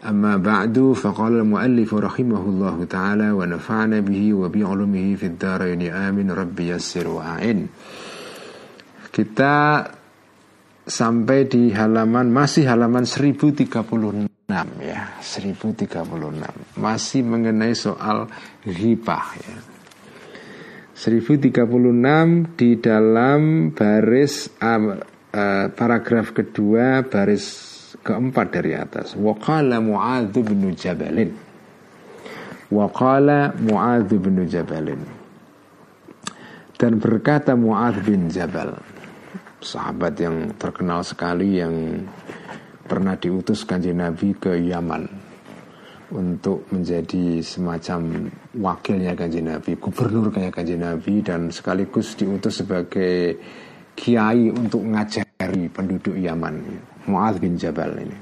أما 0.08 0.38
بعد 0.38 0.80
فقال 0.96 1.34
المؤلف 1.44 1.94
رحمه 1.94 2.44
الله 2.48 2.84
تعالى 2.90 3.32
ونفعنا 3.32 4.00
به 4.00 4.34
وبعلمه 4.34 5.16
في 5.20 5.26
الدارين 5.26 5.82
آمين 5.92 6.32
رب 6.32 6.60
يسر 6.60 7.08
وعين 7.08 7.68
كتاب 9.12 9.92
sampai 10.88 11.44
di 11.52 11.76
halaman 11.76 12.32
masih 12.32 12.72
halaman 12.72 13.04
1036 13.04 14.35
ya, 14.82 15.18
1036. 15.22 16.78
Masih 16.78 17.22
mengenai 17.26 17.74
soal 17.74 18.30
ghibah 18.62 19.34
ya. 19.42 19.58
1036 20.96 22.56
di 22.56 22.80
dalam 22.80 23.70
baris 23.76 24.48
uh, 24.64 24.96
uh, 25.36 25.68
paragraf 25.76 26.32
kedua 26.32 27.04
baris 27.04 27.44
keempat 28.00 28.48
dari 28.54 28.72
atas. 28.78 29.18
Waqala 29.20 29.84
Mu'adz 29.84 30.32
bin 30.32 30.72
Jabalin. 30.72 31.36
Waqala 32.72 33.52
Mu'adz 33.60 34.14
bin 34.16 34.40
Jabalin. 34.48 35.04
Dan 36.80 37.02
berkata 37.02 37.60
Mu'adz 37.60 38.00
bin 38.06 38.32
Jabal 38.32 38.80
sahabat 39.66 40.14
yang 40.22 40.54
terkenal 40.56 41.02
sekali 41.02 41.58
yang 41.58 42.06
pernah 42.86 43.18
diutus 43.18 43.66
kanjeng 43.66 43.98
Nabi 43.98 44.38
ke 44.38 44.54
Yaman 44.62 45.04
untuk 46.14 46.70
menjadi 46.70 47.42
semacam 47.42 48.30
wakilnya 48.54 49.18
kanjeng 49.18 49.50
Nabi, 49.50 49.74
gubernur 49.76 50.30
kayak 50.30 50.54
kanjeng 50.54 50.86
Nabi 50.86 51.26
dan 51.26 51.50
sekaligus 51.50 52.14
diutus 52.14 52.62
sebagai 52.62 53.42
kiai 53.98 54.54
untuk 54.54 54.86
ngajari 54.86 55.66
penduduk 55.74 56.14
Yaman. 56.14 56.56
Mu'adz 57.10 57.42
bin 57.42 57.58
Jabal 57.58 57.98
ini. 58.02 58.18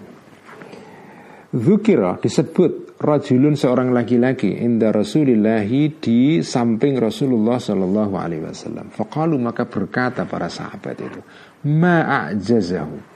Zukira 1.54 2.18
disebut 2.18 2.98
rajulun 2.98 3.54
seorang 3.54 3.94
laki-laki 3.94 4.58
inda 4.58 4.90
Rasulillahi 4.90 6.02
di 6.02 6.42
samping 6.42 6.98
Rasulullah 6.98 7.62
Shallallahu 7.62 8.14
Alaihi 8.18 8.42
Wasallam. 8.42 8.90
Fakalu 8.90 9.38
maka 9.38 9.70
berkata 9.70 10.26
para 10.26 10.50
sahabat 10.50 10.98
itu, 10.98 11.22
ma'ajazahu, 11.68 13.13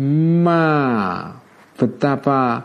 ma 0.00 0.64
betapa 1.76 2.60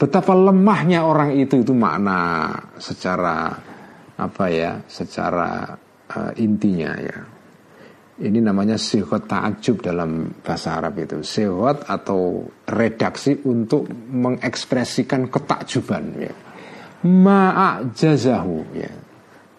betapa 0.00 0.32
lemahnya 0.32 1.04
orang 1.04 1.36
itu 1.36 1.60
itu 1.60 1.72
makna 1.76 2.52
secara 2.80 3.52
apa 4.20 4.44
ya, 4.52 4.80
secara 4.84 5.76
uh, 6.12 6.32
intinya 6.36 6.92
ya 7.00 7.18
ini 8.20 8.38
namanya 8.44 8.76
sihot 8.76 9.24
ta'ajub 9.24 9.80
dalam 9.80 10.28
bahasa 10.44 10.76
Arab 10.76 11.00
itu 11.00 11.24
Sihot 11.24 11.88
atau 11.88 12.44
redaksi 12.68 13.32
untuk 13.48 13.88
mengekspresikan 14.12 15.32
ketakjuban 15.32 16.04
ya. 16.20 16.34
Ma'ajazahu 17.00 18.76
ya. 18.76 18.92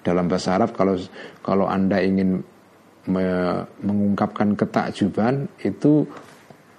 Dalam 0.06 0.30
bahasa 0.30 0.62
Arab 0.62 0.78
kalau 0.78 0.94
kalau 1.42 1.66
Anda 1.66 2.06
ingin 2.06 2.46
me, 3.10 3.26
mengungkapkan 3.82 4.54
ketakjuban 4.54 5.50
itu 5.66 6.06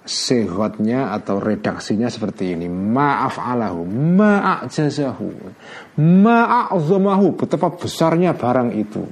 sehotnya 0.03 1.15
atau 1.15 1.39
redaksinya 1.39 2.11
seperti 2.11 2.55
ini. 2.55 2.67
Maaf 2.67 3.39
alahu 3.39 3.87
ma'ajazahu 3.87 5.27
ma'azamahu 5.99 7.39
betapa 7.39 7.71
besarnya 7.71 8.35
barang 8.35 8.69
itu. 8.75 9.03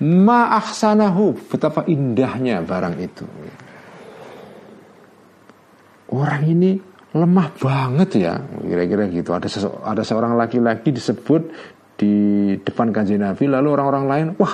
Ma'ahsanahu 0.00 1.48
betapa 1.52 1.84
indahnya 1.88 2.64
barang 2.64 2.96
itu. 3.00 3.24
Orang 6.12 6.42
ini 6.48 6.80
lemah 7.12 7.48
banget 7.56 8.10
ya. 8.16 8.34
Kira-kira 8.40 9.08
gitu. 9.12 9.36
Ada 9.36 9.48
ada 9.84 10.02
seorang 10.04 10.36
laki-laki 10.36 10.92
disebut 10.92 11.48
di 11.96 12.14
depan 12.60 12.92
kanjeng 12.92 13.24
Nabi 13.24 13.48
lalu 13.48 13.72
orang-orang 13.72 14.04
lain 14.04 14.26
wah 14.36 14.52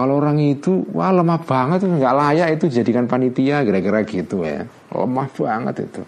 kalau 0.00 0.16
orang 0.16 0.40
itu 0.40 0.88
wah 0.96 1.12
lemah 1.12 1.44
banget 1.44 1.84
nggak 1.84 2.14
layak 2.16 2.48
itu 2.56 2.72
jadikan 2.72 3.04
panitia 3.04 3.60
kira-kira 3.60 4.00
gitu 4.08 4.42
ya 4.42 4.64
lemah 4.92 5.28
banget 5.30 5.76
itu 5.84 6.04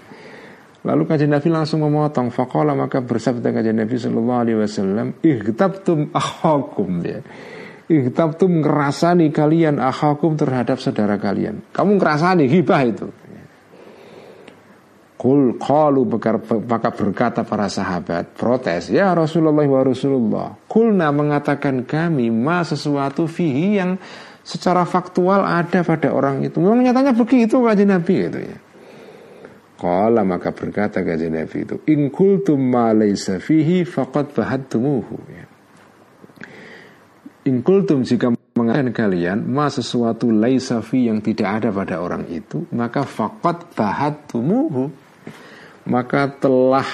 Lalu 0.83 1.07
kajian 1.07 1.31
Nabi 1.31 1.47
langsung 1.47 1.87
memotong 1.87 2.35
Fakola 2.35 2.75
maka 2.75 2.99
bersabda 2.99 3.55
kajian 3.55 3.79
Nabi 3.79 3.95
Sallallahu 4.03 4.41
Alaihi 4.43 4.59
Wasallam 4.59 5.15
Ihtabtum 5.23 6.11
akhakum 6.11 7.07
ya 7.07 7.23
Ihtabtum 7.93 8.65
ngerasani 8.65 9.29
kalian 9.29 9.77
akhakum 9.77 10.39
terhadap 10.39 10.81
saudara 10.81 11.21
kalian. 11.21 11.61
Kamu 11.77 12.01
ngerasani 12.01 12.49
hibah 12.49 12.83
itu. 12.89 13.07
Kul 15.23 15.55
qalu 15.55 16.03
maka 16.67 16.91
berkata 16.91 17.47
para 17.47 17.71
sahabat 17.71 18.35
protes 18.35 18.91
ya 18.91 19.15
Rasulullah 19.15 19.63
wa 19.63 19.87
Rasulullah 19.87 20.51
kulna 20.67 21.15
mengatakan 21.15 21.87
kami 21.87 22.27
ma 22.35 22.67
sesuatu 22.67 23.31
fihi 23.31 23.79
yang 23.79 24.03
secara 24.43 24.83
faktual 24.83 25.47
ada 25.47 25.87
pada 25.87 26.11
orang 26.11 26.43
itu. 26.43 26.59
Memang 26.59 26.83
nyatanya 26.83 27.15
begitu 27.15 27.63
kajian 27.63 27.95
Nabi 27.95 28.15
itu 28.19 28.41
ya. 28.43 28.59
Kala 29.79 30.27
maka 30.27 30.51
berkata 30.51 31.07
kajian 31.07 31.39
Nabi 31.39 31.71
itu 31.71 31.79
in 31.87 32.11
kultum 32.11 32.59
ma 32.59 32.91
laysa 32.91 33.39
fihi 33.39 33.87
faqad 33.87 34.35
bahadtumuhu 34.35 35.17
ya. 35.31 35.47
Inkultum 37.47 38.03
jika 38.03 38.35
mengatakan 38.59 38.91
kalian 38.91 39.39
ma 39.47 39.71
sesuatu 39.71 40.35
laisafi 40.35 41.07
yang 41.07 41.23
tidak 41.23 41.63
ada 41.63 41.71
pada 41.71 42.03
orang 42.03 42.27
itu 42.27 42.67
maka 42.75 43.07
fakot 43.07 43.71
bahat 43.79 44.27
tumuhu 44.27 44.91
maka 45.87 46.31
telah 46.31 46.87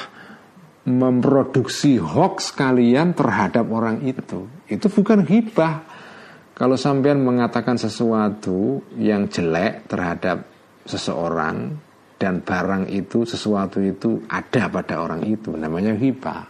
memproduksi 0.88 2.00
hoax 2.00 2.56
kalian 2.56 3.12
terhadap 3.12 3.68
orang 3.68 4.00
itu. 4.08 4.48
Itu 4.64 4.88
bukan 4.88 5.28
hibah. 5.28 5.84
Kalau 6.56 6.74
sampean 6.74 7.22
mengatakan 7.22 7.78
sesuatu 7.78 8.82
yang 8.98 9.30
jelek 9.30 9.86
terhadap 9.86 10.48
seseorang 10.88 11.76
dan 12.18 12.42
barang 12.42 12.90
itu 12.90 13.22
sesuatu 13.22 13.78
itu 13.78 14.26
ada 14.26 14.66
pada 14.66 14.98
orang 14.98 15.22
itu 15.22 15.54
namanya 15.54 15.94
hibah. 15.94 16.42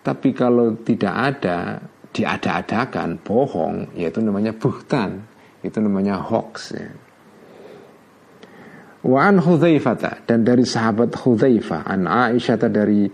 Tapi 0.00 0.32
kalau 0.32 0.78
tidak 0.80 1.12
ada 1.12 1.82
diada-adakan 2.14 3.20
bohong 3.20 3.92
yaitu 3.98 4.22
namanya 4.24 4.56
buhtan. 4.56 5.28
Itu 5.60 5.82
namanya 5.82 6.22
hoax 6.22 6.72
ya. 6.72 6.88
Wa 9.06 9.30
an 9.30 9.38
Hudzaifah 9.38 10.26
dan 10.26 10.42
dari 10.42 10.66
sahabat 10.66 11.14
Hudzaifah 11.14 11.86
an 11.86 12.10
Aisyah 12.10 12.58
dari 12.66 13.06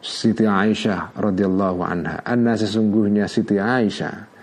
Siti 0.00 0.48
Aisyah 0.48 1.18
radhiyallahu 1.18 1.80
anha 1.84 2.24
anna 2.24 2.56
sesungguhnya 2.56 3.28
Siti 3.28 3.60
Aisyah 3.60 4.38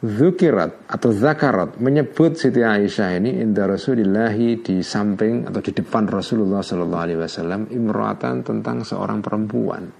Zukirat 0.00 0.88
atau 0.88 1.12
zakarat 1.12 1.76
menyebut 1.76 2.32
Siti 2.32 2.64
Aisyah 2.64 3.20
ini 3.20 3.36
inda 3.36 3.68
Rasulillahi 3.68 4.64
di 4.64 4.80
samping 4.80 5.44
atau 5.44 5.60
di 5.60 5.76
depan 5.76 6.08
Rasulullah 6.08 6.64
Sallallahu 6.64 7.04
Alaihi 7.04 7.20
Wasallam 7.20 7.68
imroatan 7.68 8.40
tentang 8.40 8.80
seorang 8.80 9.20
perempuan. 9.20 9.92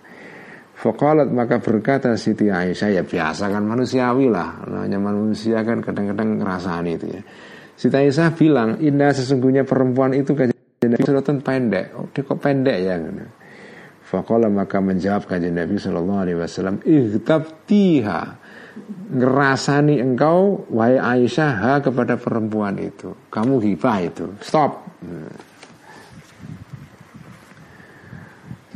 Fokalat 0.72 1.28
maka 1.28 1.61
berkata 1.61 2.16
Siti 2.16 2.49
Aisyah 2.49 2.97
ya 2.97 3.05
biasa 3.05 3.53
kan 3.53 3.61
manusiawi 3.61 4.33
lah 4.33 4.64
namanya 4.64 4.97
manusia 4.97 5.61
kan 5.61 5.85
kadang-kadang 5.85 6.41
ngerasain 6.41 6.89
itu 6.89 7.07
ya. 7.20 7.22
Siti 7.81 7.97
Aisyah 7.97 8.37
bilang 8.37 8.76
indah 8.76 9.09
sesungguhnya 9.09 9.64
perempuan 9.64 10.12
itu 10.12 10.37
kajian 10.37 10.85
Nabi 10.85 11.01
Sallallahu 11.01 11.41
pendek. 11.41 11.85
Oh 11.97 12.05
dia 12.12 12.20
kok 12.28 12.37
pendek 12.37 12.76
ya? 12.76 13.01
Fakola 14.05 14.53
maka 14.53 14.85
menjawab 14.85 15.24
kajian 15.24 15.57
Nabi 15.57 15.81
Sallallahu 15.81 16.20
Alaihi 16.20 16.37
Wasallam 16.37 16.85
tiha. 17.64 18.37
Ngerasani 19.16 19.97
engkau 19.97 20.68
wahai 20.68 21.01
Aisyah 21.01 21.53
ha 21.57 21.72
kepada 21.81 22.20
perempuan 22.20 22.76
itu. 22.76 23.16
Kamu 23.33 23.57
hibah 23.64 23.97
itu. 24.05 24.28
Stop. 24.45 24.85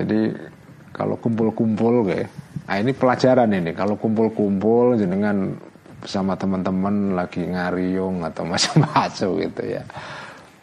Jadi 0.00 0.32
kalau 0.96 1.20
kumpul-kumpul 1.20 2.08
kayak 2.08 2.32
nah 2.64 2.80
ini 2.80 2.96
pelajaran 2.96 3.52
ini. 3.52 3.76
Kalau 3.76 4.00
kumpul-kumpul 4.00 4.96
dengan 4.96 5.52
bersama 6.04 6.36
teman-teman 6.36 7.16
lagi 7.16 7.40
ngariung 7.40 8.20
atau 8.28 8.44
macam-macam 8.52 9.28
gitu 9.40 9.62
ya. 9.64 9.82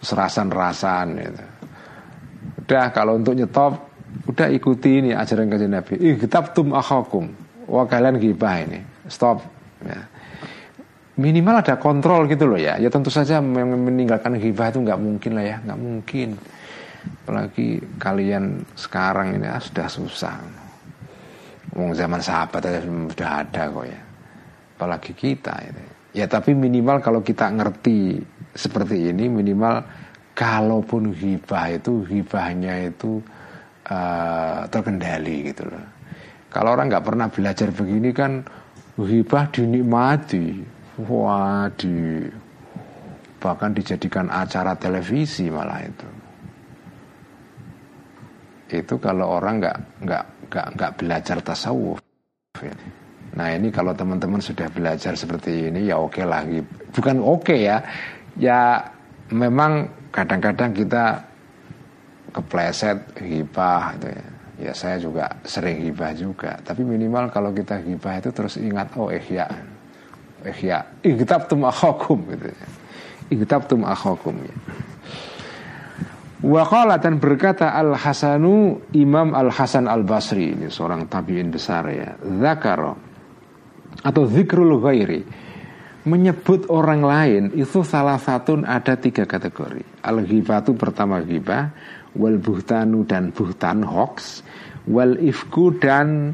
Serasan-rasan 0.06 1.08
gitu. 1.18 1.44
Udah 2.62 2.94
kalau 2.94 3.18
untuk 3.18 3.34
nyetop 3.34 3.90
udah 4.30 4.48
ikuti 4.54 5.02
ini 5.02 5.18
ajaran 5.18 5.50
kajian 5.50 5.74
Nabi. 5.74 5.98
Kitab 6.22 6.54
tum 6.54 6.78
akhakum. 6.78 7.34
Wah 7.66 7.90
kalian 7.90 8.22
gibah 8.22 8.62
ini. 8.62 8.86
Stop. 9.10 9.42
Ya. 9.82 10.06
minimal 11.18 11.62
ada 11.62 11.78
kontrol 11.78 12.30
gitu 12.30 12.46
loh 12.46 12.58
ya. 12.58 12.78
Ya 12.78 12.90
tentu 12.94 13.10
saja 13.10 13.42
meninggalkan 13.42 14.38
hibah 14.38 14.70
itu 14.70 14.80
nggak 14.86 15.02
mungkin 15.02 15.32
lah 15.38 15.46
ya. 15.46 15.58
Nggak 15.66 15.80
mungkin. 15.82 16.30
Apalagi 17.02 17.82
kalian 17.98 18.62
sekarang 18.78 19.42
ini 19.42 19.50
ah, 19.50 19.62
sudah 19.62 19.90
susah. 19.90 20.38
Wong 21.74 21.98
zaman 21.98 22.22
sahabat 22.22 22.62
aja 22.62 22.82
sudah 22.86 23.30
ada 23.42 23.64
kok 23.70 23.86
ya 23.90 24.11
apalagi 24.82 25.14
kita 25.14 25.54
ini. 25.62 25.86
ya 26.18 26.26
tapi 26.26 26.58
minimal 26.58 27.06
kalau 27.06 27.22
kita 27.22 27.54
ngerti 27.54 28.18
seperti 28.58 29.14
ini 29.14 29.30
minimal 29.30 29.86
kalaupun 30.34 31.14
hibah 31.14 31.70
itu 31.70 32.02
hibahnya 32.02 32.90
itu 32.90 33.22
uh, 33.86 34.66
terkendali 34.74 35.54
gitu 35.54 35.70
loh. 35.70 35.86
Kalau 36.50 36.74
orang 36.74 36.90
nggak 36.90 37.06
pernah 37.06 37.30
belajar 37.30 37.70
begini 37.70 38.10
kan 38.10 38.42
hibah 38.98 39.54
dinikmati. 39.54 40.66
Wah 41.06 41.70
di 41.78 42.26
bahkan 43.38 43.78
dijadikan 43.78 44.34
acara 44.34 44.74
televisi 44.82 45.46
malah 45.54 45.86
itu. 45.86 46.10
Itu 48.74 48.98
kalau 48.98 49.38
orang 49.38 49.62
nggak 49.62 49.78
nggak 50.10 50.26
nggak 50.50 50.68
nggak 50.74 50.92
belajar 50.98 51.38
tasawuf 51.46 52.02
nah 53.32 53.48
ini 53.48 53.72
kalau 53.72 53.96
teman-teman 53.96 54.44
sudah 54.44 54.68
belajar 54.68 55.16
seperti 55.16 55.72
ini 55.72 55.88
ya 55.88 55.96
oke 55.96 56.20
okay 56.20 56.26
lah. 56.28 56.44
Bukan 56.92 57.18
oke 57.24 57.48
okay 57.48 57.60
ya. 57.68 57.78
Ya 58.36 58.60
memang 59.32 59.88
kadang-kadang 60.12 60.76
kita 60.76 61.24
kepleset 62.36 63.16
hibah 63.20 63.96
gitu 64.00 64.08
ya. 64.12 64.26
Ya 64.62 64.72
saya 64.78 65.02
juga 65.02 65.26
sering 65.48 65.82
hibah 65.82 66.14
juga. 66.14 66.60
Tapi 66.62 66.86
minimal 66.86 67.32
kalau 67.34 67.50
kita 67.50 67.82
hibah 67.82 68.22
itu 68.22 68.30
terus 68.30 68.60
ingat 68.60 68.94
oh 69.00 69.10
ihya 69.10 69.50
ihya 70.46 70.80
tum 71.48 71.66
akhakum 71.66 72.20
gitu 72.36 72.52
ya. 72.52 72.68
Tum 73.66 73.88
akhakum 73.88 74.36
ya. 74.44 74.56
Waqala 76.42 76.98
dan 76.98 77.22
berkata 77.22 77.70
Al 77.78 77.94
Hasanu 77.94 78.82
Imam 78.98 79.38
Al 79.38 79.54
Hasan 79.54 79.86
Al 79.86 80.02
Basri 80.02 80.58
ini 80.58 80.74
seorang 80.74 81.06
tabiin 81.06 81.54
besar 81.54 81.86
ya. 81.94 82.18
Zakaro 82.18 83.11
atau 84.02 84.26
zikrul 84.26 84.82
ghairi 84.82 85.22
menyebut 86.02 86.66
orang 86.74 87.06
lain 87.06 87.44
itu 87.54 87.86
salah 87.86 88.18
satu 88.18 88.66
ada 88.66 88.98
tiga 88.98 89.30
kategori. 89.30 90.02
Al 90.02 90.26
ghibatu 90.26 90.74
pertama 90.74 91.22
ghibah, 91.22 91.70
wal 92.18 92.42
buhtanu 92.42 93.06
dan 93.06 93.30
buhtan 93.30 93.86
hoax, 93.86 94.42
wal 94.90 95.14
ifku 95.22 95.78
dan 95.78 96.34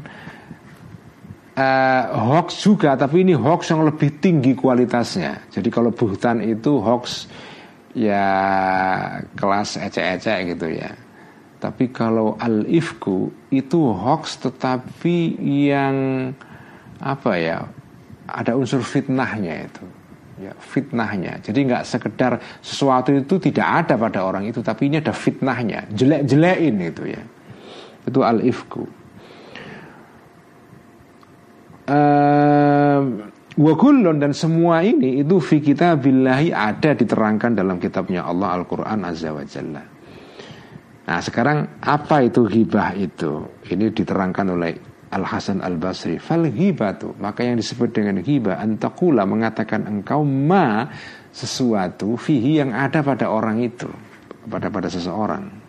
uh, 1.58 2.04
hoax 2.14 2.62
juga 2.62 2.94
tapi 2.94 3.26
ini 3.26 3.34
hoax 3.34 3.74
yang 3.74 3.82
lebih 3.84 4.22
tinggi 4.22 4.54
kualitasnya 4.54 5.50
jadi 5.50 5.68
kalau 5.68 5.90
buhtan 5.90 6.40
itu 6.40 6.78
hoax 6.78 7.26
ya 7.92 8.30
kelas 9.34 9.76
ecek-ecek 9.76 10.54
gitu 10.54 10.66
ya 10.70 10.94
tapi 11.58 11.90
kalau 11.90 12.38
al 12.38 12.62
ifku 12.70 13.34
itu 13.50 13.90
hoax 13.90 14.38
tetapi 14.38 15.34
yang 15.42 16.30
apa 16.98 17.32
ya 17.38 17.66
ada 18.28 18.52
unsur 18.54 18.82
fitnahnya 18.84 19.66
itu. 19.66 19.84
Ya 20.38 20.54
fitnahnya. 20.54 21.42
Jadi 21.42 21.66
nggak 21.66 21.82
sekedar 21.82 22.38
sesuatu 22.62 23.10
itu 23.10 23.42
tidak 23.42 23.66
ada 23.86 23.98
pada 23.98 24.22
orang 24.22 24.46
itu 24.46 24.62
tapi 24.62 24.86
ini 24.86 25.02
ada 25.02 25.10
fitnahnya. 25.10 25.90
Jelek-jelekin 25.90 26.76
itu 26.78 27.02
ya. 27.10 27.22
Itu 28.06 28.22
al 28.22 28.40
ifku 28.46 28.86
uh, 31.88 33.00
dan 34.20 34.32
semua 34.36 34.84
ini 34.84 35.24
itu 35.24 35.40
fi 35.42 35.58
billahi 35.58 36.54
ada 36.54 36.94
diterangkan 36.94 37.58
dalam 37.58 37.80
kitabnya 37.82 38.22
Allah 38.22 38.62
Al-Quran 38.62 39.02
Azza 39.02 39.34
wa 39.34 39.42
Jalla. 39.42 39.82
Nah 41.08 41.20
sekarang 41.24 41.80
apa 41.80 42.20
itu 42.22 42.44
ghibah 42.44 42.92
itu? 42.94 43.48
Ini 43.64 43.90
diterangkan 43.90 44.46
oleh 44.52 44.72
Al-Hasan 45.08 45.64
Al-Basri 45.64 46.20
Fal 46.20 46.44
ghibatu 46.52 47.16
Maka 47.16 47.40
yang 47.40 47.56
disebut 47.56 47.96
dengan 47.96 48.20
ghibah 48.20 48.60
Antakula 48.60 49.24
mengatakan 49.24 49.88
engkau 49.88 50.20
ma 50.20 50.88
Sesuatu 51.32 52.16
fihi 52.20 52.60
yang 52.60 52.76
ada 52.76 53.00
pada 53.00 53.32
orang 53.32 53.64
itu 53.64 53.88
Pada 54.48 54.68
pada 54.68 54.92
seseorang 54.92 55.68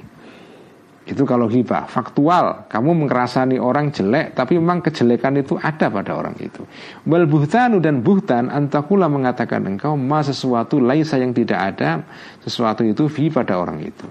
itu 1.09 1.25
kalau 1.25 1.49
hibah 1.49 1.89
faktual, 1.89 2.69
kamu 2.69 3.01
mengerasani 3.01 3.57
orang 3.57 3.89
jelek, 3.89 4.37
tapi 4.37 4.61
memang 4.61 4.85
kejelekan 4.85 5.41
itu 5.41 5.57
ada 5.57 5.89
pada 5.89 6.13
orang 6.13 6.37
itu. 6.37 6.61
Wal 7.09 7.25
buhtanu 7.25 7.81
dan 7.81 8.05
buhtan 8.05 8.53
antakula 8.53 9.09
mengatakan 9.09 9.65
engkau 9.65 9.97
ma 9.97 10.21
sesuatu 10.21 10.77
laisa 10.77 11.17
yang 11.17 11.33
tidak 11.33 11.57
ada 11.57 12.05
sesuatu 12.45 12.85
itu 12.85 13.09
fi 13.09 13.33
pada 13.33 13.57
orang 13.57 13.81
itu. 13.81 14.05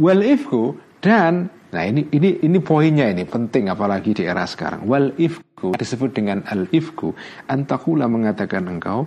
Wal 0.00 0.24
ifku 0.24 0.80
dan 1.04 1.52
nah 1.76 1.84
ini 1.84 2.08
ini 2.08 2.40
ini 2.40 2.58
poinnya 2.64 3.12
ini 3.12 3.28
penting 3.28 3.68
apalagi 3.68 4.16
di 4.16 4.24
era 4.24 4.48
sekarang. 4.48 4.88
Wal 4.88 5.12
ifku 5.20 5.76
disebut 5.76 6.16
dengan 6.16 6.40
al 6.48 6.72
ifku 6.72 7.12
antakula 7.52 8.08
mengatakan 8.08 8.64
engkau 8.64 9.04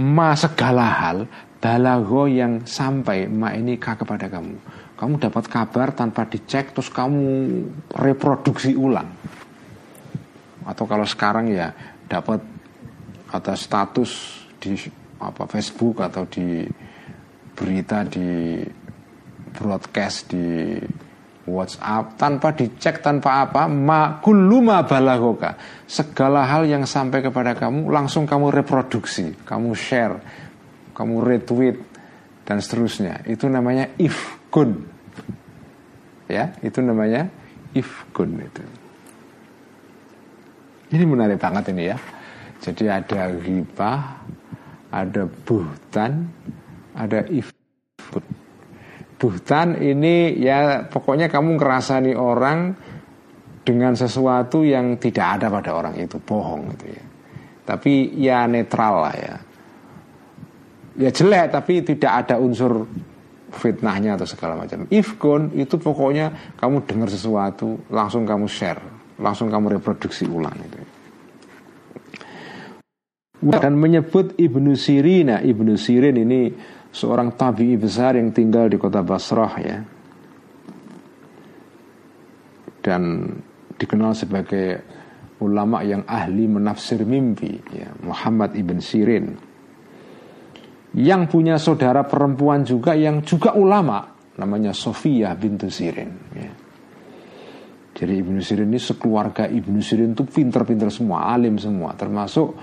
ma 0.00 0.32
segala 0.32 0.88
hal 0.88 1.28
balago 1.60 2.24
yang 2.24 2.64
sampai 2.64 3.28
ma 3.28 3.52
ini 3.52 3.76
kepada 3.76 4.28
kamu 4.28 4.56
kamu 4.96 5.14
dapat 5.20 5.44
kabar 5.48 5.92
tanpa 5.92 6.28
dicek 6.28 6.72
terus 6.72 6.88
kamu 6.92 7.24
reproduksi 7.96 8.72
ulang 8.76 9.08
atau 10.64 10.84
kalau 10.84 11.04
sekarang 11.08 11.52
ya 11.52 11.72
dapat 12.08 12.40
ada 13.32 13.54
status 13.56 14.42
di 14.60 14.76
apa 15.20 15.48
Facebook 15.48 16.00
atau 16.04 16.28
di 16.28 16.64
berita 17.56 18.04
di 18.04 18.60
broadcast 19.56 20.28
di 20.28 20.76
WhatsApp 21.46 22.18
tanpa 22.18 22.52
dicek 22.52 23.00
tanpa 23.00 23.46
apa 23.46 23.70
ma 23.70 24.18
kuluma 24.18 24.82
balagoka. 24.82 25.54
Segala 25.86 26.42
hal 26.46 26.66
yang 26.66 26.82
sampai 26.82 27.22
kepada 27.22 27.54
kamu 27.54 27.88
langsung 27.90 28.26
kamu 28.26 28.50
reproduksi 28.50 29.32
kamu 29.46 29.72
share 29.78 30.18
kamu 30.92 31.22
retweet 31.22 31.76
dan 32.42 32.58
seterusnya. 32.58 33.22
Itu 33.26 33.46
namanya 33.46 33.94
if 33.98 34.36
ifkun 34.56 34.88
ya 36.32 36.54
itu 36.64 36.80
namanya 36.80 37.28
ifkun 37.76 38.40
itu. 38.40 38.64
Ini 40.96 41.04
menarik 41.04 41.36
banget 41.36 41.74
ini 41.74 41.92
ya. 41.92 41.98
Jadi 42.62 42.88
ada 42.88 43.28
ghibah 43.36 44.22
ada 44.88 45.28
buhtan 45.44 46.30
ada 46.96 47.26
ifkun 47.28 48.45
buhtan 49.16 49.80
ini 49.80 50.36
ya 50.36 50.84
pokoknya 50.88 51.32
kamu 51.32 51.56
ngerasani 51.56 52.12
orang 52.12 52.76
dengan 53.66 53.96
sesuatu 53.96 54.62
yang 54.62 55.00
tidak 55.00 55.40
ada 55.40 55.50
pada 55.50 55.74
orang 55.74 55.96
itu 55.98 56.20
bohong 56.20 56.76
gitu 56.76 56.86
ya 56.92 57.04
tapi 57.66 58.14
ya 58.14 58.46
netral 58.46 58.94
lah 59.08 59.16
ya 59.16 59.34
ya 60.96 61.10
jelek 61.12 61.52
tapi 61.52 61.82
tidak 61.82 62.12
ada 62.24 62.40
unsur 62.40 62.86
fitnahnya 63.56 64.18
atau 64.18 64.26
segala 64.28 64.58
macam. 64.58 64.84
Ifkun 64.90 65.56
itu 65.56 65.80
pokoknya 65.80 66.56
kamu 66.60 66.84
dengar 66.84 67.08
sesuatu 67.08 67.80
langsung 67.88 68.28
kamu 68.28 68.46
share, 68.46 68.82
langsung 69.16 69.48
kamu 69.48 69.80
reproduksi 69.80 70.28
ulang 70.28 70.56
itu. 70.60 70.78
dan 73.36 73.76
menyebut 73.76 74.32
Ibnu 74.40 74.72
Sirin 74.74 75.28
nah, 75.28 75.44
Ibnu 75.44 75.76
Sirin 75.76 76.16
ini 76.16 76.50
seorang 76.96 77.36
tabi'i 77.36 77.76
besar 77.76 78.16
yang 78.16 78.32
tinggal 78.32 78.72
di 78.72 78.80
kota 78.80 79.04
Basrah 79.04 79.54
ya 79.60 79.78
dan 82.80 83.28
dikenal 83.76 84.16
sebagai 84.16 84.80
ulama 85.44 85.84
yang 85.84 86.08
ahli 86.08 86.48
menafsir 86.48 87.04
mimpi 87.04 87.60
ya, 87.76 87.92
Muhammad 88.00 88.56
ibn 88.56 88.80
Sirin 88.80 89.36
yang 90.96 91.28
punya 91.28 91.60
saudara 91.60 92.08
perempuan 92.08 92.64
juga 92.64 92.96
yang 92.96 93.20
juga 93.20 93.52
ulama 93.52 94.16
namanya 94.40 94.72
Sofia 94.72 95.36
bintu 95.36 95.68
Sirin 95.68 96.10
ya. 96.32 96.52
jadi 97.92 98.24
Ibnu 98.24 98.40
Sirin 98.40 98.72
ini 98.72 98.80
sekeluarga 98.80 99.44
Ibnu 99.44 99.84
Sirin 99.84 100.16
itu 100.16 100.24
pinter-pinter 100.24 100.88
semua 100.88 101.28
alim 101.28 101.60
semua 101.60 101.92
termasuk 101.92 102.56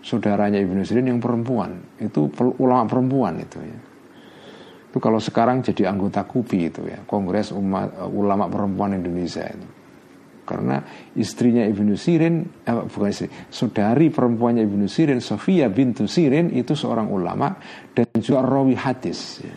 saudaranya 0.00 0.60
Ibnu 0.60 0.82
Sirin 0.84 1.08
yang 1.08 1.20
perempuan. 1.20 1.96
Itu 2.00 2.32
ulama 2.60 2.84
perempuan 2.88 3.40
itu 3.40 3.58
ya. 3.60 3.78
Itu 4.90 4.98
kalau 4.98 5.22
sekarang 5.22 5.62
jadi 5.62 5.86
anggota 5.86 6.26
KUPI 6.26 6.60
itu 6.66 6.82
ya. 6.90 6.98
Kongres 7.06 7.54
Umat 7.54 7.94
Ulama 8.10 8.50
Perempuan 8.50 8.98
Indonesia 8.98 9.46
itu. 9.46 9.68
Karena 10.42 10.82
istrinya 11.14 11.62
Ibnu 11.62 11.94
Sirin 11.94 12.42
eh, 12.66 12.74
bukan 12.74 13.06
istri 13.06 13.30
saudari 13.54 14.10
perempuannya 14.10 14.66
Ibnu 14.66 14.90
Sirin 14.90 15.22
Sofia 15.22 15.70
bintu 15.70 16.10
Sirin 16.10 16.50
itu 16.50 16.74
seorang 16.74 17.06
ulama 17.06 17.54
dan 17.94 18.10
juga 18.18 18.42
rawi 18.42 18.74
hadis 18.74 19.46
ya. 19.46 19.54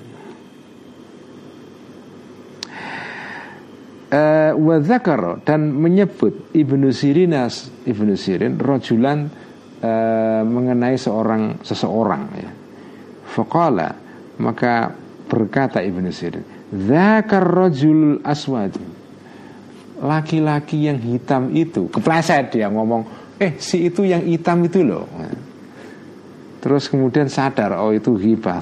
uh, 4.14 5.42
dan 5.42 5.62
menyebut 5.74 6.54
Ibnu 6.54 6.94
Sirinas 6.94 7.74
Ibnu 7.90 8.14
Sirin 8.14 8.62
rojulan 8.62 9.30
uh, 9.84 10.42
mengenai 10.48 10.96
seorang 10.96 11.60
seseorang 11.60 12.24
ya. 12.40 12.52
Faqala 13.28 13.92
maka 14.40 14.96
berkata 15.28 15.84
Ibnu 15.84 16.10
Sirin, 16.10 16.48
"Dzakar 16.72 17.44
rajul 17.44 18.24
aswad." 18.24 18.94
laki-laki 20.04 20.92
yang 20.92 21.00
hitam 21.00 21.48
itu 21.56 21.88
kepleset 21.88 22.52
dia 22.52 22.68
ngomong 22.68 23.08
eh 23.40 23.56
si 23.56 23.88
itu 23.88 24.04
yang 24.04 24.20
hitam 24.28 24.60
itu 24.68 24.84
loh 24.84 25.08
terus 26.60 26.92
kemudian 26.92 27.32
sadar 27.32 27.80
oh 27.80 27.96
itu 27.96 28.20
hibah 28.20 28.60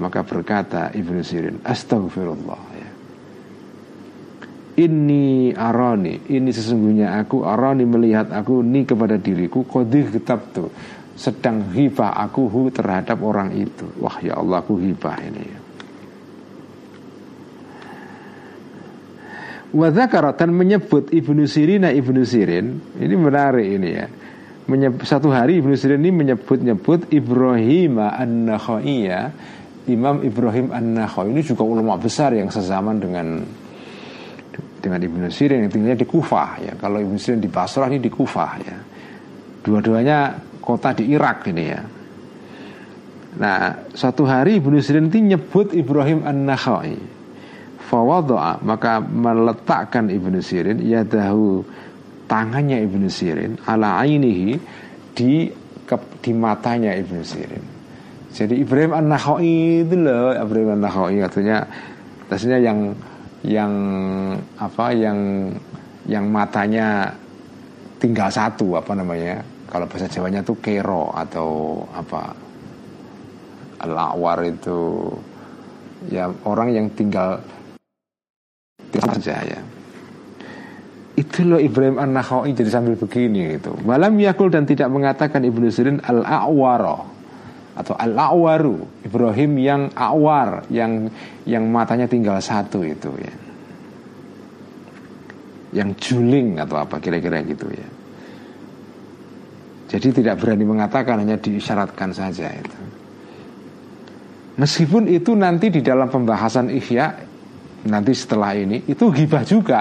maka 0.00 0.24
berkata 0.24 0.88
Ibnu 0.96 1.20
Sirin 1.20 1.60
astagfirullah 1.60 2.71
ini 4.78 5.52
arani. 5.52 6.28
Ini 6.28 6.50
sesungguhnya 6.52 7.20
aku 7.20 7.44
arani 7.44 7.84
melihat 7.84 8.32
aku 8.32 8.64
ni 8.64 8.88
kepada 8.88 9.20
diriku. 9.20 9.64
Kodih 9.68 10.08
kitab 10.08 10.52
tuh 10.52 10.72
sedang 11.12 11.72
hibah 11.72 12.16
aku 12.16 12.48
hu 12.48 12.72
terhadap 12.72 13.20
orang 13.20 13.52
itu. 13.56 13.84
Wah 14.00 14.16
ya 14.24 14.40
Allah 14.40 14.64
aku 14.64 14.80
hibah 14.80 15.16
ini. 15.20 15.44
Wadhakara 19.72 20.36
dan 20.36 20.52
menyebut 20.52 21.08
Ibnu 21.08 21.48
Sirina 21.48 21.88
Ibnu 21.88 22.20
Sirin. 22.28 22.96
Ini 23.00 23.14
menarik 23.16 23.64
ini 23.64 23.88
ya. 23.88 24.06
Menyebut, 24.68 25.08
Satu 25.08 25.32
hari 25.32 25.64
Ibnu 25.64 25.72
Sirin 25.74 26.04
ini 26.04 26.12
menyebut-nyebut 26.12 27.08
Ibrahim 27.08 27.96
An-Nakhaiyah 27.98 29.24
Imam 29.90 30.22
Ibrahim 30.22 30.70
An-Nakhai. 30.70 31.34
Ini 31.34 31.42
juga 31.42 31.66
ulama 31.66 31.98
besar 31.98 32.30
yang 32.38 32.52
sezaman 32.54 33.02
dengan 33.02 33.42
Dengan 34.82 34.98
Ibnu 34.98 35.30
Sirin 35.30 35.62
Yang 35.62 35.78
tinggalnya 35.78 35.98
di 36.02 36.08
Kufah 36.10 36.50
ya. 36.58 36.72
Kalau 36.74 36.98
Ibnu 36.98 37.14
Sirin 37.14 37.38
di 37.38 37.46
Basrah 37.46 37.86
ini 37.86 38.02
di 38.02 38.10
Kufah 38.10 38.52
ya. 38.58 38.76
Dua-duanya 39.62 40.34
kota 40.58 40.90
di 40.90 41.06
Irak 41.14 41.46
ini 41.46 41.64
ya. 41.70 41.82
Nah, 43.38 43.88
satu 43.94 44.26
hari 44.26 44.58
Ibnu 44.58 44.82
Sirin 44.82 45.06
ini 45.08 45.38
nyebut 45.38 45.70
Ibrahim 45.70 46.26
An-Nakhai. 46.26 47.22
Fawadoa 47.92 48.56
maka 48.64 49.04
meletakkan 49.04 50.08
Ibnu 50.08 50.40
Sirin 50.40 50.80
Yadahu 50.80 51.60
tangannya 52.24 52.80
Ibnu 52.88 53.04
Sirin 53.12 53.60
Ala 53.68 54.00
ainihi 54.00 54.56
di 55.12 55.52
ke, 55.84 55.96
di 56.24 56.32
matanya 56.32 56.96
Ibnu 56.96 57.20
Sirin 57.20 57.64
Jadi 58.32 58.64
Ibrahim 58.64 58.96
An-Nakhai 58.96 59.84
itu 59.84 59.96
loh 60.00 60.32
Ibrahim 60.32 60.80
An-Nakhai 60.80 61.20
artinya 61.20 61.68
Artinya 62.32 62.56
yang 62.56 62.96
yang 63.42 63.72
apa 64.58 64.94
yang 64.94 65.50
yang 66.06 66.30
matanya 66.30 67.10
tinggal 67.98 68.30
satu 68.30 68.78
apa 68.78 68.94
namanya 68.94 69.42
kalau 69.70 69.86
bahasa 69.86 70.10
Jawanya 70.10 70.42
tuh 70.42 70.58
kero 70.62 71.10
atau 71.14 71.82
apa 71.94 72.34
al 73.82 74.38
itu 74.46 75.10
ya 76.10 76.30
orang 76.46 76.70
yang 76.70 76.86
tinggal 76.94 77.38
saja 78.94 79.42
ya 79.42 79.60
itu 81.12 81.44
loh 81.44 81.60
Ibrahim 81.60 82.00
An-Nakhai 82.00 82.56
jadi 82.56 82.72
sambil 82.72 82.96
begini 82.96 83.60
gitu. 83.60 83.76
Malam 83.84 84.16
yakul 84.16 84.48
dan 84.48 84.64
tidak 84.64 84.88
mengatakan 84.88 85.44
Ibnu 85.44 85.68
Sirin 85.68 86.00
al-a'waro 86.00 87.21
atau 87.72 87.96
al-a'waru 87.96 89.04
Ibrahim 89.08 89.52
yang 89.56 89.82
awar 89.96 90.68
yang 90.68 91.08
yang 91.48 91.64
matanya 91.72 92.04
tinggal 92.04 92.36
satu 92.36 92.84
itu 92.84 93.08
ya. 93.16 93.34
Yang 95.72 95.90
juling 96.12 96.60
atau 96.60 96.76
apa 96.76 97.00
kira-kira 97.00 97.40
gitu 97.48 97.64
ya. 97.72 97.88
Jadi 99.88 100.24
tidak 100.24 100.40
berani 100.40 100.64
mengatakan 100.68 101.20
hanya 101.20 101.40
diisyaratkan 101.40 102.12
saja 102.12 102.48
itu. 102.52 102.80
Meskipun 104.56 105.08
itu 105.08 105.32
nanti 105.32 105.72
di 105.72 105.80
dalam 105.80 106.12
pembahasan 106.12 106.68
ihya 106.68 107.12
nanti 107.88 108.12
setelah 108.12 108.52
ini 108.52 108.84
itu 108.84 109.08
hibah 109.08 109.44
juga. 109.48 109.80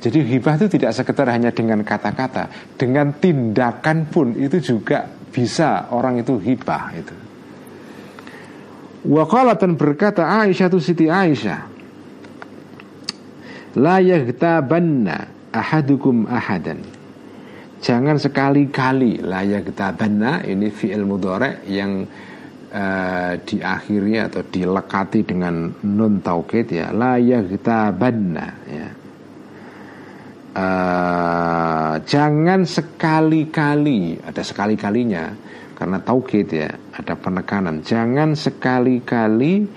Jadi 0.00 0.24
hibah 0.24 0.60
itu 0.60 0.76
tidak 0.76 0.92
sekedar 0.92 1.28
hanya 1.32 1.52
dengan 1.52 1.80
kata-kata, 1.80 2.76
dengan 2.76 3.16
tindakan 3.16 4.08
pun 4.12 4.36
itu 4.36 4.60
juga 4.60 5.08
bisa 5.32 5.88
orang 5.92 6.20
itu 6.20 6.36
hibah 6.36 6.84
itu. 6.96 7.25
Wakalatan 9.06 9.78
berkata 9.78 10.26
Aisyah 10.26 10.66
tu 10.66 10.82
Siti 10.82 11.06
Aisyah 11.06 11.76
La 13.76 14.00
yaghtabanna 14.00 15.28
ahadukum 15.52 16.24
ahadan. 16.24 16.80
Jangan 17.84 18.16
sekali-kali 18.16 19.20
La 19.20 19.44
yaghtabanna 19.44 20.42
Ini 20.48 20.68
fi'il 20.72 21.04
mudore 21.04 21.60
yang 21.68 22.08
uh, 22.72 23.32
diakhiri 23.36 24.16
atau 24.16 24.42
dilekati 24.48 25.28
dengan 25.28 25.76
nun 25.84 26.24
taukid 26.24 26.72
ya. 26.72 26.88
La 26.96 27.20
yaghtabanna 27.20 28.46
ya. 28.64 28.88
Uh, 30.56 31.94
jangan 32.08 32.64
sekali-kali 32.64 34.24
ada 34.24 34.40
sekali-kalinya 34.40 35.36
karena 35.76 36.00
taukid 36.00 36.48
ya 36.48 36.72
ada 36.96 37.14
penekanan. 37.20 37.84
Jangan 37.84 38.32
sekali-kali 38.32 39.68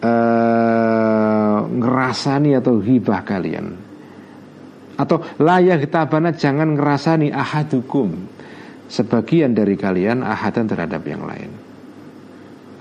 uh, 0.00 1.58
ngerasani 1.68 2.56
atau 2.56 2.80
hibah 2.80 3.20
kalian. 3.22 3.66
Atau 4.96 5.20
layak 5.36 5.92
tabana 5.92 6.32
jangan 6.32 6.72
ngerasani 6.72 7.28
ahadukum. 7.28 8.32
Sebagian 8.88 9.52
dari 9.52 9.76
kalian 9.76 10.24
ahadan 10.24 10.64
terhadap 10.64 11.02
yang 11.04 11.24
lain. 11.28 11.50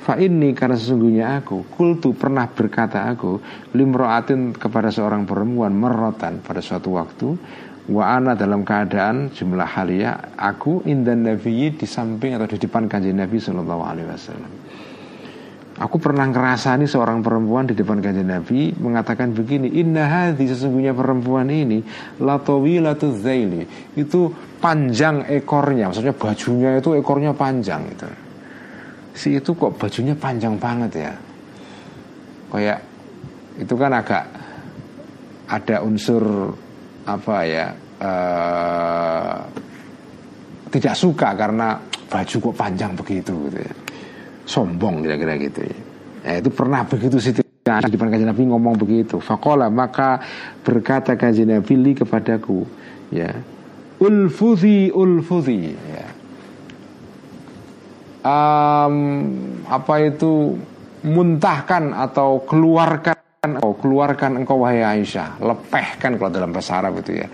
Fa 0.03 0.19
ini 0.19 0.51
karena 0.51 0.75
sesungguhnya 0.75 1.39
aku 1.39 1.63
Kultu 1.71 2.11
pernah 2.11 2.43
berkata 2.51 3.07
aku 3.07 3.39
Limroatin 3.71 4.51
kepada 4.51 4.91
seorang 4.91 5.23
perempuan 5.23 5.71
Merotan 5.71 6.43
pada 6.43 6.59
suatu 6.59 6.99
waktu 6.99 7.39
Wa 7.83 8.15
ana 8.15 8.31
dalam 8.31 8.63
keadaan 8.63 9.35
jumlah 9.35 9.67
halia 9.67 10.35
Aku 10.39 10.87
indan 10.87 11.27
nabi 11.27 11.75
di 11.75 11.83
samping 11.83 12.39
atau 12.39 12.47
di 12.47 12.55
depan 12.55 12.87
kanjeng 12.87 13.19
Nabi 13.19 13.43
Sallallahu 13.43 13.83
Alaihi 13.83 14.07
Wasallam. 14.07 14.53
Aku 15.83 15.99
pernah 15.99 16.23
ngerasani 16.29 16.87
seorang 16.87 17.19
perempuan 17.19 17.65
di 17.65 17.73
depan 17.73 17.97
kanjeng 17.97 18.29
Nabi 18.29 18.77
Mengatakan 18.77 19.33
begini 19.33 19.73
Inna 19.81 20.05
hadhi 20.05 20.45
sesungguhnya 20.45 20.93
perempuan 20.93 21.49
ini 21.49 21.81
Latowi 22.21 22.77
latu 22.77 23.09
zaili 23.09 23.65
Itu 23.97 24.29
panjang 24.61 25.25
ekornya 25.25 25.89
Maksudnya 25.89 26.13
bajunya 26.13 26.77
itu 26.77 26.93
ekornya 26.93 27.33
panjang 27.33 27.89
itu 27.89 28.05
si 29.13 29.37
itu 29.37 29.53
kok 29.53 29.77
bajunya 29.77 30.17
panjang 30.17 30.57
banget 30.57 30.91
ya? 30.97 31.13
Kayak 32.49 32.79
itu 33.61 33.73
kan 33.77 33.91
agak 33.93 34.25
ada 35.49 35.85
unsur 35.85 36.53
apa 37.03 37.35
ya 37.43 37.67
uh, 37.99 39.35
tidak 40.71 40.95
suka 40.95 41.35
karena 41.35 41.77
baju 42.07 42.35
kok 42.39 42.55
panjang 42.55 42.91
begitu 42.95 43.33
gitu 43.49 43.59
ya. 43.59 43.73
sombong 44.47 45.03
kira-kira 45.03 45.33
gitu 45.39 45.59
ya. 45.67 45.77
ya 46.23 46.33
itu 46.39 46.49
pernah 46.49 46.85
begitu 46.87 47.19
sih 47.19 47.33
di 47.35 47.41
depan 47.63 48.11
kajian 48.11 48.27
Nabi 48.27 48.43
ngomong 48.51 48.75
begitu 48.75 49.23
fakola 49.23 49.71
maka 49.71 50.19
berkata 50.63 51.15
kajian 51.15 51.51
Nabi 51.59 51.73
li 51.79 51.91
kepadaku 51.95 52.67
ya 53.11 53.31
ulfuzi 54.03 54.91
ulfuzi 54.91 55.71
ya 55.71 56.07
um, 58.23 58.95
apa 59.67 59.93
itu 60.03 60.59
muntahkan 61.03 61.91
atau 61.91 62.43
keluarkan 62.47 63.22
oh, 63.43 63.75
keluarkan 63.75 64.39
engkau 64.39 64.63
wahai 64.63 64.83
Aisyah. 64.83 65.43
Lepehkan 65.43 66.15
kalau 66.15 66.31
dalam 66.31 66.55
bahasa 66.55 66.79
Arab 66.79 67.03
itu 67.03 67.11
ya. 67.19 67.27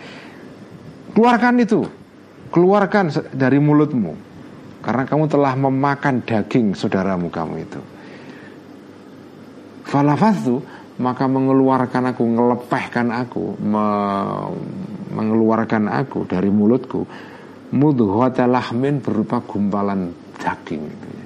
Keluarkan 1.14 1.54
itu. 1.62 1.86
Keluarkan 2.50 3.14
dari 3.30 3.62
mulutmu. 3.62 4.14
Karena 4.82 5.06
kamu 5.06 5.30
telah 5.30 5.54
memakan 5.54 6.26
daging 6.26 6.74
saudaramu 6.74 7.30
kamu 7.30 7.56
itu. 7.62 7.82
Falafatu 9.86 10.62
maka 11.00 11.26
mengeluarkan 11.30 12.12
aku 12.12 12.24
ngelepehkan 12.26 13.08
aku 13.14 13.56
me 13.64 13.86
mengeluarkan 15.10 15.90
aku 15.90 16.28
dari 16.28 16.52
mulutku 16.54 17.08
mudhuwata 17.74 18.46
lahmin 18.46 19.02
berupa 19.02 19.42
gumpalan 19.42 20.12
daging 20.38 20.84
gitu 20.86 21.08
ya. 21.10 21.26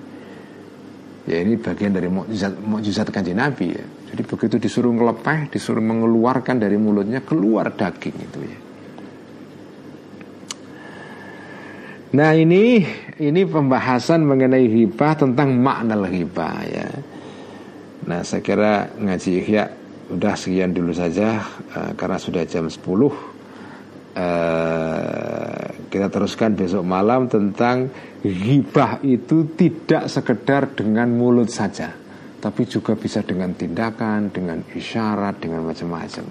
ya 1.28 1.38
ini 1.44 1.60
bagian 1.60 1.92
dari 1.92 2.08
mukjizat 2.08 2.54
mukjizat 2.64 3.08
kanjeng 3.12 3.42
Nabi 3.42 3.68
ya. 3.76 3.86
Jadi 4.14 4.30
begitu 4.30 4.62
disuruh 4.62 4.94
ngelepeh, 4.94 5.50
disuruh 5.50 5.82
mengeluarkan 5.82 6.62
dari 6.62 6.78
mulutnya 6.78 7.26
keluar 7.26 7.74
daging 7.74 8.14
itu 8.14 8.40
ya. 8.46 8.60
Nah 12.14 12.30
ini 12.38 12.86
ini 13.18 13.42
pembahasan 13.42 14.22
mengenai 14.22 14.70
hibah 14.70 15.18
tentang 15.18 15.58
makna 15.58 15.98
hibah 16.06 16.62
ya. 16.62 16.94
Nah 18.06 18.22
saya 18.22 18.46
kira 18.46 18.94
ngaji 19.02 19.30
ihya 19.42 19.66
udah 20.14 20.38
sekian 20.38 20.78
dulu 20.78 20.94
saja 20.94 21.42
uh, 21.74 21.98
karena 21.98 22.22
sudah 22.22 22.46
jam 22.46 22.70
10 22.70 22.86
uh, 22.86 23.10
kita 25.90 26.08
teruskan 26.14 26.54
besok 26.54 26.86
malam 26.86 27.26
tentang 27.26 27.90
Hibah 28.22 29.02
itu 29.02 29.58
tidak 29.58 30.12
sekedar 30.12 30.76
dengan 30.78 31.10
mulut 31.10 31.50
saja 31.50 32.03
Tapi 32.44 32.68
juga 32.68 32.92
bisa 33.00 33.24
dengan 33.24 33.56
tindakan, 33.56 34.28
dengan 34.36 34.60
isyarat, 34.76 35.40
dengan 35.40 35.64
macam-macam. 35.64 36.28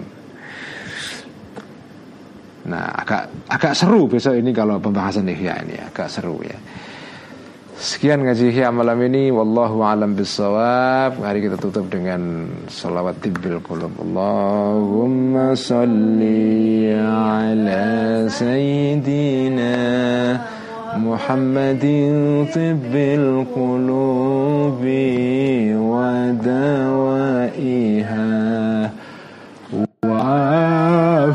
Nah 2.69 2.85
agak 2.95 3.27
agak 3.49 3.73
seru 3.75 4.07
besok 4.07 4.39
ini 4.39 4.55
kalau 4.55 4.79
pembahasan 4.79 5.27
Ihya 5.27 5.67
ini 5.67 5.75
Agak 5.83 6.07
seru 6.07 6.39
ya. 6.45 6.55
Sekian 7.75 8.23
ngaji 8.23 8.53
Ihya 8.53 8.69
malam 8.71 9.01
ini. 9.03 9.33
Wallahu 9.33 9.83
alam 9.83 10.15
bisawab 10.15 11.19
Hari 11.19 11.49
kita 11.49 11.57
tutup 11.59 11.91
dengan 11.91 12.47
Salawat 12.69 13.19
tibbil 13.19 13.59
qulub. 13.59 13.91
Allahumma 13.99 15.57
salli 15.57 16.93
ala 16.93 18.29
sayyidina 18.29 19.73
محمد 20.97 21.81
طب 22.55 22.95
القلوب 22.95 24.83
ودوائها 27.63 28.91
وعافية 30.05 31.33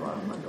Bhagavad 0.00 0.41